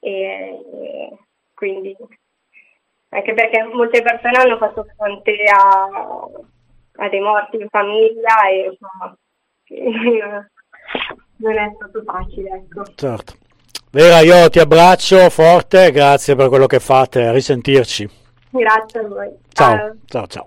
E, 0.00 1.16
quindi 1.54 1.96
anche 3.10 3.34
perché 3.34 3.62
molte 3.62 4.02
persone 4.02 4.36
hanno 4.36 4.56
fatto 4.56 4.84
fronte 4.96 5.44
a, 5.44 5.88
a 7.04 7.08
dei 7.08 7.20
morti 7.20 7.56
in 7.56 7.68
famiglia 7.68 8.48
e 8.48 8.70
insomma 8.70 9.16
non 11.36 11.56
è 11.56 11.72
stato 11.76 12.02
facile. 12.02 12.50
Ecco. 12.50 12.82
Certo. 12.96 13.48
Vera, 13.92 14.20
io 14.20 14.48
ti 14.50 14.60
abbraccio 14.60 15.28
forte, 15.30 15.90
grazie 15.90 16.36
per 16.36 16.48
quello 16.48 16.66
che 16.66 16.78
fate, 16.78 17.24
a 17.24 17.32
risentirci. 17.32 18.08
Grazie 18.50 19.00
a 19.00 19.08
voi. 19.08 19.30
ciao, 19.52 19.96
ciao. 20.06 20.26
ciao. 20.28 20.46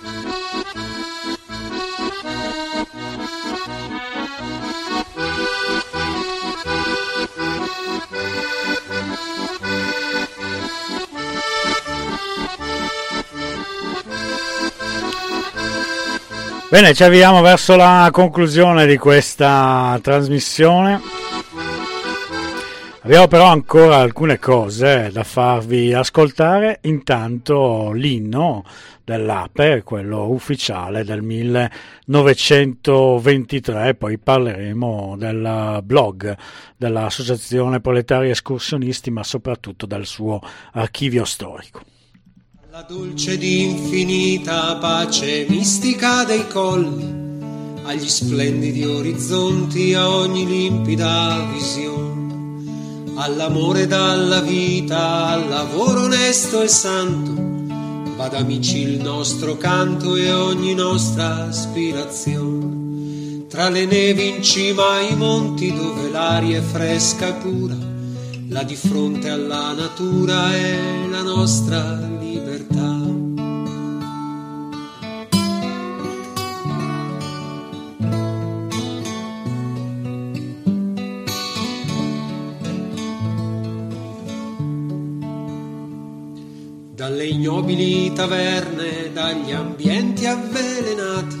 Bene, 16.71 16.93
ci 16.93 17.03
avviamo 17.03 17.41
verso 17.41 17.75
la 17.75 18.07
conclusione 18.13 18.85
di 18.85 18.95
questa 18.95 19.99
trasmissione. 20.01 21.01
Abbiamo 23.01 23.27
però 23.27 23.47
ancora 23.47 23.97
alcune 23.97 24.39
cose 24.39 25.09
da 25.11 25.25
farvi 25.25 25.93
ascoltare, 25.93 26.79
intanto 26.83 27.91
l'inno 27.91 28.63
dell'Ape, 29.03 29.83
quello 29.83 30.31
ufficiale 30.31 31.03
del 31.03 31.21
1923, 31.21 33.95
poi 33.95 34.17
parleremo 34.17 35.15
del 35.17 35.81
blog 35.83 36.37
dell'Associazione 36.77 37.81
Proletari 37.81 38.29
Escursionisti, 38.29 39.11
ma 39.11 39.25
soprattutto 39.25 39.85
del 39.85 40.05
suo 40.05 40.39
archivio 40.71 41.25
storico. 41.25 41.90
La 42.73 42.85
dolce 42.87 43.33
ed 43.33 43.43
infinita 43.43 44.77
pace 44.77 45.45
mistica 45.49 46.23
dei 46.23 46.47
colli, 46.47 47.03
agli 47.83 48.07
splendidi 48.07 48.85
orizzonti, 48.85 49.93
a 49.93 50.09
ogni 50.09 50.45
limpida 50.45 51.49
visione, 51.51 53.11
all'amore 53.15 53.87
dalla 53.87 54.39
vita, 54.39 55.27
al 55.27 55.49
lavoro 55.49 56.03
onesto 56.03 56.61
e 56.61 56.69
santo, 56.69 57.33
vada 58.15 58.37
amici 58.37 58.77
il 58.77 59.01
nostro 59.01 59.57
canto 59.57 60.15
e 60.15 60.31
ogni 60.31 60.73
nostra 60.73 61.47
aspirazione. 61.47 63.47
Tra 63.49 63.67
le 63.67 63.85
nevi 63.85 64.29
in 64.29 64.41
cima 64.41 64.91
ai 64.91 65.13
monti 65.17 65.73
dove 65.73 66.09
l'aria 66.09 66.59
è 66.59 66.61
fresca 66.61 67.27
e 67.27 67.33
pura, 67.33 67.75
là 68.47 68.63
di 68.63 68.77
fronte 68.77 69.27
alla 69.27 69.73
natura 69.73 70.55
è 70.55 70.79
la 71.09 71.21
nostra 71.21 72.19
Dalle 87.21 87.33
ignobili 87.33 88.11
taverne, 88.13 89.11
dagli 89.13 89.51
ambienti 89.51 90.25
avvelenati, 90.25 91.37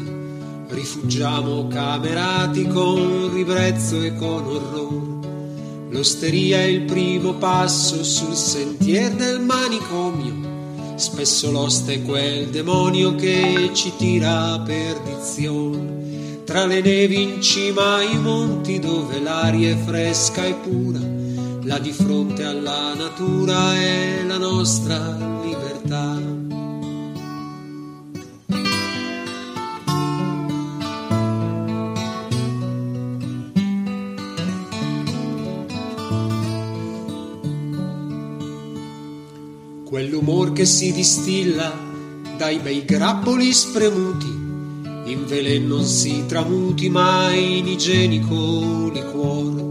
rifuggiamo 0.67 1.67
camerati 1.69 2.67
con 2.67 3.33
ribrezzo 3.33 3.99
e 3.99 4.15
con 4.15 4.45
orrore 4.45 5.89
L'osteria 5.89 6.59
è 6.59 6.65
il 6.65 6.81
primo 6.81 7.33
passo 7.33 8.03
sul 8.03 8.35
sentier 8.35 9.11
del 9.13 9.39
manicomio. 9.39 10.97
Spesso 10.97 11.49
l'oste 11.49 11.95
è 11.95 12.01
quel 12.03 12.49
demonio 12.49 13.15
che 13.15 13.71
ci 13.73 13.91
tira 13.97 14.51
a 14.53 14.59
perdizione. 14.59 16.43
Tra 16.43 16.67
le 16.67 16.81
nevi 16.81 17.23
in 17.23 17.41
cima 17.41 17.95
ai 17.95 18.19
monti 18.19 18.77
dove 18.77 19.19
l'aria 19.19 19.71
è 19.71 19.77
fresca 19.77 20.45
e 20.45 20.53
pura, 20.53 20.99
là 21.63 21.79
di 21.79 21.91
fronte 21.91 22.43
alla 22.43 22.93
natura 22.93 23.75
è 23.75 24.23
la 24.25 24.37
nostra 24.37 25.17
libertà. 25.43 26.39
quell'umor 39.91 40.53
che 40.53 40.65
si 40.65 40.93
distilla 40.93 41.69
dai 42.37 42.59
bei 42.59 42.85
grappoli 42.85 43.51
spremuti, 43.51 44.25
in 45.05 45.25
velen 45.25 45.67
non 45.67 45.83
si 45.83 46.25
tramuti 46.25 46.89
mai 46.89 47.57
in 47.57 47.67
igienico 47.67 48.89
liquor, 48.93 49.70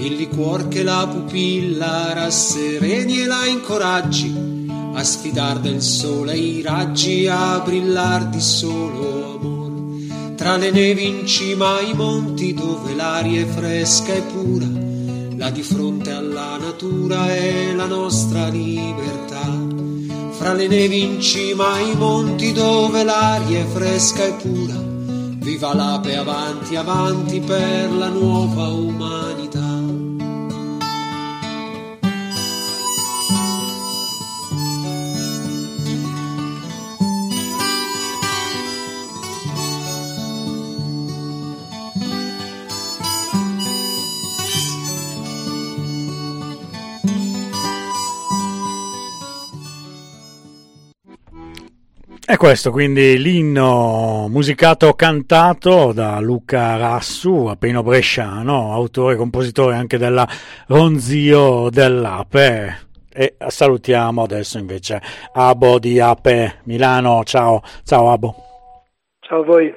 il 0.00 0.14
liquor 0.14 0.68
che 0.68 0.82
la 0.82 1.06
pupilla 1.10 2.12
rassereni 2.12 3.22
e 3.22 3.26
la 3.26 3.46
incoraggi 3.46 4.68
a 4.94 5.04
sfidar 5.04 5.60
del 5.60 5.82
sole 5.82 6.36
i 6.36 6.62
raggi, 6.62 7.26
a 7.26 7.60
brillar 7.60 8.28
di 8.28 8.40
solo 8.40 9.34
amor. 9.34 10.34
tra 10.36 10.56
le 10.56 10.70
nevi 10.70 11.06
in 11.06 11.26
cima 11.26 11.76
ai 11.76 11.94
monti 11.94 12.54
dove 12.54 12.94
l'aria 12.94 13.42
è 13.42 13.46
fresca 13.46 14.12
e 14.12 14.22
pura, 14.22 14.66
là 15.36 15.50
di 15.50 15.62
fronte 15.62 16.10
alla 16.10 16.56
natura 16.58 17.28
è 17.28 17.72
la 17.74 17.86
nostra 17.86 18.48
libertà. 18.48 19.68
Fra 20.32 20.54
le 20.54 20.66
nevi 20.66 21.02
in 21.02 21.20
cima 21.20 21.72
ai 21.72 21.94
monti 21.94 22.52
dove 22.52 23.04
l'aria 23.04 23.60
è 23.60 23.66
fresca 23.66 24.24
e 24.24 24.32
pura, 24.32 24.76
viva 25.36 25.74
l'ape 25.74 26.16
avanti, 26.16 26.76
avanti 26.76 27.40
per 27.40 27.92
la 27.92 28.08
nuova 28.08 28.68
umanità. 28.68 29.69
E 52.30 52.36
questo 52.36 52.70
quindi 52.70 53.18
l'inno 53.18 54.28
musicato 54.30 54.92
cantato 54.92 55.92
da 55.92 56.20
Luca 56.20 56.76
Rassu, 56.76 57.46
appena 57.46 57.82
bresciano, 57.82 58.72
autore 58.72 59.14
e 59.14 59.16
compositore 59.16 59.74
anche 59.74 59.98
della 59.98 60.24
Ronzio 60.68 61.70
dell'Ape. 61.70 62.86
E 63.12 63.34
salutiamo 63.44 64.22
adesso 64.22 64.58
invece 64.58 65.02
Abo 65.32 65.80
di 65.80 65.98
Ape 65.98 66.60
Milano. 66.66 67.24
Ciao, 67.24 67.62
ciao 67.82 68.12
Abo. 68.12 68.36
Ciao 69.18 69.40
a 69.40 69.44
voi. 69.44 69.74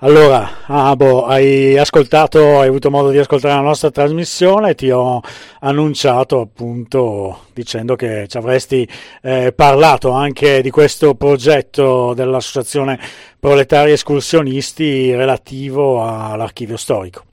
Allora, 0.00 0.64
Abo, 0.66 1.26
hai 1.26 1.76
ascoltato, 1.76 2.60
hai 2.60 2.68
avuto 2.68 2.88
modo 2.88 3.10
di 3.10 3.18
ascoltare 3.18 3.54
la 3.54 3.62
nostra 3.62 3.90
trasmissione, 3.90 4.76
ti 4.76 4.90
ho 4.92 5.20
annunciato 5.58 6.40
appunto 6.40 7.46
dicendo 7.52 7.96
che 7.96 8.26
ci 8.28 8.36
avresti 8.36 8.88
eh, 9.22 9.52
parlato 9.52 10.10
anche 10.10 10.62
di 10.62 10.70
questo 10.70 11.16
progetto 11.16 12.14
dell'Associazione 12.14 12.96
Proletari 13.40 13.90
Escursionisti 13.90 15.12
relativo 15.16 16.00
all'archivio 16.04 16.76
storico. 16.76 17.27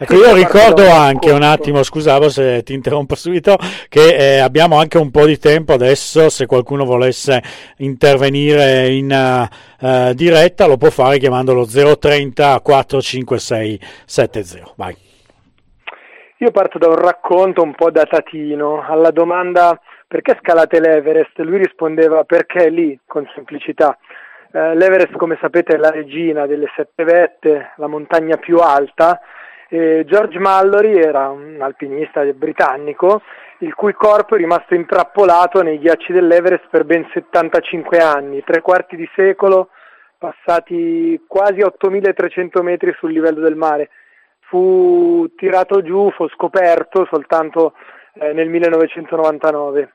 Ecco, 0.00 0.14
io 0.14 0.32
ricordo 0.32 0.88
anche 0.88 1.32
un 1.32 1.42
attimo, 1.42 1.82
scusavo 1.82 2.28
se 2.28 2.62
ti 2.62 2.72
interrompo 2.72 3.16
subito, 3.16 3.56
che 3.88 4.36
eh, 4.36 4.38
abbiamo 4.38 4.78
anche 4.78 4.96
un 4.96 5.10
po' 5.10 5.26
di 5.26 5.38
tempo 5.38 5.72
adesso, 5.72 6.28
se 6.28 6.46
qualcuno 6.46 6.84
volesse 6.84 7.42
intervenire 7.78 8.88
in 8.90 9.10
uh, 9.10 10.14
diretta 10.14 10.66
lo 10.66 10.76
può 10.76 10.90
fare 10.90 11.18
chiamandolo 11.18 11.66
030 11.66 12.60
456 12.60 13.80
70. 14.06 14.72
Vai. 14.76 14.96
Io 16.36 16.50
parto 16.52 16.78
da 16.78 16.86
un 16.86 16.94
racconto 16.94 17.62
un 17.62 17.74
po' 17.74 17.90
datatino, 17.90 18.84
alla 18.88 19.10
domanda 19.10 19.80
perché 20.08 20.38
scalate 20.40 20.80
l'Everest? 20.80 21.38
Lui 21.40 21.58
rispondeva 21.58 22.22
perché 22.22 22.70
lì, 22.70 22.98
con 23.04 23.28
semplicità. 23.34 23.98
Eh, 24.52 24.74
L'Everest, 24.74 25.16
come 25.16 25.36
sapete, 25.40 25.74
è 25.74 25.76
la 25.76 25.90
regina 25.90 26.46
delle 26.46 26.70
sette 26.74 27.02
vette, 27.04 27.72
la 27.76 27.88
montagna 27.88 28.36
più 28.36 28.58
alta, 28.58 29.20
eh, 29.68 30.04
George 30.06 30.38
Mallory 30.38 30.98
era 30.98 31.28
un 31.28 31.58
alpinista 31.60 32.22
britannico 32.32 33.22
il 33.58 33.74
cui 33.74 33.92
corpo 33.92 34.34
è 34.34 34.38
rimasto 34.38 34.74
intrappolato 34.74 35.62
nei 35.62 35.78
ghiacci 35.78 36.12
dell'Everest 36.12 36.66
per 36.70 36.84
ben 36.84 37.08
75 37.12 37.98
anni, 37.98 38.44
tre 38.44 38.60
quarti 38.60 38.94
di 38.94 39.08
secolo, 39.16 39.70
passati 40.16 41.20
quasi 41.26 41.60
8300 41.60 42.62
metri 42.62 42.94
sul 42.98 43.12
livello 43.12 43.40
del 43.40 43.56
mare. 43.56 43.90
Fu 44.42 45.28
tirato 45.36 45.82
giù, 45.82 46.10
fu 46.12 46.28
scoperto 46.28 47.06
soltanto 47.10 47.74
eh, 48.14 48.32
nel 48.32 48.48
1999. 48.48 49.92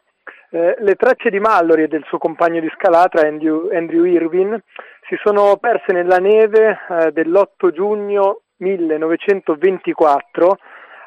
Eh, 0.49 0.76
le 0.80 0.95
tracce 0.95 1.30
di 1.30 1.39
Mallory 1.39 1.84
e 1.84 1.88
del 1.88 2.03
suo 2.07 2.17
compagno 2.17 2.59
di 2.59 2.71
scalata, 2.76 3.26
Andrew, 3.26 3.69
Andrew 3.71 4.03
Irwin, 4.03 4.61
si 5.07 5.15
sono 5.24 5.57
perse 5.57 5.93
nella 5.93 6.17
neve 6.17 6.80
eh, 6.89 7.11
dell'8 7.11 7.71
giugno 7.71 8.41
1924 8.58 10.58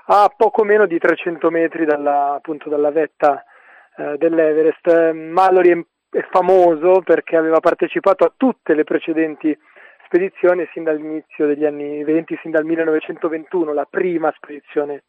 a 0.09 0.32
poco 0.36 0.64
meno 0.64 0.86
di 0.86 0.99
300 0.99 1.51
metri 1.51 1.84
dalla, 1.84 2.34
appunto, 2.34 2.68
dalla 2.68 2.90
vetta 2.90 3.44
eh, 3.97 4.16
dell'Everest. 4.18 5.12
Mallory 5.12 5.84
è, 6.11 6.24
famoso 6.30 7.01
perché 7.01 7.36
aveva 7.36 7.61
partecipato 7.61 8.24
a 8.24 8.32
tutte 8.36 8.74
le 8.74 8.84
precedenti 8.84 9.57
spedizioni 10.05 10.68
sin 10.72 10.84
dall'inizio 10.84 11.47
degli 11.47 11.64
anni 11.64 12.05
20, 12.05 12.38
sin 12.40 12.53
dal 12.53 12.64
1921, 12.64 13.72
la 13.72 13.86
prima 13.88 14.32
spedizione 14.36 15.03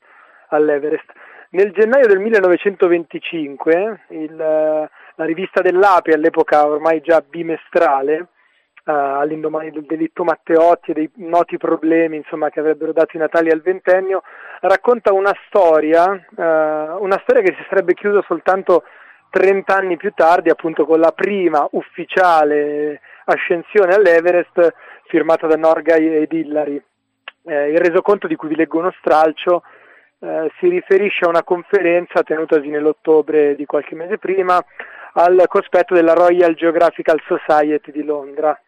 all'Everest. 0.49 1.11
Nel 1.49 1.71
gennaio 1.71 2.07
del 2.07 2.19
1925 2.19 4.05
il, 4.09 4.35
la 4.35 5.25
rivista 5.25 5.61
dell'APE, 5.61 6.13
all'epoca 6.13 6.67
ormai 6.67 6.99
già 7.01 7.21
bimestrale, 7.21 8.27
all'indomani 8.93 9.71
del 9.71 9.85
delitto 9.85 10.23
Matteotti 10.23 10.91
e 10.91 10.93
dei 10.93 11.11
noti 11.15 11.57
problemi 11.57 12.17
insomma, 12.17 12.49
che 12.49 12.59
avrebbero 12.59 12.93
dato 12.93 13.15
i 13.15 13.19
Natali 13.19 13.49
al 13.51 13.61
ventennio, 13.61 14.21
racconta 14.61 15.13
una 15.13 15.33
storia, 15.47 16.05
uh, 16.09 17.03
una 17.03 17.19
storia 17.23 17.41
che 17.41 17.55
si 17.57 17.65
sarebbe 17.69 17.93
chiusa 17.93 18.23
soltanto 18.27 18.83
30 19.29 19.75
anni 19.75 19.97
più 19.97 20.11
tardi, 20.15 20.49
appunto 20.49 20.85
con 20.85 20.99
la 20.99 21.11
prima 21.11 21.67
ufficiale 21.71 23.01
ascensione 23.25 23.93
all'Everest 23.93 24.73
firmata 25.07 25.47
da 25.47 25.55
Norgay 25.55 26.21
ed 26.21 26.31
Hillary. 26.31 26.81
Eh, 27.45 27.71
il 27.71 27.77
resoconto 27.77 28.27
di 28.27 28.35
cui 28.35 28.49
vi 28.49 28.55
leggo 28.55 28.79
uno 28.79 28.93
stralcio 28.99 29.63
eh, 30.19 30.51
si 30.59 30.67
riferisce 30.69 31.25
a 31.25 31.29
una 31.29 31.43
conferenza 31.43 32.23
tenutasi 32.23 32.69
nell'ottobre 32.69 33.55
di 33.55 33.65
qualche 33.65 33.95
mese 33.95 34.17
prima 34.17 34.63
al 35.13 35.43
cospetto 35.47 35.93
della 35.93 36.13
Royal 36.13 36.53
Geographical 36.55 37.21
Society 37.25 37.91
di 37.91 38.03
Londra. 38.03 38.59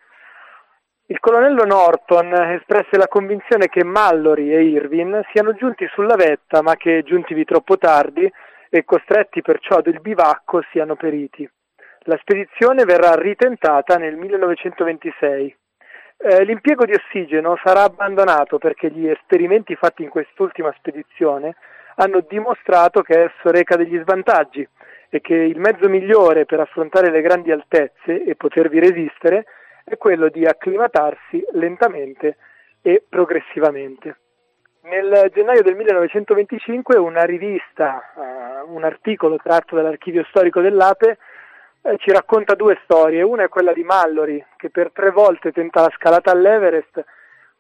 Il 1.12 1.20
colonnello 1.20 1.66
Norton 1.66 2.32
espresse 2.54 2.96
la 2.96 3.08
convinzione 3.08 3.68
che 3.68 3.84
Mallory 3.84 4.52
e 4.54 4.62
Irvin 4.62 5.20
siano 5.32 5.54
giunti 5.54 5.88
sulla 5.92 6.14
vetta, 6.14 6.62
ma 6.62 6.76
che 6.76 7.02
giuntivi 7.04 7.46
troppo 7.46 7.80
tardi 7.80 8.32
e 8.70 8.86
costretti 8.86 9.42
perciò 9.42 9.78
ad 9.78 9.88
il 9.88 10.02
bivacco 10.02 10.62
siano 10.70 10.96
periti. 10.96 11.50
La 12.02 12.16
spedizione 12.22 12.84
verrà 12.84 13.16
ritentata 13.16 13.98
nel 13.98 14.18
1926. 14.18 15.58
Eh, 16.18 16.44
l'impiego 16.44 16.86
di 16.86 16.94
ossigeno 16.94 17.58
sarà 17.64 17.82
abbandonato 17.82 18.60
perché 18.60 18.92
gli 18.92 19.08
esperimenti 19.08 19.76
fatti 19.76 20.04
in 20.04 20.10
quest'ultima 20.10 20.72
spedizione 20.78 21.56
hanno 21.96 22.24
dimostrato 22.30 23.02
che 23.02 23.24
esso 23.24 23.50
reca 23.50 23.76
degli 23.76 24.00
svantaggi 24.00 24.68
e 25.10 25.22
che 25.22 25.34
il 25.34 25.60
mezzo 25.60 25.90
migliore 25.90 26.46
per 26.46 26.60
affrontare 26.60 27.10
le 27.10 27.22
grandi 27.22 27.52
altezze 27.52 28.24
e 28.24 28.36
potervi 28.36 28.80
resistere 28.80 29.46
è 29.90 29.98
quello 29.98 30.30
di 30.30 30.46
acclimatarsi 30.46 31.44
lentamente 31.52 32.38
e 32.82 33.04
progressivamente. 33.08 34.18
Nel 34.84 35.30
gennaio 35.34 35.62
del 35.62 35.76
1925 35.76 36.98
una 36.98 37.24
rivista, 37.24 38.02
uh, 38.16 38.74
un 38.74 38.84
articolo 38.84 39.38
tratto 39.38 39.76
dall'archivio 39.76 40.24
storico 40.30 40.62
dell'Ape, 40.62 41.18
eh, 41.82 41.98
ci 41.98 42.12
racconta 42.12 42.56
due 42.56 42.80
storie. 42.84 43.22
Una 43.22 43.44
è 43.44 43.50
quella 43.50 43.74
di 43.74 43.84
Mallory, 43.84 44.44
che 44.58 44.70
per 44.70 44.92
tre 44.92 45.12
volte 45.12 45.52
tenta 45.52 45.82
la 45.82 45.94
scalata 45.96 46.32
all'Everest, 46.32 47.04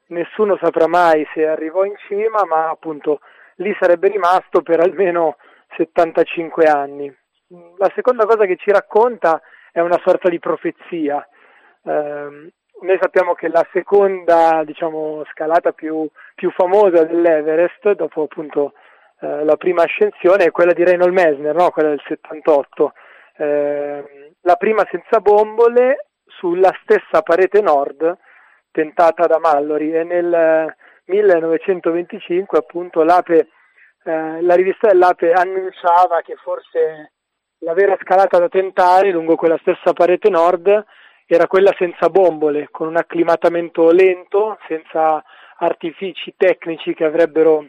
nessuno 0.07 0.57
saprà 0.61 0.88
mai 0.88 1.27
se 1.34 1.47
arrivò 1.47 1.84
in 1.84 1.95
cima, 2.07 2.45
ma 2.45 2.69
appunto 2.69 3.19
lì 3.55 3.75
sarebbe 3.80 4.07
rimasto 4.07 4.61
per 4.61 4.80
almeno 4.80 5.38
75 5.75 6.65
anni. 6.65 7.13
La 7.77 7.91
seconda 7.95 8.25
cosa 8.25 8.45
che 8.45 8.57
ci 8.57 8.71
racconta 8.71 9.41
è 9.71 9.80
una 9.80 9.99
sorta 10.03 10.30
di 10.30 10.39
profezia. 10.39 11.25
Eh, 11.90 12.52
noi 12.82 12.98
sappiamo 13.02 13.34
che 13.34 13.50
la 13.50 13.66
seconda 13.74 14.64
diciamo, 14.64 15.24
scalata 15.32 15.72
più, 15.72 16.08
più, 16.36 16.52
famosa 16.52 17.04
dell'Everest, 17.04 17.92
dopo 17.94 18.24
appunto 18.24 18.74
eh, 19.20 19.44
la 19.44 19.58
prima 19.58 19.84
ascensione, 19.84 20.46
è 20.46 20.52
quella 20.52 20.74
di 20.74 20.84
Reynold 20.84 21.12
Messner, 21.12 21.56
no? 21.56 21.72
quella 21.72 21.90
del 21.90 22.04
78. 22.08 22.94
Eh, 23.38 24.34
la 24.42 24.56
prima 24.56 24.88
senza 24.90 25.20
bombole 25.20 26.08
sulla 26.26 26.72
stessa 26.84 27.22
parete 27.22 27.62
nord 27.62 28.18
tentata 28.72 29.26
da 29.26 29.40
Mallory 29.40 29.92
e 29.92 30.04
nel 30.04 30.74
1925 31.06 32.58
appunto 32.60 33.04
l'Ape, 33.04 33.50
eh, 34.04 34.42
la 34.42 34.56
rivista 34.56 34.88
dell'Ape 34.88 35.34
annunciava 35.34 36.22
che 36.22 36.36
forse 36.36 37.12
la 37.60 37.74
vera 37.74 37.98
scalata 38.00 38.38
da 38.38 38.48
tentare 38.48 39.12
lungo 39.12 39.36
quella 39.36 39.58
stessa 39.58 39.92
parete 39.92 40.30
nord 40.30 40.86
era 41.32 41.45
quella 41.45 41.71
senza 41.77 42.09
bombole, 42.09 42.69
con 42.71 42.88
un 42.88 42.97
acclimatamento 42.97 43.91
lento, 43.91 44.57
senza 44.67 45.23
artifici 45.57 46.34
tecnici 46.36 46.95
che 46.95 47.03
avrebbero, 47.05 47.67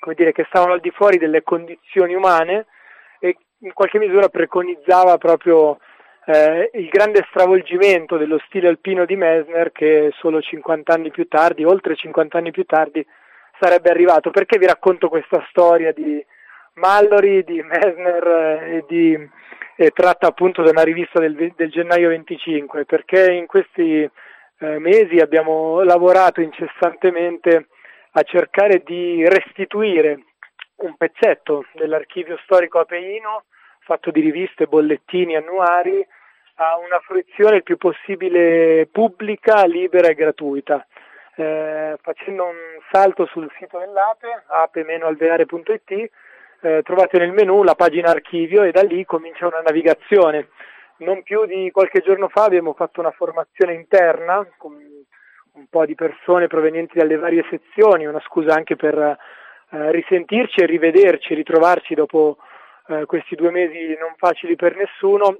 come 0.00 0.14
dire, 0.14 0.32
che 0.32 0.46
stavano 0.48 0.72
al 0.72 0.80
di 0.80 0.90
fuori 0.90 1.18
delle 1.18 1.42
condizioni 1.42 2.14
umane 2.14 2.64
e 3.20 3.36
in 3.58 3.74
qualche 3.74 3.98
misura 3.98 4.30
preconizzava 4.30 5.18
proprio 5.18 5.78
eh, 6.24 6.70
il 6.72 6.88
grande 6.88 7.26
stravolgimento 7.28 8.16
dello 8.16 8.38
stile 8.46 8.68
alpino 8.68 9.04
di 9.04 9.14
Messner 9.14 9.72
che 9.72 10.10
solo 10.16 10.40
50 10.40 10.94
anni 10.94 11.10
più 11.10 11.28
tardi, 11.28 11.64
oltre 11.64 11.96
50 11.96 12.38
anni 12.38 12.50
più 12.50 12.64
tardi, 12.64 13.06
sarebbe 13.60 13.90
arrivato. 13.90 14.30
Perché 14.30 14.56
vi 14.56 14.64
racconto 14.64 15.10
questa 15.10 15.44
storia 15.50 15.92
di 15.92 16.24
Mallory, 16.76 17.42
di 17.44 17.62
Messner 17.62 18.26
eh, 18.26 18.76
e 18.76 18.84
di, 18.86 19.30
eh, 19.76 19.90
tratta 19.90 20.28
appunto 20.28 20.62
da 20.62 20.70
una 20.70 20.82
rivista 20.82 21.18
del, 21.18 21.52
del 21.56 21.70
gennaio 21.70 22.08
25? 22.08 22.84
Perché 22.84 23.32
in 23.32 23.46
questi 23.46 24.02
eh, 24.02 24.78
mesi 24.78 25.18
abbiamo 25.18 25.82
lavorato 25.82 26.40
incessantemente 26.40 27.68
a 28.12 28.22
cercare 28.22 28.82
di 28.84 29.26
restituire 29.28 30.24
un 30.76 30.96
pezzetto 30.96 31.64
dell'archivio 31.72 32.38
storico 32.44 32.78
apeino 32.78 33.44
fatto 33.86 34.10
di 34.10 34.20
riviste, 34.20 34.66
bollettini 34.66 35.36
annuari 35.36 36.04
a 36.56 36.76
una 36.78 36.98
fruizione 37.00 37.56
il 37.56 37.62
più 37.62 37.76
possibile 37.76 38.88
pubblica, 38.90 39.64
libera 39.64 40.08
e 40.08 40.14
gratuita. 40.14 40.84
Eh, 41.36 41.96
facendo 42.00 42.44
un 42.44 42.56
salto 42.90 43.26
sul 43.26 43.50
sito 43.58 43.78
dell'APE, 43.78 44.44
ape-alveare.it, 44.46 46.10
eh, 46.66 46.82
trovate 46.82 47.18
nel 47.18 47.30
menu 47.30 47.62
la 47.62 47.76
pagina 47.76 48.10
archivio 48.10 48.64
e 48.64 48.72
da 48.72 48.82
lì 48.82 49.04
comincia 49.04 49.46
una 49.46 49.60
navigazione. 49.64 50.48
Non 50.98 51.22
più 51.22 51.44
di 51.44 51.70
qualche 51.70 52.00
giorno 52.00 52.28
fa 52.28 52.44
abbiamo 52.44 52.72
fatto 52.72 53.00
una 53.00 53.12
formazione 53.12 53.74
interna 53.74 54.44
con 54.56 54.72
un 54.72 55.66
po' 55.70 55.86
di 55.86 55.94
persone 55.94 56.48
provenienti 56.48 56.98
dalle 56.98 57.16
varie 57.16 57.44
sezioni, 57.48 58.06
una 58.06 58.20
scusa 58.26 58.54
anche 58.54 58.74
per 58.74 58.98
eh, 58.98 59.16
risentirci 59.92 60.60
e 60.60 60.66
rivederci, 60.66 61.34
ritrovarci 61.34 61.94
dopo 61.94 62.38
eh, 62.88 63.04
questi 63.06 63.36
due 63.36 63.50
mesi 63.50 63.96
non 63.98 64.14
facili 64.16 64.56
per 64.56 64.74
nessuno 64.74 65.38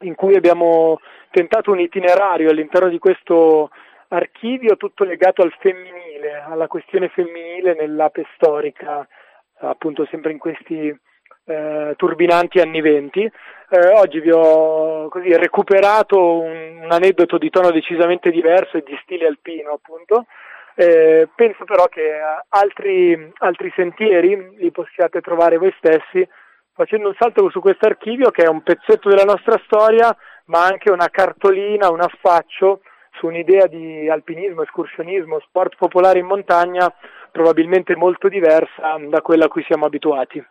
in 0.00 0.14
cui 0.14 0.34
abbiamo 0.34 1.00
tentato 1.30 1.70
un 1.70 1.80
itinerario 1.80 2.50
all'interno 2.50 2.88
di 2.88 2.98
questo 2.98 3.70
archivio 4.08 4.76
tutto 4.76 5.04
legato 5.04 5.42
al 5.42 5.54
femminile, 5.58 6.40
alla 6.40 6.66
questione 6.66 7.08
femminile 7.08 7.74
nell'ape 7.74 8.26
storica, 8.34 9.06
appunto 9.68 10.06
sempre 10.10 10.32
in 10.32 10.38
questi 10.38 10.94
eh, 11.44 11.94
turbinanti 11.96 12.60
anni 12.60 12.80
venti. 12.80 13.30
Eh, 13.68 13.88
oggi 13.94 14.20
vi 14.20 14.30
ho 14.30 15.08
così, 15.08 15.34
recuperato 15.36 16.40
un, 16.40 16.80
un, 16.82 16.90
aneddoto 16.90 17.38
di 17.38 17.50
tono 17.50 17.70
decisamente 17.70 18.30
diverso 18.30 18.76
e 18.76 18.82
di 18.84 18.98
stile 19.02 19.26
alpino, 19.26 19.72
appunto. 19.72 20.26
Eh, 20.74 21.28
penso 21.34 21.64
però 21.64 21.86
che 21.86 22.12
altri, 22.48 23.30
altri 23.38 23.72
sentieri 23.76 24.56
li 24.56 24.70
possiate 24.70 25.20
trovare 25.20 25.58
voi 25.58 25.74
stessi 25.76 26.26
facendo 26.74 27.08
un 27.08 27.14
salto 27.18 27.50
su 27.50 27.60
questo 27.60 27.86
archivio 27.86 28.30
che 28.30 28.44
è 28.44 28.48
un 28.48 28.62
pezzetto 28.62 29.10
della 29.10 29.24
nostra 29.24 29.60
storia, 29.64 30.16
ma 30.46 30.64
anche 30.64 30.90
una 30.90 31.08
cartolina, 31.10 31.90
un 31.90 32.00
affaccio 32.00 32.80
su 33.12 33.26
un'idea 33.26 33.66
di 33.66 34.08
alpinismo, 34.08 34.62
escursionismo, 34.62 35.40
sport 35.40 35.76
popolare 35.76 36.18
in 36.18 36.26
montagna 36.26 36.92
probabilmente 37.30 37.96
molto 37.96 38.28
diversa 38.28 38.96
da 39.08 39.20
quella 39.22 39.46
a 39.46 39.48
cui 39.48 39.62
siamo 39.64 39.86
abituati. 39.86 40.44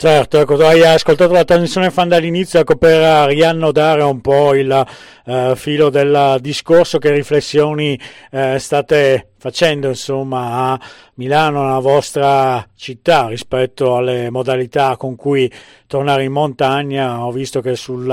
Certo, 0.00 0.40
ecco, 0.40 0.56
hai 0.66 0.82
ascoltato 0.82 1.34
la 1.34 1.44
trasmissione 1.44 1.90
fan 1.90 2.08
dall'inizio 2.08 2.58
ecco, 2.58 2.76
per 2.76 3.28
riannodare 3.28 4.02
un 4.02 4.22
po' 4.22 4.54
il 4.54 4.86
uh, 5.26 5.54
filo 5.54 5.90
del 5.90 6.38
discorso, 6.40 6.96
che 6.96 7.10
riflessioni 7.10 8.00
uh, 8.30 8.56
state 8.56 9.32
facendo 9.36 9.88
insomma 9.88 10.72
a 10.72 10.80
Milano, 11.16 11.68
la 11.68 11.80
vostra 11.80 12.66
città, 12.74 13.26
rispetto 13.26 13.94
alle 13.94 14.30
modalità 14.30 14.96
con 14.96 15.16
cui 15.16 15.52
tornare 15.86 16.24
in 16.24 16.32
montagna. 16.32 17.22
Ho 17.22 17.30
visto 17.30 17.60
che 17.60 17.76
sui 17.76 18.10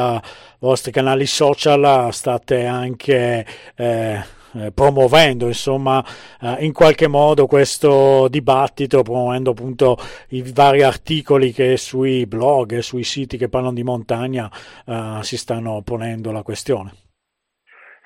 vostri 0.60 0.92
canali 0.92 1.26
social 1.26 2.10
state 2.12 2.66
anche... 2.66 3.46
Eh, 3.78 4.36
eh, 4.58 4.72
promuovendo 4.72 5.48
insomma 5.48 6.04
eh, 6.42 6.58
in 6.66 6.74
qualche 6.74 7.08
modo 7.08 7.46
questo 7.48 8.28
dibattito, 8.30 9.02
promuovendo 9.04 9.52
appunto 9.52 9.98
i 10.30 10.44
vari 10.54 10.84
articoli 10.84 11.52
che 11.52 11.78
sui 11.78 12.26
blog 12.26 12.74
e 12.74 12.82
sui 12.82 13.04
siti 13.04 13.38
che 13.38 13.50
parlano 13.50 13.74
di 13.74 13.84
montagna 13.84 14.50
eh, 14.86 15.20
si 15.22 15.38
stanno 15.38 15.82
ponendo 15.84 16.32
la 16.32 16.44
questione. 16.44 16.92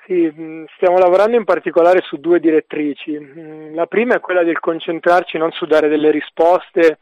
Sì, 0.04 0.32
mm, 0.36 0.64
stiamo 0.76 0.98
lavorando 0.98 1.36
in 1.36 1.44
particolare 1.44 2.00
su 2.02 2.16
due 2.16 2.40
direttrici. 2.40 3.18
Mm, 3.18 3.74
la 3.74 3.86
prima 3.86 4.16
è 4.16 4.20
quella 4.20 4.42
del 4.42 4.58
concentrarci 4.58 5.38
non 5.38 5.52
su 5.52 5.64
dare 5.64 5.88
delle 5.88 6.10
risposte, 6.10 6.98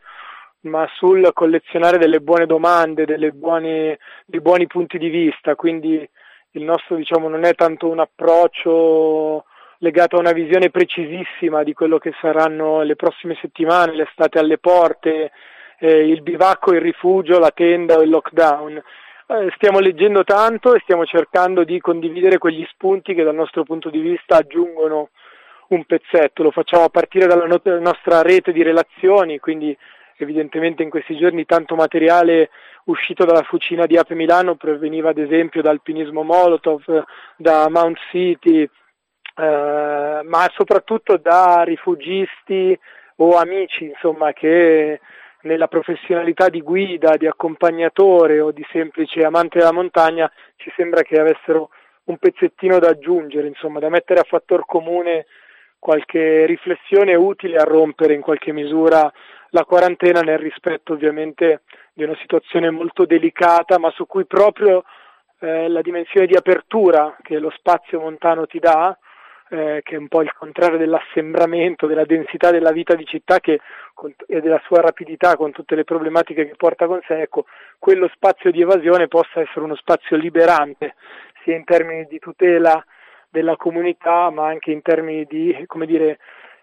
ma 0.63 0.87
sul 0.97 1.31
collezionare 1.33 1.97
delle 1.97 2.21
buone 2.21 2.47
domande, 2.47 3.07
delle 3.07 3.31
buone, 3.33 3.99
dei 4.27 4.41
buoni 4.41 4.67
punti 4.67 4.99
di 4.99 5.09
vista, 5.09 5.55
quindi 5.55 6.07
il 6.53 6.63
nostro 6.63 6.97
diciamo, 6.97 7.29
non 7.29 7.45
è 7.45 7.55
tanto 7.55 7.89
un 7.89 8.01
approccio 8.01 9.45
legato 9.79 10.17
a 10.17 10.21
una 10.21 10.33
visione 10.33 10.71
precisissima 10.71 11.63
di 11.63 11.73
quello 11.73 11.99
che 11.99 12.13
saranno 12.21 12.83
le 12.83 12.97
prossime 12.97 13.37
settimane, 13.41 13.95
l'estate 13.95 14.39
alle 14.39 14.59
porte, 14.59 15.31
eh, 15.79 16.07
il 16.07 16.23
bivacco, 16.23 16.73
il 16.73 16.81
rifugio, 16.81 17.39
la 17.39 17.51
tenda 17.51 17.97
o 17.97 18.03
il 18.03 18.11
lockdown. 18.11 18.77
Eh, 18.77 19.53
stiamo 19.55 19.79
leggendo 19.79 20.25
tanto 20.25 20.75
e 20.75 20.81
stiamo 20.81 21.05
cercando 21.05 21.65
di 21.65 21.81
condividere 21.81 22.39
quegli 22.39 22.67
spunti 22.71 23.15
che 23.15 23.23
dal 23.23 23.35
nostro 23.35 23.63
punto 23.63 23.89
di 23.89 24.01
vista 24.01 24.37
aggiungono 24.37 25.11
un 25.69 25.85
pezzetto, 25.85 26.43
lo 26.43 26.51
facciamo 26.51 26.85
a 26.85 26.89
partire 26.89 27.27
dalla 27.27 27.47
not- 27.47 27.79
nostra 27.79 28.23
rete 28.23 28.53
di 28.53 28.63
relazioni, 28.63 29.39
quindi 29.39 29.77
evidentemente 30.25 30.83
in 30.83 30.91
questi 30.91 31.17
giorni 31.17 31.45
tanto 31.45 31.75
materiale 31.75 32.51
uscito 32.85 33.25
dalla 33.25 33.43
fucina 33.43 33.87
di 33.87 33.97
Ape 33.97 34.15
Milano 34.15 34.57
proveniva 34.57 35.11
ad 35.11 35.19
esempio 35.19 35.63
da 35.63 35.71
Alpinismo 35.71 36.23
Molotov, 36.23 37.05
da 37.37 37.69
Mount 37.69 37.99
City, 38.11 38.63
eh, 38.63 40.21
ma 40.25 40.51
soprattutto 40.55 41.17
da 41.17 41.63
rifugisti 41.63 42.79
o 43.17 43.37
amici 43.37 43.85
insomma, 43.85 44.33
che 44.33 45.01
nella 45.43 45.69
professionalità 45.69 46.49
di 46.49 46.61
guida, 46.61 47.17
di 47.17 47.27
accompagnatore 47.27 48.41
o 48.41 48.51
di 48.51 48.65
semplice 48.71 49.25
amante 49.25 49.59
della 49.59 49.73
montagna 49.73 50.31
ci 50.57 50.71
sembra 50.77 51.03
che 51.03 51.19
avessero 51.19 51.71
un 52.05 52.19
pezzettino 52.19 52.79
da 52.79 52.89
aggiungere, 52.89 53.47
insomma, 53.47 53.79
da 53.79 53.89
mettere 53.89 54.21
a 54.21 54.27
fattor 54.29 54.65
comune 54.67 55.27
qualche 55.79 56.45
riflessione 56.45 57.15
utile 57.15 57.57
a 57.57 57.65
rompere 57.65 58.15
in 58.15 58.21
qualche 58.21 58.53
misura 58.53 59.11
la 59.51 59.65
quarantena 59.65 60.21
nel 60.21 60.39
rispetto 60.39 60.93
ovviamente 60.93 61.63
di 61.93 62.05
una 62.05 62.17
situazione 62.21 62.71
molto 62.71 63.05
delicata, 63.05 63.79
ma 63.79 63.91
su 63.91 64.07
cui 64.07 64.25
proprio 64.27 64.85
eh, 65.41 65.69
la 65.69 65.83
dimensione 65.83 66.27
di 66.27 66.37
apertura 66.37 67.17
che 67.23 67.39
lo 67.39 67.51
spazio 67.51 68.01
montano 68.01 68.47
ti 68.47 68.59
dà, 68.59 68.97
eh, 69.51 69.81
che 69.83 69.97
è 69.97 69.99
un 69.99 70.09
po' 70.09 70.23
il 70.23 70.33
contrario 70.33 70.79
dell'assembramento, 70.79 71.87
della 71.87 72.05
densità 72.05 72.51
della 72.51 72.71
vita 72.71 72.95
di 72.95 73.05
città 73.05 73.41
che, 73.41 73.61
con, 73.95 74.15
e 74.27 74.41
della 74.41 74.61
sua 74.65 74.81
rapidità 74.81 75.37
con 75.37 75.51
tutte 75.51 75.75
le 75.75 75.85
problematiche 75.85 76.47
che 76.47 76.55
porta 76.57 76.87
con 76.87 77.01
sé, 77.07 77.23
ecco, 77.23 77.47
quello 77.79 78.09
spazio 78.15 78.51
di 78.51 78.61
evasione 78.61 79.09
possa 79.09 79.41
essere 79.41 79.61
uno 79.61 79.75
spazio 79.75 80.17
liberante, 80.17 80.95
sia 81.43 81.57
in 81.57 81.65
termini 81.65 82.07
di 82.07 82.19
tutela 82.19 82.83
della 83.29 83.57
comunità, 83.57 84.31
ma 84.31 84.47
anche 84.47 84.71
in 84.71 84.83
termini 84.83 85.25
di, 85.25 85.65
come 85.67 85.87
dire, 85.87 86.19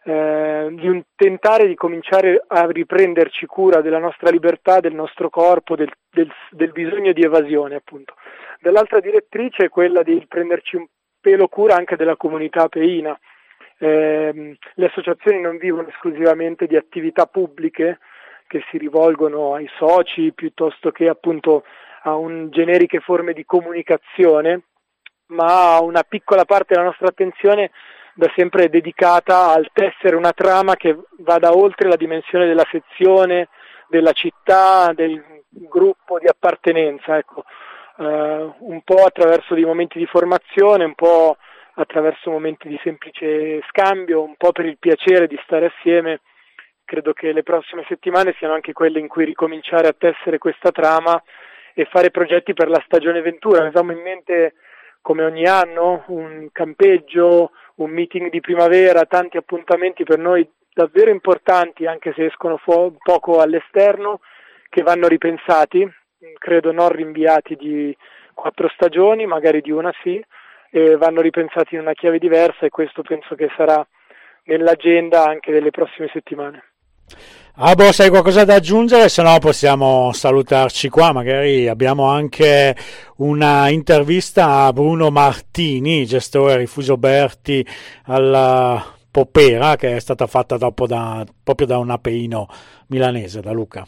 eh, 0.07 0.69
di 0.71 0.87
un 0.87 1.03
tentare 1.17 1.67
di 1.67 1.75
cominciare 1.75 2.41
a 2.47 2.65
riprenderci 2.65 3.45
cura 3.45 3.81
della 3.81 3.97
nostra 3.97 4.29
libertà, 4.29 4.79
del 4.79 4.93
nostro 4.93 5.29
corpo, 5.29 5.75
del, 5.75 5.91
del, 6.09 6.31
del 6.51 6.71
bisogno 6.71 7.11
di 7.11 7.23
evasione 7.23 7.75
appunto. 7.75 8.13
Dall'altra 8.61 9.01
direttrice 9.01 9.65
è 9.65 9.69
quella 9.69 10.03
di 10.03 10.25
prenderci 10.25 10.77
un 10.77 10.85
pelo 11.19 11.49
cura 11.49 11.75
anche 11.75 11.97
della 11.97 12.15
comunità 12.15 12.69
peina. 12.69 13.19
Eh, 13.79 14.57
le 14.75 14.85
associazioni 14.85 15.41
non 15.41 15.57
vivono 15.57 15.89
esclusivamente 15.89 16.67
di 16.67 16.77
attività 16.77 17.25
pubbliche 17.25 17.99
che 18.47 18.63
si 18.71 18.77
rivolgono 18.77 19.55
ai 19.55 19.69
soci 19.75 20.31
piuttosto 20.31 20.91
che 20.91 21.09
appunto 21.09 21.65
a 22.03 22.15
un 22.15 22.49
generiche 22.49 23.01
forme 23.01 23.33
di 23.33 23.43
comunicazione, 23.43 24.61
ma 25.31 25.79
una 25.81 26.03
piccola 26.03 26.45
parte 26.45 26.75
della 26.75 26.85
nostra 26.85 27.07
attenzione 27.07 27.71
da 28.17 28.31
sempre 28.35 28.67
dedicata 28.67 29.51
al 29.51 29.69
tessere 29.71 30.15
una 30.15 30.31
trama 30.31 30.75
che 30.75 30.97
vada 31.19 31.51
oltre 31.51 31.87
la 31.87 31.95
dimensione 31.95 32.47
della 32.47 32.65
sezione, 32.71 33.47
della 33.89 34.11
città, 34.11 34.91
del 34.95 35.23
gruppo 35.49 36.17
di 36.17 36.25
appartenenza, 36.25 37.15
ecco. 37.15 37.43
uh, 37.97 38.03
un 38.03 38.81
po' 38.83 39.03
attraverso 39.03 39.53
dei 39.53 39.65
momenti 39.65 39.99
di 39.99 40.07
formazione, 40.07 40.83
un 40.83 40.95
po' 40.95 41.37
attraverso 41.75 42.31
momenti 42.31 42.67
di 42.67 42.79
semplice 42.81 43.61
scambio, 43.69 44.23
un 44.23 44.35
po' 44.35 44.51
per 44.51 44.65
il 44.65 44.79
piacere 44.79 45.27
di 45.27 45.39
stare 45.43 45.67
assieme. 45.67 46.21
Credo 46.85 47.13
che 47.13 47.31
le 47.31 47.43
prossime 47.43 47.85
settimane 47.87 48.33
siano 48.39 48.55
anche 48.55 48.73
quelle 48.73 48.97
in 48.97 49.07
cui 49.07 49.25
ricominciare 49.25 49.87
a 49.87 49.95
tessere 49.95 50.39
questa 50.39 50.71
trama 50.71 51.21
e 51.75 51.85
fare 51.85 52.09
progetti 52.09 52.53
per 52.53 52.67
la 52.67 52.81
stagione 52.83 53.21
Ventura. 53.21 53.59
Avevamo 53.59 53.91
in 53.91 54.01
mente 54.01 54.55
come 55.07 55.23
ogni 55.23 55.45
anno 55.45 56.03
un 56.07 56.49
campeggio, 56.51 57.51
un 57.75 57.91
meeting 57.91 58.29
di 58.29 58.41
primavera, 58.41 59.05
tanti 59.05 59.37
appuntamenti 59.37 60.03
per 60.03 60.19
noi 60.19 60.45
davvero 60.73 61.09
importanti, 61.09 61.85
anche 61.85 62.11
se 62.13 62.25
escono 62.25 62.57
fu- 62.57 62.97
poco 63.01 63.39
all'esterno, 63.39 64.19
che 64.67 64.83
vanno 64.83 65.07
ripensati, 65.07 65.89
credo 66.37 66.73
non 66.73 66.89
rinviati 66.89 67.55
di 67.55 67.95
quattro 68.33 68.67
stagioni, 68.67 69.25
magari 69.25 69.61
di 69.61 69.71
una 69.71 69.93
sì, 70.03 70.21
e 70.71 70.97
vanno 70.97 71.21
ripensati 71.21 71.75
in 71.75 71.81
una 71.81 71.93
chiave 71.93 72.19
diversa 72.19 72.65
e 72.65 72.69
questo 72.69 73.01
penso 73.01 73.33
che 73.35 73.49
sarà 73.55 73.87
nell'agenda 74.43 75.23
anche 75.23 75.53
delle 75.53 75.71
prossime 75.71 76.09
settimane. 76.11 76.71
Abo, 77.59 77.91
sai 77.91 78.09
qualcosa 78.09 78.45
da 78.45 78.53
aggiungere? 78.53 79.09
Se 79.09 79.23
no 79.23 79.35
possiamo 79.39 80.11
salutarci 80.13 80.89
qua. 80.89 81.11
Magari 81.11 81.67
abbiamo 81.67 82.05
anche 82.05 82.75
una 83.17 83.69
intervista 83.69 84.65
a 84.65 84.73
Bruno 84.73 85.09
Martini, 85.09 86.05
gestore 86.05 86.57
Rifugio 86.57 86.97
Berti 86.97 87.65
alla 88.05 88.85
Popera, 89.09 89.75
che 89.75 89.95
è 89.95 89.99
stata 89.99 90.27
fatta 90.27 90.57
da, 90.57 90.71
proprio 90.71 91.65
da 91.65 91.79
un 91.79 91.89
apeino 91.89 92.47
milanese, 92.89 93.41
da 93.41 93.51
Luca. 93.53 93.87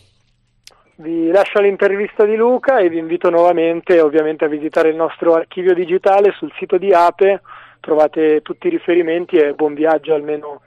Vi 0.95 1.27
lascio 1.27 1.59
l'intervista 1.61 2.25
di 2.25 2.35
Luca 2.35 2.79
e 2.79 2.89
vi 2.89 2.97
invito 2.97 3.29
nuovamente 3.29 4.01
ovviamente 4.01 4.45
a 4.45 4.47
visitare 4.47 4.89
il 4.89 4.95
nostro 4.95 5.35
archivio 5.35 5.75
digitale 5.75 6.33
sul 6.35 6.51
sito 6.57 6.79
di 6.79 6.91
Ape, 6.91 7.41
trovate 7.79 8.41
tutti 8.41 8.65
i 8.65 8.71
riferimenti 8.71 9.37
e 9.37 9.53
buon 9.53 9.75
viaggio 9.75 10.15
almeno 10.15 10.61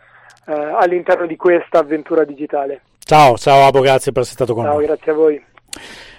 eh, 0.46 0.52
all'interno 0.52 1.26
di 1.26 1.36
questa 1.36 1.78
avventura 1.78 2.24
digitale. 2.24 2.82
Ciao, 2.98 3.36
ciao 3.36 3.66
Abo, 3.66 3.80
grazie 3.80 4.12
per 4.12 4.22
essere 4.22 4.36
stato 4.36 4.54
con 4.54 4.64
ciao, 4.64 4.74
noi. 4.74 4.86
Ciao, 4.86 4.94
grazie 4.94 5.12
a 5.12 5.14
voi. 5.14 5.44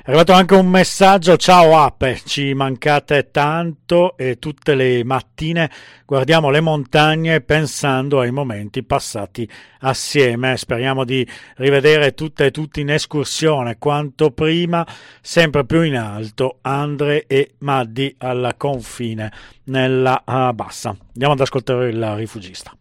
È 0.05 0.09
arrivato 0.09 0.33
anche 0.33 0.55
un 0.55 0.67
messaggio, 0.67 1.37
ciao 1.37 1.77
Ape, 1.77 2.19
ci 2.25 2.53
mancate 2.53 3.31
tanto 3.31 4.17
e 4.17 4.37
tutte 4.37 4.75
le 4.75 5.01
mattine 5.05 5.71
guardiamo 6.05 6.49
le 6.49 6.59
montagne 6.59 7.39
pensando 7.39 8.19
ai 8.19 8.31
momenti 8.31 8.83
passati 8.83 9.49
assieme. 9.79 10.57
Speriamo 10.57 11.05
di 11.05 11.25
rivedere 11.55 12.13
tutte 12.13 12.47
e 12.47 12.51
tutti 12.51 12.81
in 12.81 12.89
escursione 12.89 13.77
quanto 13.77 14.31
prima, 14.31 14.85
sempre 15.21 15.65
più 15.65 15.81
in 15.83 15.95
alto, 15.95 16.57
Andre 16.63 17.25
e 17.25 17.53
Maddi 17.59 18.13
alla 18.17 18.55
confine 18.55 19.31
nella 19.65 20.21
uh, 20.25 20.53
bassa. 20.53 20.89
Andiamo 20.89 21.33
ad 21.33 21.39
ascoltare 21.39 21.87
il 21.87 22.15
rifugista. 22.15 22.75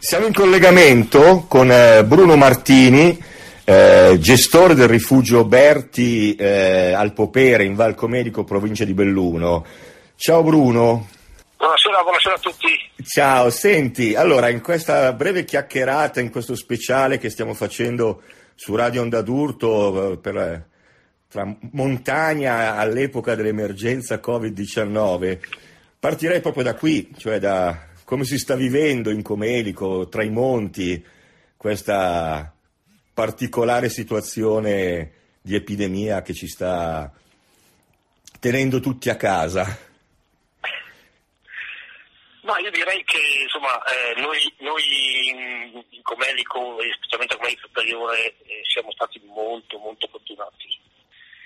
Siamo 0.00 0.26
in 0.26 0.32
collegamento 0.32 1.46
con 1.48 1.72
eh, 1.72 2.04
Bruno 2.04 2.36
Martini, 2.36 3.20
eh, 3.64 4.16
gestore 4.20 4.74
del 4.74 4.86
rifugio 4.86 5.44
Berti 5.44 6.36
eh, 6.36 6.92
al 6.92 7.12
Popere 7.12 7.64
in 7.64 7.74
Val 7.74 7.96
Comedico, 7.96 8.44
provincia 8.44 8.84
di 8.84 8.94
Belluno. 8.94 9.66
Ciao 10.14 10.44
Bruno. 10.44 11.08
Buonasera, 11.56 12.02
buonasera 12.02 12.34
a 12.36 12.38
tutti. 12.38 12.68
Ciao, 13.04 13.50
senti, 13.50 14.14
allora 14.14 14.50
in 14.50 14.60
questa 14.60 15.12
breve 15.14 15.44
chiacchierata, 15.44 16.20
in 16.20 16.30
questo 16.30 16.54
speciale 16.54 17.18
che 17.18 17.28
stiamo 17.28 17.52
facendo 17.52 18.22
su 18.54 18.76
Radio 18.76 19.02
Onda 19.02 19.20
d'Urto 19.20 20.12
eh, 20.12 20.16
per, 20.18 20.66
tra 21.28 21.56
montagna 21.72 22.76
all'epoca 22.76 23.34
dell'emergenza 23.34 24.20
Covid-19, 24.24 25.38
partirei 25.98 26.40
proprio 26.40 26.62
da 26.62 26.74
qui, 26.76 27.10
cioè 27.16 27.40
da 27.40 27.86
come 28.08 28.24
si 28.24 28.38
sta 28.38 28.54
vivendo 28.54 29.10
in 29.10 29.20
Comelico, 29.20 30.08
tra 30.08 30.22
i 30.22 30.30
monti, 30.30 31.04
questa 31.58 32.50
particolare 33.12 33.90
situazione 33.90 35.36
di 35.42 35.54
epidemia 35.54 36.22
che 36.22 36.32
ci 36.32 36.46
sta 36.46 37.12
tenendo 38.40 38.80
tutti 38.80 39.10
a 39.10 39.16
casa? 39.16 39.78
Ma 42.44 42.58
io 42.60 42.70
direi 42.70 43.04
che 43.04 43.20
insomma, 43.42 43.78
eh, 43.84 44.18
noi, 44.22 44.54
noi, 44.60 45.84
in 45.90 46.02
Comelico 46.02 46.80
e 46.80 46.90
specialmente 46.94 47.34
a 47.34 47.36
Comelico 47.36 47.66
Superiore 47.66 48.36
eh, 48.46 48.62
siamo 48.72 48.90
stati 48.92 49.20
molto 49.26 49.76
molto 49.76 50.08
fortunati 50.10 50.80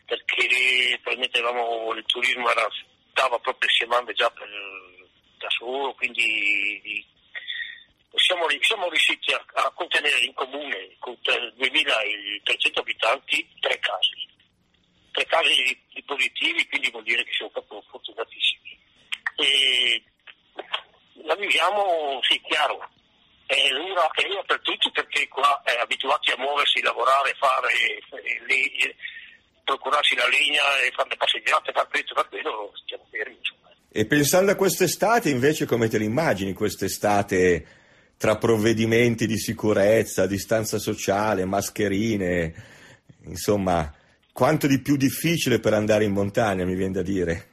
perché 0.07 1.01
probabilmente 1.03 1.41
avevamo, 1.41 1.93
il 1.95 2.05
turismo 2.07 2.49
era, 2.49 2.69
stava 3.11 3.41
proprio 3.41 3.69
scemando 3.69 4.13
già 4.13 4.31
per, 4.31 4.49
da 5.43 5.51
solo, 5.51 5.93
quindi 5.95 7.05
siamo, 8.15 8.47
siamo 8.61 8.89
riusciti 8.89 9.33
a, 9.33 9.45
a, 9.55 9.71
contenere 9.73 10.19
in 10.21 10.33
comune 10.35 10.95
con 10.99 11.17
2.300 11.23 12.79
abitanti 12.79 13.49
tre 13.61 13.79
casi. 13.79 14.31
Tre 15.11 15.27
casi 15.27 15.79
di, 15.93 16.03
positivi, 16.05 16.67
quindi 16.69 16.91
vuol 16.91 17.03
dire 17.03 17.25
che 17.25 17.33
siamo 17.33 17.51
proprio 17.51 17.83
fortunatissimi. 17.89 18.79
E 19.37 20.03
la 21.25 21.35
viviamo, 21.35 22.21
sì, 22.23 22.41
chiaro, 22.43 22.89
è 23.47 23.69
dura, 23.69 24.11
è 24.13 24.27
dura 24.27 24.43
per 24.45 24.61
tutti 24.61 24.91
perché 24.91 25.29
qua 25.29 25.61
è 25.65 25.77
abituati 25.79 26.31
a 26.31 26.39
muoversi, 26.39 26.81
lavorare, 26.81 27.35
fare, 27.35 27.73
le, 28.47 28.97
procurarsi 29.65 30.15
la 30.15 30.29
legna 30.29 30.79
e 30.79 30.91
fare 30.93 31.11
le 31.11 31.17
passeggiate, 31.17 31.73
fare 31.73 31.89
questo, 31.89 32.15
fare 32.15 32.29
quello, 32.29 32.73
stiamo 32.85 33.07
fermi. 33.11 33.37
Insomma. 33.37 33.72
E 33.95 34.07
pensando 34.07 34.51
a 34.51 34.55
quest'estate, 34.55 35.29
invece, 35.29 35.67
come 35.67 35.87
te 35.87 35.99
l'immagini 35.99 36.55
quest'estate 36.55 37.67
tra 38.17 38.39
provvedimenti 38.39 39.27
di 39.27 39.37
sicurezza, 39.39 40.27
distanza 40.27 40.79
sociale, 40.79 41.45
mascherine, 41.45 42.55
insomma, 43.25 43.93
quanto 44.33 44.67
di 44.67 44.81
più 44.81 44.97
difficile 44.97 45.61
per 45.61 45.75
andare 45.75 46.05
in 46.05 46.13
montagna, 46.13 46.65
mi 46.65 46.75
viene 46.75 46.93
da 46.93 47.03
dire. 47.03 47.51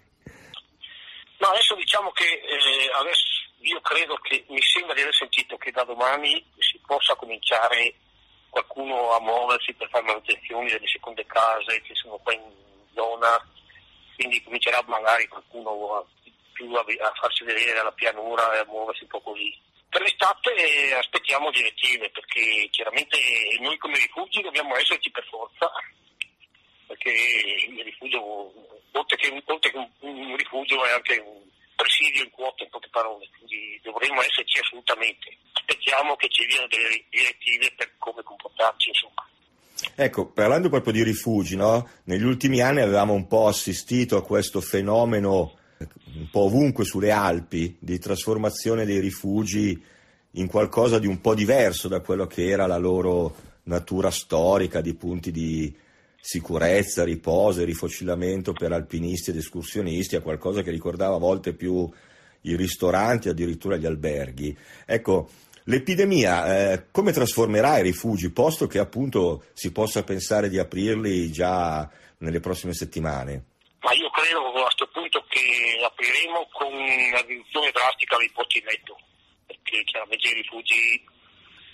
No, 1.40 1.48
adesso 1.50 1.76
diciamo 1.76 2.10
che 2.12 2.24
eh, 2.24 2.90
adesso 2.98 3.26
io 3.60 3.82
credo 3.82 4.16
che 4.22 4.46
mi 4.48 4.62
sembra 4.62 4.94
di 4.94 5.02
aver 5.02 5.16
sentito 5.16 5.58
che 5.58 5.72
da 5.72 5.84
domani 5.84 6.42
si 6.58 6.80
possa 6.86 7.16
cominciare 7.16 7.96
qualcuno 8.48 9.12
a 9.12 9.20
muoversi 9.20 9.74
per 9.74 9.90
fare 9.90 10.06
manutenzioni 10.06 10.70
delle 10.70 10.88
seconde 10.88 11.26
case 11.26 11.82
che 11.82 11.94
sono 11.96 12.18
qua 12.24 12.34
in 12.34 12.42
zona, 12.94 13.46
quindi 14.16 14.42
comincerà 14.42 14.82
magari 14.88 15.28
qualcuno 15.28 15.96
a 15.96 16.06
più 16.60 16.74
a, 16.74 16.82
a 16.82 17.14
farsi 17.16 17.46
vedere 17.46 17.74
dalla 17.74 17.94
pianura 17.94 18.54
e 18.54 18.58
a 18.60 18.66
muoversi 18.68 19.04
un 19.04 19.10
po' 19.10 19.22
così. 19.22 19.56
Per 19.88 20.02
l'estate 20.02 20.94
aspettiamo 20.94 21.50
direttive 21.52 22.10
perché 22.12 22.68
chiaramente 22.70 23.18
noi 23.62 23.78
come 23.78 23.98
rifugi 23.98 24.42
dobbiamo 24.42 24.76
esserci 24.76 25.10
per 25.10 25.26
forza 25.26 25.72
perché 26.86 27.12
il 27.70 27.84
rifugio, 27.84 28.20
oltre 28.92 29.16
che, 29.18 29.44
oltre 29.46 29.72
che 29.72 29.78
un, 29.78 29.90
un, 30.00 30.36
rifugio 30.36 30.84
è 30.86 30.92
anche 30.92 31.18
un 31.18 31.42
presidio 31.76 32.24
in 32.24 32.32
quota 32.32 32.64
in 32.64 32.70
poche 32.70 32.90
parole, 32.92 33.30
quindi 33.38 33.80
dovremmo 33.84 34.22
esserci 34.22 34.60
assolutamente. 34.60 35.38
Aspettiamo 35.54 36.16
che 36.16 36.28
ci 36.30 36.46
diano 36.48 36.68
delle 36.68 37.06
direttive 37.10 37.72
per 37.78 37.92
come 38.00 38.24
comportarci 38.24 38.90
insomma. 38.90 39.28
Ecco, 39.96 40.32
parlando 40.32 40.70
proprio 40.70 40.94
di 40.94 41.04
rifugi, 41.04 41.56
no? 41.56 41.88
negli 42.06 42.24
ultimi 42.24 42.60
anni 42.60 42.82
avevamo 42.82 43.14
un 43.14 43.28
po' 43.28 43.48
assistito 43.48 44.18
a 44.18 44.26
questo 44.26 44.60
fenomeno 44.60 45.59
un 46.20 46.30
po' 46.30 46.42
ovunque 46.42 46.84
sulle 46.84 47.12
Alpi 47.12 47.78
di 47.80 47.98
trasformazione 47.98 48.86
dei 48.86 49.00
rifugi 49.00 49.82
in 50.34 50.48
qualcosa 50.48 51.00
di 51.00 51.08
un 51.08 51.22
po' 51.22 51.34
diverso 51.34 51.88
da 51.88 52.02
quello 52.02 52.28
che 52.28 52.50
era 52.50 52.68
la 52.68 52.78
loro 52.78 53.36
natura 53.64 54.12
storica 54.12 54.82
di 54.82 54.94
punti 54.96 55.32
di 55.32 55.74
sicurezza, 56.22 57.04
riposo 57.04 57.62
e 57.62 57.66
rifocilamento 57.66 58.52
per 58.52 58.74
alpinisti 58.74 59.30
ed 59.30 59.38
escursionisti 59.38 60.18
a 60.18 60.22
qualcosa 60.22 60.62
che 60.62 60.72
ricordava 60.72 61.16
a 61.16 61.20
volte 61.20 61.54
più 61.54 61.90
i 62.42 62.56
ristoranti, 62.56 63.30
addirittura 63.30 63.78
gli 63.78 63.86
alberghi. 63.86 64.56
Ecco, 64.86 65.30
l'epidemia 65.64 66.74
eh, 66.74 66.86
come 66.92 67.14
trasformerà 67.14 67.78
i 67.80 67.84
rifugi, 67.84 68.30
posto 68.32 68.68
che 68.68 68.80
appunto 68.80 69.46
si 69.54 69.72
possa 69.72 70.04
pensare 70.04 70.50
di 70.50 70.60
aprirli 70.60 71.32
già 71.32 71.90
nelle 72.18 72.40
prossime 72.42 72.74
settimane? 72.74 73.49
Ma 73.82 73.94
io 73.94 74.10
credo 74.10 74.48
a 74.48 74.64
questo 74.64 74.88
punto 74.88 75.24
che 75.30 75.80
apriremo 75.82 76.48
con 76.52 76.74
una 76.74 77.22
riduzione 77.22 77.72
drastica 77.72 78.18
dei 78.18 78.30
posti 78.32 78.62
letto, 78.62 78.98
perché 79.46 79.84
chiaramente 79.86 80.28
i 80.28 80.34
rifugi 80.34 81.06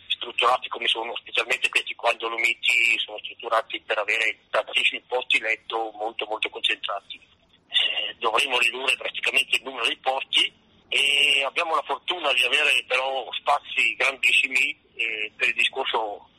strutturati 0.07 0.68
come 0.69 0.88
sono, 0.88 1.15
specialmente 1.18 1.69
questi 1.69 1.95
qua 1.95 2.11
in 2.11 2.18
Dolomiti, 2.18 2.98
sono 2.99 3.18
strutturati 3.19 3.82
per 3.82 3.98
avere 3.98 4.40
tantissimi 4.52 5.02
posti 5.07 5.40
letto 5.40 5.91
molto 5.95 6.26
molto 6.26 6.49
concentrati. 6.49 7.19
Eh, 7.68 8.15
dovremo 8.19 8.60
ridurre 8.60 8.95
drasticamente 8.95 9.56
il 9.57 9.64
numero 9.64 9.88
di 9.88 9.98
posti 9.98 10.53
e 10.88 11.44
abbiamo 11.44 11.76
la 11.76 11.82
fortuna 11.82 12.32
di 12.34 12.44
avere 12.44 12.86
però 12.88 13.27
spazi 13.34 13.95
grandissimi 13.95 14.80
eh, 14.94 15.32
per 15.36 15.48
il 15.49 15.56
discorso 15.56 16.30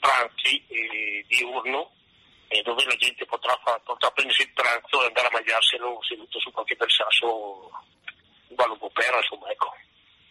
pranzi 0.00 0.62
eh, 0.68 1.24
diurno 1.28 1.92
eh, 2.48 2.62
dove 2.62 2.84
la 2.84 2.96
gente 2.96 3.24
potrà, 3.26 3.58
potrà, 3.84 4.10
prendersi 4.10 4.42
il 4.42 4.52
pranzo 4.52 5.02
e 5.02 5.06
andare 5.06 5.28
a 5.28 5.30
mangiarselo 5.32 5.98
seduto 6.02 6.38
su 6.38 6.50
qualche 6.52 6.74
bersasso 6.76 7.70
un 8.48 8.78
po' 8.78 8.90
per, 8.90 9.14
insomma, 9.20 9.50
ecco. 9.50 9.72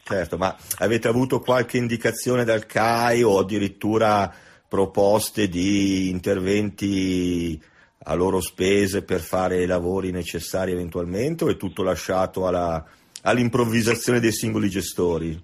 Certo, 0.04 0.38
ma 0.38 0.56
avete 0.80 1.08
avuto 1.08 1.40
qualche 1.40 1.78
indicazione 1.78 2.44
dal 2.44 2.66
CAI 2.66 3.24
o 3.24 3.40
addirittura 3.40 4.34
proposte 4.68 5.48
di 5.48 6.10
interventi 6.10 7.62
a 8.06 8.14
loro 8.16 8.42
spese 8.42 9.04
per 9.04 9.22
fare 9.22 9.62
i 9.62 9.66
lavori 9.66 10.12
necessari 10.12 10.72
eventualmente 10.72 11.46
o 11.46 11.50
è 11.50 11.56
tutto 11.56 11.84
lasciato 11.84 12.48
alla, 12.48 12.84
all'improvvisazione 13.22 14.20
dei 14.20 14.34
singoli 14.34 14.70
gestori? 14.70 15.40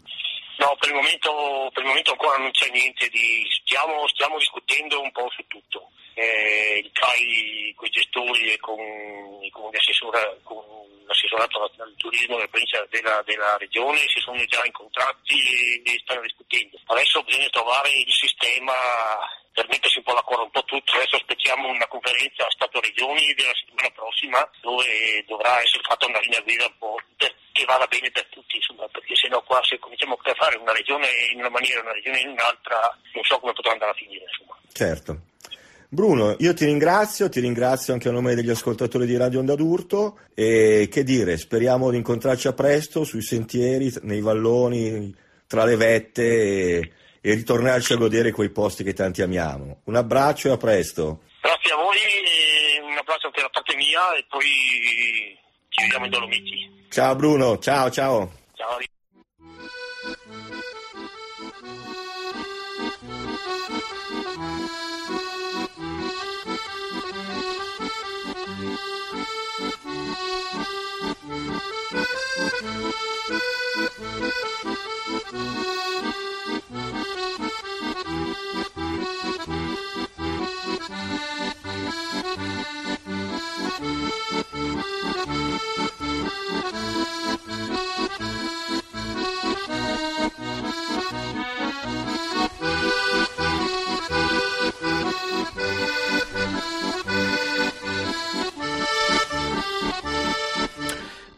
No, 0.57 0.75
per 0.77 0.89
il 0.89 0.95
momento, 0.95 1.69
per 1.73 1.83
il 1.83 1.87
momento 1.89 2.11
ancora 2.11 2.37
non 2.37 2.51
c'è 2.51 2.69
niente 2.69 3.07
di... 3.07 3.47
stiamo, 3.63 4.07
stiamo 4.07 4.37
discutendo 4.37 5.01
un 5.01 5.11
po' 5.11 5.29
su 5.29 5.43
tutto. 5.47 5.89
Eh, 6.19 6.89
tra 6.91 7.13
i, 7.15 7.71
con 7.77 7.87
i 7.87 7.91
gestori 7.91 8.51
e 8.51 8.59
con, 8.59 8.75
con, 9.51 9.71
con 10.43 10.59
l'assessorato 11.07 11.71
del 11.77 11.93
turismo 11.95 12.35
della 12.35 13.23
della, 13.23 13.55
regione 13.57 13.99
si 14.07 14.19
sono 14.19 14.43
già 14.43 14.65
incontrati 14.65 15.39
e, 15.39 15.81
e 15.85 15.99
stanno 16.03 16.21
discutendo. 16.21 16.77
Adesso 16.87 17.23
bisogna 17.23 17.47
trovare 17.49 17.89
il 17.91 18.11
sistema 18.11 18.73
per 19.53 19.67
mettersi 19.69 19.99
un 19.99 20.03
po' 20.03 20.13
d'accordo 20.13 20.43
un 20.43 20.51
po' 20.51 20.63
tutto. 20.65 20.93
Adesso 20.95 21.15
aspettiamo 21.15 21.69
una 21.69 21.87
conferenza 21.87 22.49
Stato-Regioni 22.49 23.33
della 23.35 23.55
settimana 23.55 23.89
prossima 23.91 24.49
dove 24.59 25.23
dovrà 25.25 25.61
essere 25.61 25.83
fatta 25.83 26.05
una 26.05 26.19
linea 26.19 26.41
guida 26.41 26.65
un 26.65 26.77
po' 26.77 26.97
che 27.15 27.65
vada 27.65 27.87
bene 27.87 28.11
per 28.11 28.25
tutti, 28.27 28.57
insomma, 28.57 28.87
perché 28.87 29.15
se 29.15 29.27
no 29.29 29.41
qua 29.43 29.63
se 29.63 29.79
cominciamo 29.79 30.19
a 30.21 30.33
fare 30.35 30.57
una 30.57 30.73
regione 30.73 31.07
in 31.31 31.39
una 31.39 31.49
maniera 31.49 31.79
e 31.79 31.83
una 31.83 31.93
regione 31.93 32.19
in 32.19 32.29
un'altra 32.29 32.97
non 33.13 33.23
so 33.23 33.39
come 33.39 33.53
potrà 33.53 33.71
andare 33.71 33.91
a 33.91 33.95
finire. 33.95 34.25
Insomma. 34.27 34.57
Certo. 34.71 35.28
Bruno, 35.91 36.36
io 36.38 36.53
ti 36.53 36.66
ringrazio, 36.66 37.30
ti 37.30 37.40
ringrazio 37.40 37.94
anche 37.94 38.10
a 38.10 38.11
nome 38.11 38.36
degli 38.36 38.52
ascoltatori 38.52 39.07
di 39.07 39.18
Radio 39.18 39.40
Onda 39.40 39.56
d'Urto 39.56 40.20
e 40.36 40.88
che 40.91 41.03
dire, 41.03 41.36
speriamo 41.36 41.90
di 41.90 41.98
incontrarci 41.98 42.48
a 42.48 42.53
presto 42.53 43.03
sui 43.03 43.24
sentieri, 43.24 43.91
nei 44.03 44.22
valloni, 44.22 45.11
tra 45.48 45.66
le 45.66 45.76
vette 45.78 46.22
e, 46.22 46.91
e 47.20 47.34
ritornarci 47.34 47.94
a 47.94 47.95
godere 47.95 48.32
quei 48.32 48.52
posti 48.52 48.84
che 48.84 48.94
tanti 48.94 49.24
amiamo. 49.24 49.82
Un 49.86 49.95
abbraccio 49.95 50.49
e 50.49 50.52
a 50.52 50.57
presto. 50.57 51.24
Grazie 51.41 51.74
a 51.74 51.78
voi, 51.78 51.98
un 52.88 52.95
abbraccio 52.95 53.26
anche 53.26 53.41
da 53.41 53.49
parte 53.49 53.76
mia 53.76 54.14
e 54.16 54.26
poi 54.30 54.45
ci 55.70 55.82
vediamo 55.82 56.06
in 56.06 56.11
Dolomiti. 56.11 56.86
Ciao 56.90 57.16
Bruno, 57.16 57.57
ciao 57.57 57.90
ciao. 57.90 58.32
Ciao. 58.53 58.78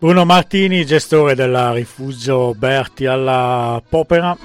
Bruno 0.01 0.25
Martini, 0.25 0.83
gestore 0.83 1.35
del 1.35 1.73
rifugio 1.73 2.55
Berti 2.55 3.05
alla 3.05 3.79
Popera, 3.87 4.35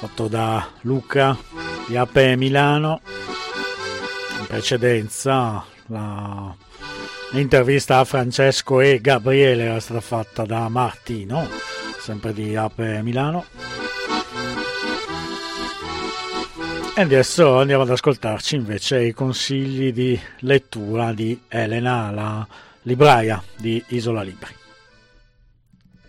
fatto 0.00 0.26
da 0.26 0.66
Luca 0.80 1.38
di 1.86 1.96
Ape 1.96 2.34
Milano. 2.34 3.00
In 4.40 4.46
precedenza 4.48 5.64
l'intervista 7.30 7.98
a 7.98 8.04
Francesco 8.04 8.80
e 8.80 9.00
Gabriele 9.00 9.62
era 9.62 9.78
stata 9.78 10.00
fatta 10.00 10.44
da 10.44 10.68
Martino, 10.68 11.48
sempre 12.00 12.32
di 12.32 12.56
Ape 12.56 13.00
Milano. 13.00 13.44
E 16.96 17.00
adesso 17.00 17.58
andiamo 17.58 17.82
ad 17.82 17.90
ascoltarci 17.90 18.54
invece 18.54 19.02
i 19.02 19.12
consigli 19.12 19.92
di 19.92 20.16
lettura 20.40 21.12
di 21.12 21.36
Elena, 21.48 22.12
la 22.12 22.46
libraia 22.82 23.42
di 23.56 23.82
Isola 23.88 24.22
Libri. 24.22 24.54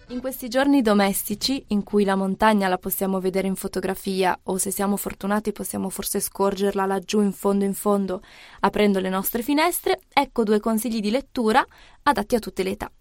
In 0.09 0.19
questi 0.19 0.47
giorni 0.47 0.83
domestici, 0.83 1.63
in 1.69 1.81
cui 1.81 2.03
la 2.03 2.15
montagna 2.15 2.67
la 2.67 2.77
possiamo 2.77 3.19
vedere 3.19 3.47
in 3.47 3.55
fotografia 3.55 4.39
o 4.43 4.59
se 4.59 4.69
siamo 4.69 4.95
fortunati 4.95 5.51
possiamo 5.51 5.89
forse 5.89 6.19
scorgerla 6.19 6.85
laggiù 6.85 7.19
in 7.19 7.31
fondo 7.31 7.65
in 7.65 7.73
fondo 7.73 8.21
aprendo 8.59 8.99
le 8.99 9.09
nostre 9.09 9.41
finestre, 9.41 10.01
ecco 10.13 10.43
due 10.43 10.59
consigli 10.59 10.99
di 10.99 11.09
lettura 11.09 11.65
adatti 12.03 12.35
a 12.35 12.39
tutte 12.39 12.61
le 12.61 12.69
età. 12.69 12.91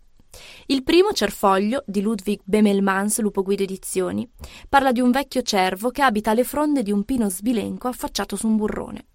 Il 0.66 0.82
primo, 0.82 1.12
Cerfoglio, 1.12 1.82
di 1.86 2.00
Ludwig 2.00 2.40
Bemelmans, 2.44 3.20
Lupo 3.20 3.42
Guido 3.42 3.62
Edizioni, 3.62 4.28
parla 4.68 4.92
di 4.92 5.00
un 5.00 5.10
vecchio 5.10 5.42
cervo 5.42 5.90
che 5.90 6.02
abita 6.02 6.32
le 6.34 6.44
fronde 6.44 6.82
di 6.82 6.92
un 6.92 7.04
pino 7.04 7.28
sbilenco 7.28 7.88
affacciato 7.88 8.36
su 8.36 8.46
un 8.46 8.56
burrone. 8.56 9.06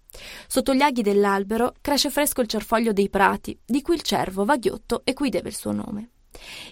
Sotto 0.46 0.74
gli 0.74 0.82
aghi 0.82 1.02
dell'albero 1.02 1.74
cresce 1.80 2.10
fresco 2.10 2.40
il 2.40 2.48
cerfoglio 2.48 2.92
dei 2.92 3.08
prati, 3.08 3.58
di 3.64 3.80
cui 3.82 3.94
il 3.94 4.02
cervo 4.02 4.44
va 4.44 4.56
ghiotto 4.56 5.02
e 5.04 5.12
cui 5.12 5.28
deve 5.28 5.48
il 5.48 5.56
suo 5.56 5.72
nome. 5.72 6.10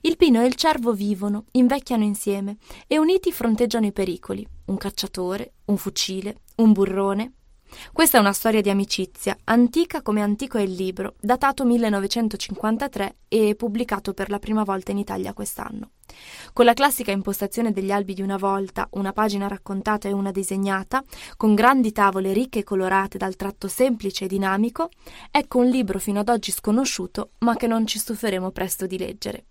Il 0.03 0.17
pino 0.17 0.43
e 0.43 0.47
il 0.47 0.55
cervo 0.55 0.93
vivono, 0.93 1.45
invecchiano 1.53 2.05
insieme 2.05 2.57
e 2.87 2.99
uniti 2.99 3.33
fronteggiano 3.33 3.87
i 3.87 3.93
pericoli: 3.93 4.47
un 4.67 4.77
cacciatore, 4.77 5.55
un 5.67 5.77
fucile, 5.77 6.43
un 6.57 6.73
burrone. 6.73 7.33
Questa 7.93 8.19
è 8.19 8.21
una 8.21 8.33
storia 8.33 8.61
di 8.61 8.71
amicizia, 8.71 9.37
antica 9.45 10.03
come 10.03 10.23
antico 10.23 10.59
è 10.59 10.63
il 10.63 10.73
libro, 10.73 11.15
datato 11.21 11.65
1953 11.65 13.17
e 13.29 13.55
pubblicato 13.57 14.15
per 14.15 14.31
la 14.31 14.39
prima 14.39 14.65
volta 14.65 14.91
in 14.91 14.99
Italia 14.99 15.33
quest'anno. 15.33 15.91
Con 16.53 16.65
la 16.65 16.75
classica 16.75 17.13
impostazione 17.13 17.73
degli 17.73 17.91
albi 17.91 18.15
di 18.15 18.23
una 18.23 18.37
volta, 18.37 18.89
una 18.93 19.13
pagina 19.13 19.47
raccontata 19.47 20.09
e 20.09 20.13
una 20.13 20.31
disegnata, 20.31 21.03
con 21.37 21.55
grandi 21.55 21.93
tavole 21.93 22.33
ricche 22.33 22.61
e 22.61 22.65
colorate 22.65 23.19
dal 23.19 23.37
tratto 23.37 23.69
semplice 23.69 24.25
e 24.25 24.29
dinamico, 24.29 24.89
ecco 25.31 25.59
un 25.59 25.67
libro 25.67 25.99
fino 25.99 26.21
ad 26.21 26.29
oggi 26.29 26.51
sconosciuto, 26.51 27.33
ma 27.41 27.57
che 27.57 27.67
non 27.67 27.87
ci 27.87 27.99
stuferemo 27.99 28.51
presto 28.51 28.87
di 28.87 28.99
leggere. 28.99 29.45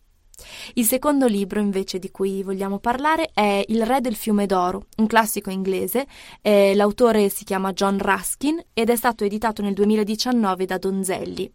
Il 0.76 0.86
secondo 0.86 1.26
libro, 1.26 1.60
invece, 1.60 1.98
di 1.98 2.12
cui 2.12 2.44
vogliamo 2.44 2.78
parlare 2.78 3.32
è 3.34 3.64
Il 3.70 3.84
Re 3.84 4.02
del 4.02 4.16
Fiume 4.16 4.46
d'Oro, 4.46 4.86
un 4.98 5.08
classico 5.08 5.50
inglese. 5.50 6.06
Eh, 6.42 6.76
l'autore 6.76 7.30
si 7.30 7.44
chiama 7.44 7.74
John 7.74 7.98
Ruskin 7.98 8.64
ed 8.74 8.90
è 8.90 8.96
stato 8.96 9.24
editato 9.24 9.64
nel 9.64 9.74
2019 9.74 10.66
da 10.66 10.78
Donzelli. 10.78 11.52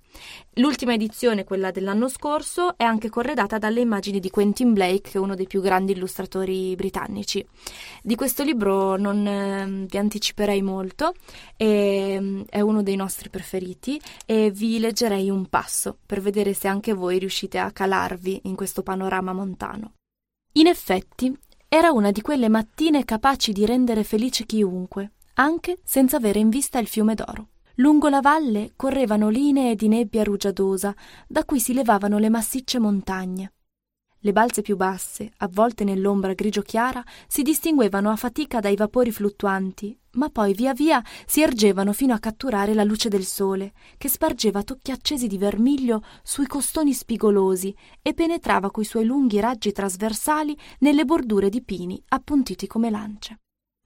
L'ultima 0.57 0.93
edizione, 0.93 1.45
quella 1.45 1.71
dell'anno 1.71 2.09
scorso, 2.09 2.77
è 2.77 2.85
anche 2.85 3.09
corredata 3.09 3.59
dalle 3.59 3.81
immagini 3.81 4.21
di 4.21 4.29
Quentin 4.31 4.73
Blake, 4.73 5.17
uno 5.17 5.35
dei 5.35 5.47
più 5.47 5.63
grandi 5.63 5.93
illustratori 5.93 6.75
britannici. 6.75 7.47
Di 8.03 8.15
questo 8.17 8.43
libro 8.43 8.97
non 8.97 9.27
eh, 9.27 9.87
vi 9.89 9.97
anticiperei 9.97 10.61
molto, 10.61 11.15
è, 11.57 12.21
è 12.49 12.61
uno 12.61 12.83
dei 12.83 12.97
nostri 12.97 13.31
preferiti 13.31 14.01
e 14.27 14.51
vi 14.51 14.79
leggerei 14.79 15.31
un 15.31 15.47
passo 15.47 15.97
per 16.05 16.21
vedere 16.21 16.53
se 16.53 16.69
anche 16.69 16.93
voi 16.93 17.19
riuscite 17.19 17.59
a 17.59 17.71
calarvi 17.71 18.41
in 18.45 18.57
questo 18.57 18.72
questo 18.73 18.83
panorama 18.83 19.35
montano. 19.35 19.97
In 20.53 20.67
effetti, 20.67 21.37
era 21.69 21.91
una 21.91 22.11
di 22.11 22.23
quelle 22.23 22.49
mattine 22.49 23.05
capaci 23.05 23.53
di 23.53 23.67
rendere 23.67 24.03
felice 24.03 24.47
chiunque, 24.47 25.13
anche 25.35 25.81
senza 25.85 26.17
avere 26.17 26.39
in 26.39 26.49
vista 26.49 26.79
il 26.79 26.87
fiume 26.87 27.15
d'oro. 27.15 27.49
Lungo 27.77 28.09
la 28.09 28.21
valle 28.21 28.73
correvano 28.75 29.29
linee 29.29 29.75
di 29.75 29.89
nebbia 29.89 30.25
rugiadosa, 30.25 30.95
da 31.27 31.45
cui 31.45 31.61
si 31.61 31.75
levavano 31.75 32.17
le 32.17 32.31
massicce 32.31 32.79
montagne. 32.79 33.53
Le 34.25 34.33
balze 34.33 34.63
più 34.63 34.77
basse, 34.77 35.33
avvolte 35.39 35.83
nell'ombra 35.83 36.33
grigio 36.33 36.63
chiara, 36.63 37.03
si 37.27 37.43
distinguevano 37.43 38.09
a 38.09 38.15
fatica 38.15 38.61
dai 38.61 38.77
vapori 38.77 39.11
fluttuanti, 39.11 39.99
ma 40.13 40.29
poi 40.29 40.55
via 40.55 40.73
via 40.73 41.03
si 41.27 41.43
ergevano 41.43 41.93
fino 41.93 42.15
a 42.15 42.21
catturare 42.21 42.73
la 42.73 42.85
luce 42.85 43.09
del 43.09 43.25
sole, 43.25 43.73
che 43.99 44.09
spargeva 44.09 44.63
tocchi 44.63 44.93
accesi 44.93 45.27
di 45.27 45.39
vermiglio 45.39 46.05
sui 46.23 46.47
costoni 46.47 46.93
spigolosi 46.93 47.75
e 48.01 48.15
penetrava 48.15 48.71
coi 48.71 48.85
suoi 48.85 49.07
lunghi 49.07 49.41
raggi 49.41 49.73
trasversali 49.73 50.57
nelle 50.79 51.05
bordure 51.05 51.49
di 51.49 51.61
pini 51.61 52.01
appuntiti 52.07 52.69
come 52.69 52.91
lance. 52.91 53.42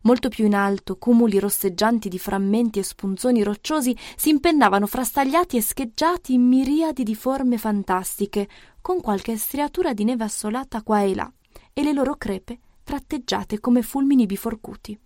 Molto 0.07 0.29
più 0.29 0.45
in 0.47 0.55
alto, 0.55 0.99
cumuli 0.99 1.41
rosseggianti 1.41 2.09
di 2.09 2.21
frammenti 2.21 2.79
e 2.79 2.85
spunzoni 2.85 3.43
rocciosi 3.43 3.97
si 4.15 4.29
impennavano 4.29 4.87
frastagliati 4.87 5.57
e 5.57 5.61
scheggiati 5.61 6.33
in 6.33 6.43
miriadi 6.43 7.03
di 7.03 7.17
forme 7.17 7.59
fantastiche, 7.59 8.49
con 8.81 9.01
qualche 9.01 9.37
striatura 9.37 9.95
di 9.95 10.05
neve 10.05 10.23
assolata 10.23 10.83
qua 10.83 11.03
e 11.03 11.13
là, 11.13 11.29
e 11.73 11.83
le 11.83 11.93
loro 11.93 12.15
crepe 12.15 12.61
tratteggiate 12.85 13.59
come 13.59 13.83
fulmini 13.83 14.27
biforcuti. 14.27 14.97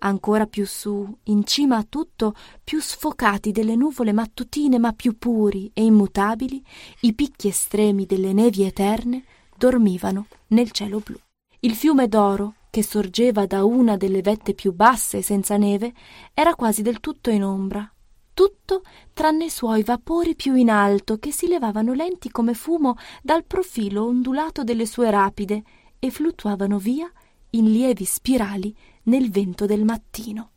Ancora 0.00 0.44
più 0.44 0.66
su, 0.66 1.10
in 1.24 1.44
cima 1.44 1.78
a 1.78 1.86
tutto, 1.88 2.34
più 2.62 2.82
sfocati 2.82 3.52
delle 3.52 3.76
nuvole 3.76 4.12
mattutine 4.12 4.78
ma 4.78 4.92
più 4.92 5.16
puri 5.16 5.70
e 5.72 5.84
immutabili, 5.84 6.62
i 7.00 7.14
picchi 7.14 7.48
estremi 7.48 8.04
delle 8.04 8.34
nevi 8.34 8.64
eterne 8.64 9.24
dormivano 9.56 10.26
nel 10.48 10.70
cielo 10.70 11.00
blu. 11.02 11.18
Il 11.60 11.74
fiume 11.74 12.08
d'oro, 12.08 12.56
che 12.70 12.82
sorgeva 12.82 13.46
da 13.46 13.64
una 13.64 13.96
delle 13.96 14.22
vette 14.22 14.54
più 14.54 14.72
basse 14.72 15.20
senza 15.20 15.56
neve, 15.56 15.92
era 16.32 16.54
quasi 16.54 16.82
del 16.82 17.00
tutto 17.00 17.30
in 17.30 17.44
ombra, 17.44 17.92
tutto 18.32 18.82
tranne 19.12 19.46
i 19.46 19.50
suoi 19.50 19.82
vapori 19.82 20.34
più 20.34 20.54
in 20.54 20.70
alto 20.70 21.18
che 21.18 21.32
si 21.32 21.48
levavano 21.48 21.92
lenti 21.92 22.30
come 22.30 22.54
fumo 22.54 22.96
dal 23.22 23.44
profilo 23.44 24.04
ondulato 24.04 24.64
delle 24.64 24.86
sue 24.86 25.10
rapide 25.10 25.62
e 25.98 26.10
fluttuavano 26.10 26.78
via 26.78 27.10
in 27.50 27.70
lievi 27.70 28.04
spirali 28.04 28.74
nel 29.04 29.30
vento 29.30 29.66
del 29.66 29.84
mattino. 29.84 30.50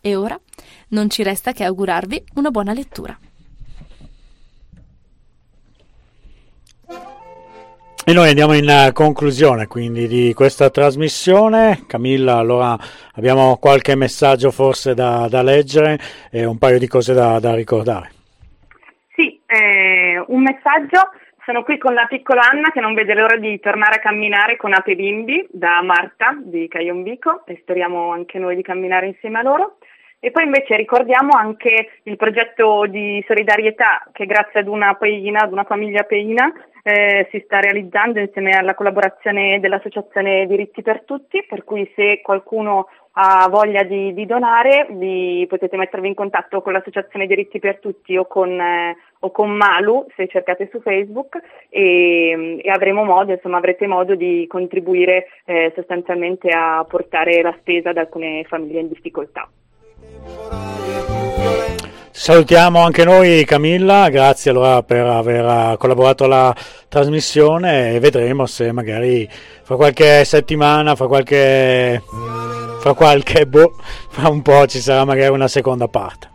E 0.00 0.16
ora 0.16 0.38
non 0.88 1.08
ci 1.08 1.22
resta 1.22 1.52
che 1.52 1.64
augurarvi 1.64 2.24
una 2.34 2.50
buona 2.50 2.72
lettura. 2.72 3.18
E 8.10 8.12
noi 8.12 8.30
andiamo 8.30 8.54
in 8.54 8.68
eh, 8.68 8.90
conclusione 8.92 9.68
quindi 9.68 10.08
di 10.08 10.34
questa 10.34 10.68
trasmissione. 10.68 11.84
Camilla, 11.86 12.38
allora 12.38 12.76
abbiamo 13.14 13.56
qualche 13.58 13.94
messaggio 13.94 14.50
forse 14.50 14.94
da, 14.94 15.28
da 15.30 15.42
leggere 15.42 15.96
e 16.28 16.44
un 16.44 16.58
paio 16.58 16.80
di 16.80 16.88
cose 16.88 17.14
da, 17.14 17.38
da 17.38 17.54
ricordare. 17.54 18.10
Sì, 19.14 19.40
eh, 19.46 20.20
un 20.26 20.42
messaggio. 20.42 21.10
Sono 21.44 21.62
qui 21.62 21.78
con 21.78 21.94
la 21.94 22.06
piccola 22.08 22.40
Anna 22.50 22.72
che 22.72 22.80
non 22.80 22.94
vede 22.94 23.14
l'ora 23.14 23.36
di 23.36 23.60
tornare 23.60 23.94
a 23.94 24.00
camminare 24.00 24.56
con 24.56 24.72
Ape 24.72 24.96
Bimbi 24.96 25.46
da 25.48 25.80
Marta 25.80 26.36
di 26.42 26.66
Caionvico 26.66 27.46
e 27.46 27.58
speriamo 27.62 28.10
anche 28.10 28.40
noi 28.40 28.56
di 28.56 28.62
camminare 28.62 29.06
insieme 29.06 29.38
a 29.38 29.42
loro. 29.42 29.76
E 30.22 30.30
poi 30.32 30.44
invece 30.44 30.76
ricordiamo 30.76 31.30
anche 31.34 32.00
il 32.02 32.16
progetto 32.16 32.84
di 32.86 33.24
solidarietà 33.26 34.06
che 34.12 34.26
grazie 34.26 34.60
ad 34.60 34.68
una 34.68 34.92
peina, 34.92 35.40
ad 35.40 35.52
una 35.52 35.64
famiglia 35.64 36.02
peina, 36.02 36.52
eh, 36.82 37.26
si 37.30 37.40
sta 37.46 37.58
realizzando 37.58 38.20
insieme 38.20 38.50
alla 38.50 38.74
collaborazione 38.74 39.60
dell'Associazione 39.60 40.46
Diritti 40.46 40.82
per 40.82 41.04
Tutti, 41.04 41.42
per 41.48 41.64
cui 41.64 41.90
se 41.94 42.20
qualcuno 42.22 42.88
ha 43.12 43.48
voglia 43.48 43.82
di, 43.82 44.12
di 44.12 44.26
donare 44.26 44.88
vi 44.90 45.46
potete 45.48 45.78
mettervi 45.78 46.08
in 46.08 46.14
contatto 46.14 46.60
con 46.60 46.74
l'Associazione 46.74 47.26
Diritti 47.26 47.58
per 47.58 47.78
Tutti 47.78 48.14
o 48.18 48.26
con, 48.26 48.60
eh, 48.60 48.96
o 49.20 49.30
con 49.30 49.50
Malu 49.50 50.06
se 50.16 50.28
cercate 50.28 50.68
su 50.70 50.80
Facebook 50.80 51.40
e, 51.70 52.60
e 52.62 52.70
avremo 52.70 53.04
modo, 53.04 53.32
insomma, 53.32 53.56
avrete 53.56 53.86
modo 53.86 54.14
di 54.14 54.46
contribuire 54.48 55.28
eh, 55.46 55.72
sostanzialmente 55.74 56.50
a 56.50 56.84
portare 56.86 57.40
la 57.40 57.56
spesa 57.58 57.88
ad 57.88 57.96
alcune 57.96 58.44
famiglie 58.44 58.80
in 58.80 58.88
difficoltà. 58.88 59.48
Salutiamo 62.10 62.84
anche 62.84 63.02
noi 63.02 63.44
Camilla, 63.46 64.10
grazie 64.10 64.50
allora 64.50 64.82
per 64.82 65.06
aver 65.06 65.78
collaborato 65.78 66.24
alla 66.24 66.54
trasmissione 66.86 67.94
e 67.94 67.98
vedremo 67.98 68.44
se 68.44 68.72
magari 68.72 69.26
fra 69.62 69.76
qualche 69.76 70.24
settimana, 70.26 70.94
fra 70.96 71.06
qualche, 71.06 72.02
fra 72.80 72.92
qualche 72.92 73.46
boh, 73.46 73.74
fra 74.10 74.28
un 74.28 74.42
po' 74.42 74.66
ci 74.66 74.80
sarà 74.80 75.06
magari 75.06 75.32
una 75.32 75.48
seconda 75.48 75.88
parte. 75.88 76.28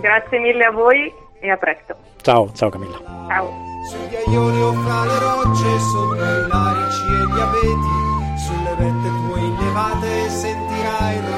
Grazie 0.00 0.38
mille 0.40 0.64
a 0.64 0.72
voi 0.72 1.12
e 1.38 1.48
a 1.48 1.56
presto. 1.58 1.94
Ciao, 2.20 2.50
ciao 2.52 2.70
Camilla. 2.70 2.98
Ciao. 3.28 3.52
Sui 3.88 4.08
ghiaioli 4.08 4.60
o 4.62 4.72
fra 4.72 5.04
le 5.04 5.18
rocce, 5.20 5.78
sotto 5.78 6.14
i 6.14 6.48
larici 6.48 7.06
e 7.06 7.24
gli 7.28 7.40
abeti, 7.40 7.94
sulle 8.36 8.74
vette 8.78 9.08
tue 9.28 9.40
innevate 9.40 10.28
sentirai 10.28 11.33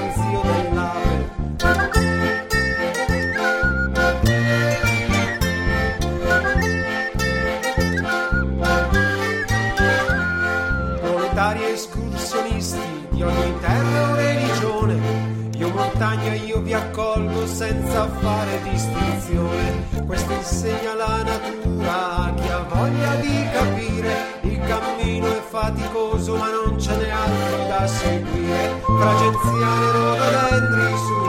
montagna 16.17 16.35
io 16.35 16.61
vi 16.61 16.73
accolgo 16.73 17.47
senza 17.47 18.09
fare 18.09 18.61
distinzione. 18.63 20.05
Questo 20.07 20.33
insegna 20.33 20.95
la 20.95 21.23
natura 21.23 22.17
a 22.17 22.35
chi 22.35 22.49
ha 22.49 22.67
voglia 22.69 23.15
di 23.17 23.49
capire. 23.53 24.41
Il 24.43 24.59
cammino 24.61 25.27
è 25.27 25.43
faticoso 25.49 26.37
ma 26.37 26.51
non 26.51 26.81
ce 26.81 26.97
n'è 26.97 27.11
altro 27.11 27.67
da 27.69 27.87
seguire. 27.87 28.81
Tra 28.85 29.15
genziane 29.17 29.87
e 29.87 29.93
rododendri, 29.93 30.97
sugli 30.97 31.26